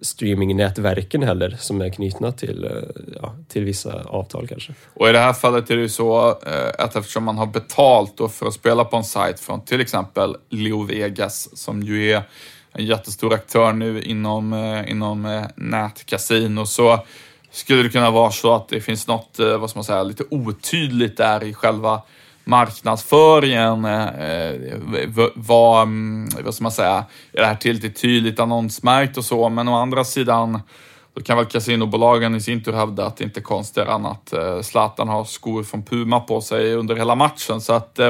streamingnätverken 0.02 1.22
heller 1.22 1.56
som 1.58 1.80
är 1.80 1.90
knutna 1.90 2.32
till, 2.32 2.64
uh, 2.64 3.02
ja, 3.22 3.34
till 3.48 3.64
vissa 3.64 4.02
avtal 4.04 4.48
kanske. 4.48 4.74
Och 4.94 5.08
i 5.08 5.12
det 5.12 5.18
här 5.18 5.32
fallet 5.32 5.70
är 5.70 5.76
det 5.76 5.82
ju 5.82 5.88
så 5.88 6.28
uh, 6.28 6.34
att 6.78 6.96
eftersom 6.96 7.24
man 7.24 7.38
har 7.38 7.46
betalt 7.46 8.20
för 8.30 8.46
att 8.46 8.54
spela 8.54 8.84
på 8.84 8.96
en 8.96 9.04
sajt 9.04 9.40
från 9.40 9.60
till 9.60 9.80
exempel 9.80 10.36
Leo 10.48 10.82
Vegas 10.82 11.58
som 11.58 11.82
ju 11.82 12.12
är 12.12 12.22
en 12.72 12.86
jättestor 12.86 13.34
aktör 13.34 13.72
nu 13.72 14.02
inom, 14.02 14.52
uh, 14.52 14.90
inom 14.90 15.46
nätkasino 15.56 16.66
så 16.66 17.04
skulle 17.50 17.82
det 17.82 17.88
kunna 17.88 18.10
vara 18.10 18.30
så 18.30 18.54
att 18.54 18.68
det 18.68 18.80
finns 18.80 19.06
något, 19.06 19.38
eh, 19.38 19.58
vad 19.58 19.70
ska 19.70 19.78
man 19.78 19.84
säga, 19.84 20.02
lite 20.02 20.24
otydligt 20.30 21.16
där 21.16 21.44
i 21.44 21.54
själva 21.54 22.02
marknadsföringen. 22.44 23.84
Eh, 23.84 24.08
eh 24.08 25.28
vad, 25.34 25.82
mm, 25.82 26.28
vad 26.44 26.54
ska 26.54 26.62
man 26.62 26.72
säga, 26.72 27.04
är 27.32 27.40
det 27.40 27.46
här 27.46 27.54
tillräckligt 27.54 28.00
tydligt 28.00 28.40
annonsmärkt 28.40 29.16
och 29.16 29.24
så, 29.24 29.48
men 29.48 29.68
å 29.68 29.74
andra 29.74 30.04
sidan 30.04 30.60
då 31.14 31.22
kan 31.22 31.36
väl 31.36 31.46
kasinobolagen 31.46 32.34
i 32.34 32.40
sin 32.40 32.64
tur 32.64 32.72
hävda 32.72 33.06
att 33.06 33.16
det 33.16 33.24
inte 33.24 33.40
är 33.40 33.42
konstigare 33.42 33.92
än 33.92 34.06
att 34.06 34.32
eh, 34.32 34.60
Zlatan 34.60 35.08
har 35.08 35.24
skor 35.24 35.62
från 35.62 35.82
Puma 35.82 36.20
på 36.20 36.40
sig 36.40 36.74
under 36.74 36.96
hela 36.96 37.14
matchen. 37.14 37.60
Så 37.60 37.72
att 37.72 38.00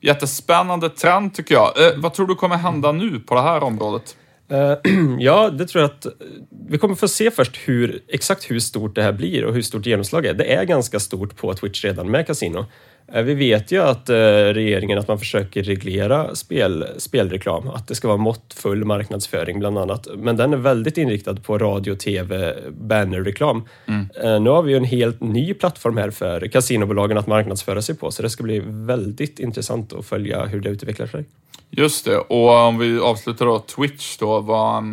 jättespännande 0.00 0.88
trend 0.88 1.34
tycker 1.34 1.54
jag. 1.54 1.72
vad 1.96 2.14
tror 2.14 2.26
du 2.26 2.34
kommer 2.34 2.56
hända 2.56 2.92
nu 2.92 3.20
på 3.20 3.34
det 3.34 3.42
här 3.42 3.62
området? 3.62 4.16
Eh, 4.50 4.76
ja, 5.18 5.50
det 5.50 5.66
tror 5.66 5.82
jag 5.82 5.90
att 5.90 6.06
eh, 6.06 6.12
vi 6.68 6.78
kommer 6.78 6.94
få 6.94 7.08
se 7.08 7.30
först 7.30 7.56
hur, 7.56 8.02
exakt 8.08 8.50
hur 8.50 8.60
stort 8.60 8.94
det 8.94 9.02
här 9.02 9.12
blir 9.12 9.44
och 9.44 9.54
hur 9.54 9.62
stort 9.62 9.86
genomslaget 9.86 10.30
är. 10.30 10.38
Det 10.38 10.52
är 10.52 10.64
ganska 10.64 11.00
stort 11.00 11.36
på 11.36 11.54
Twitch 11.54 11.84
redan 11.84 12.10
med 12.10 12.26
kasino. 12.26 12.66
Uh, 13.16 13.22
vi 13.22 13.34
vet 13.34 13.72
ju 13.72 13.82
att 13.82 14.10
uh, 14.10 14.14
regeringen 14.14 14.98
att 14.98 15.08
man 15.08 15.18
försöker 15.18 15.62
reglera 15.62 16.34
spel, 16.34 16.86
spelreklam, 16.98 17.68
att 17.68 17.88
det 17.88 17.94
ska 17.94 18.08
vara 18.08 18.18
måttfull 18.18 18.84
marknadsföring 18.84 19.58
bland 19.58 19.78
annat. 19.78 20.08
Men 20.16 20.36
den 20.36 20.52
är 20.52 20.56
väldigt 20.56 20.98
inriktad 20.98 21.34
på 21.34 21.58
radio, 21.58 21.94
tv, 21.94 22.56
bannerreklam. 22.70 23.64
Mm. 23.86 24.44
Nu 24.44 24.50
har 24.50 24.62
vi 24.62 24.70
ju 24.70 24.76
en 24.76 24.84
helt 24.84 25.20
ny 25.20 25.54
plattform 25.54 25.96
här 25.96 26.10
för 26.10 26.48
kasinobolagen 26.48 27.18
att 27.18 27.26
marknadsföra 27.26 27.82
sig 27.82 27.96
på, 27.96 28.10
så 28.10 28.22
det 28.22 28.30
ska 28.30 28.42
bli 28.42 28.62
väldigt 28.64 29.38
intressant 29.38 29.92
att 29.92 30.06
följa 30.06 30.44
hur 30.44 30.60
det 30.60 30.68
utvecklar 30.68 31.06
sig. 31.06 31.24
Just 31.72 32.04
det, 32.04 32.16
och 32.16 32.50
om 32.50 32.78
vi 32.78 32.98
avslutar 32.98 33.46
då 33.46 33.58
Twitch 33.58 34.18
då, 34.18 34.40
vad, 34.40 34.84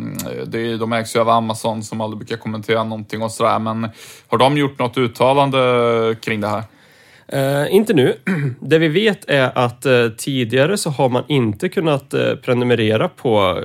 det, 0.46 0.76
de 0.76 0.92
ägs 0.92 1.16
ju 1.16 1.20
av 1.20 1.28
Amazon 1.28 1.82
som 1.82 2.00
aldrig 2.00 2.18
brukar 2.18 2.36
kommentera 2.36 2.84
någonting 2.84 3.22
och 3.22 3.30
sådär, 3.30 3.58
men 3.58 3.88
har 4.28 4.38
de 4.38 4.58
gjort 4.58 4.78
något 4.78 4.98
uttalande 4.98 6.16
kring 6.20 6.40
det 6.40 6.48
här? 6.48 6.62
Eh, 7.28 7.74
inte 7.74 7.94
nu. 7.94 8.14
Det 8.60 8.78
vi 8.78 8.88
vet 8.88 9.30
är 9.30 9.58
att 9.58 9.86
eh, 9.86 10.08
tidigare 10.08 10.76
så 10.76 10.90
har 10.90 11.08
man 11.08 11.24
inte 11.28 11.68
kunnat 11.68 12.14
eh, 12.14 12.34
prenumerera 12.34 13.08
på, 13.08 13.62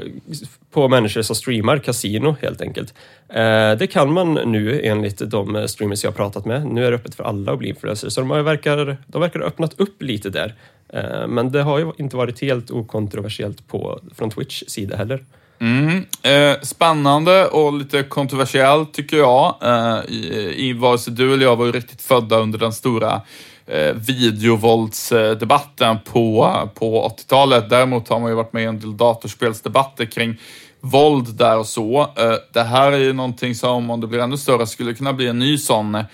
på 0.72 0.88
människor 0.88 1.22
som 1.22 1.36
streamar 1.36 1.78
kasino 1.78 2.36
helt 2.41 2.61
enkelt. 2.61 2.93
Eh, 3.30 3.72
det 3.72 3.88
kan 3.91 4.14
man 4.14 4.34
nu 4.34 4.82
enligt 4.84 5.32
de 5.32 5.68
streamers 5.68 6.03
jag 6.03 6.11
har 6.11 6.16
pratat 6.16 6.45
med. 6.45 6.66
Nu 6.66 6.86
är 6.86 6.91
det 6.91 6.97
öppet 6.97 7.16
för 7.16 7.24
alla 7.24 7.51
att 7.51 7.59
bli 7.59 7.70
influencers, 7.70 8.14
så 8.14 8.22
de, 8.22 8.30
verkar, 8.30 8.97
de 9.07 9.22
verkar 9.22 9.39
ha 9.39 9.47
öppnat 9.47 9.80
upp 9.80 10.01
lite 10.01 10.30
där. 10.30 10.55
Eh, 10.93 11.28
men 11.28 11.51
det 11.51 11.61
har 11.61 11.80
ju 11.80 11.91
inte 11.97 12.18
varit 12.18 12.41
helt 12.41 12.72
okontroversiellt 12.72 13.68
på, 13.68 13.99
från 14.16 14.30
Twitch 14.30 14.64
sida 14.68 14.97
heller. 14.97 15.24
Mm. 15.59 16.05
Eh, 16.22 16.59
spännande 16.61 17.47
och 17.47 17.74
lite 17.74 18.03
kontroversiellt 18.03 18.93
tycker 18.93 19.18
jag. 19.18 19.55
Eh, 19.61 19.99
i, 20.07 20.53
i 20.57 20.74
vare 20.74 20.97
sig 20.97 21.14
du 21.14 21.34
eller 21.34 21.45
jag 21.45 21.55
var 21.55 21.66
ju 21.66 21.72
riktigt 21.72 22.01
födda 22.01 22.39
under 22.39 22.59
den 22.59 22.74
stora 22.74 23.22
eh, 23.66 23.93
videovåldsdebatten 23.93 25.97
på, 26.05 26.53
på 26.76 27.14
80-talet. 27.18 27.70
Däremot 27.70 28.09
har 28.09 28.20
man 28.20 28.30
ju 28.30 28.36
varit 28.36 28.53
med 28.53 28.64
i 28.64 28.66
en 28.66 28.80
del 28.80 28.97
datorspelsdebatter 28.97 30.05
kring 30.05 30.39
våld 30.80 31.36
där 31.36 31.57
och 31.57 31.68
så. 31.68 32.01
Eh, 32.01 32.36
det 32.53 32.64
här 32.64 32.91
är 32.91 32.97
ju 32.97 33.14
någonting 33.14 33.55
som, 33.55 33.89
om 33.89 34.01
det 34.01 34.07
blir 34.07 34.20
ännu 34.20 34.38
större, 34.38 34.68
skulle 34.68 34.93
kunna 34.93 35.14
bli 35.14 35.28
en 35.28 35.39
ny 35.39 35.57
sån 35.57 35.95
eh, 35.95 36.05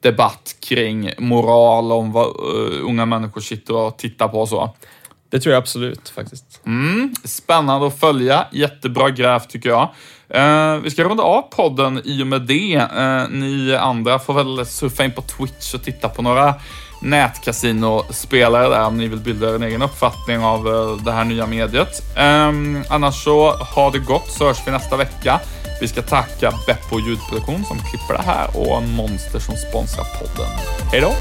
debatt 0.00 0.56
kring 0.60 1.10
moral, 1.18 1.92
om 1.92 2.12
vad 2.12 2.26
uh, 2.26 2.88
unga 2.88 3.06
människor 3.06 3.40
sitter 3.40 3.76
och 3.76 3.98
tittar 3.98 4.28
på 4.28 4.40
och 4.40 4.48
så. 4.48 4.74
Det 5.30 5.40
tror 5.40 5.52
jag 5.52 5.60
absolut 5.60 6.08
faktiskt. 6.08 6.60
Mm, 6.66 7.14
spännande 7.24 7.86
att 7.86 8.00
följa. 8.00 8.46
Jättebra 8.52 9.10
gräv 9.10 9.40
tycker 9.40 9.68
jag. 9.68 9.88
Eh, 10.34 10.76
vi 10.76 10.90
ska 10.90 11.04
runda 11.04 11.22
av 11.22 11.42
podden 11.42 12.00
i 12.04 12.22
och 12.22 12.26
med 12.26 12.42
det. 12.42 12.74
Eh, 12.74 13.28
ni 13.30 13.76
andra 13.80 14.18
får 14.18 14.34
väl 14.34 14.66
surfa 14.66 15.04
in 15.04 15.12
på 15.12 15.22
Twitch 15.22 15.74
och 15.74 15.82
titta 15.82 16.08
på 16.08 16.22
några 16.22 16.54
nätkasinospelare 17.02 18.68
där 18.68 18.86
om 18.86 18.98
ni 18.98 19.08
vill 19.08 19.18
bilda 19.18 19.50
er 19.50 19.54
en 19.54 19.62
egen 19.62 19.82
uppfattning 19.82 20.40
av 20.40 20.68
eh, 20.68 21.04
det 21.04 21.12
här 21.12 21.24
nya 21.24 21.46
mediet. 21.46 22.16
Ehm, 22.16 22.82
annars 22.88 23.24
så 23.24 23.50
ha 23.50 23.90
det 23.90 23.98
gott 23.98 24.30
så 24.30 24.46
hörs 24.46 24.58
vi 24.66 24.70
nästa 24.70 24.96
vecka. 24.96 25.40
Vi 25.80 25.88
ska 25.88 26.02
tacka 26.02 26.52
Beppo 26.66 27.00
ljudproduktion 27.00 27.64
som 27.64 27.78
klipper 27.78 28.14
det 28.14 28.22
här 28.22 28.48
och 28.54 28.82
Monster 28.82 29.38
som 29.38 29.56
sponsrar 29.56 30.04
podden. 30.18 30.50
Hej 30.92 31.00
då! 31.00 31.12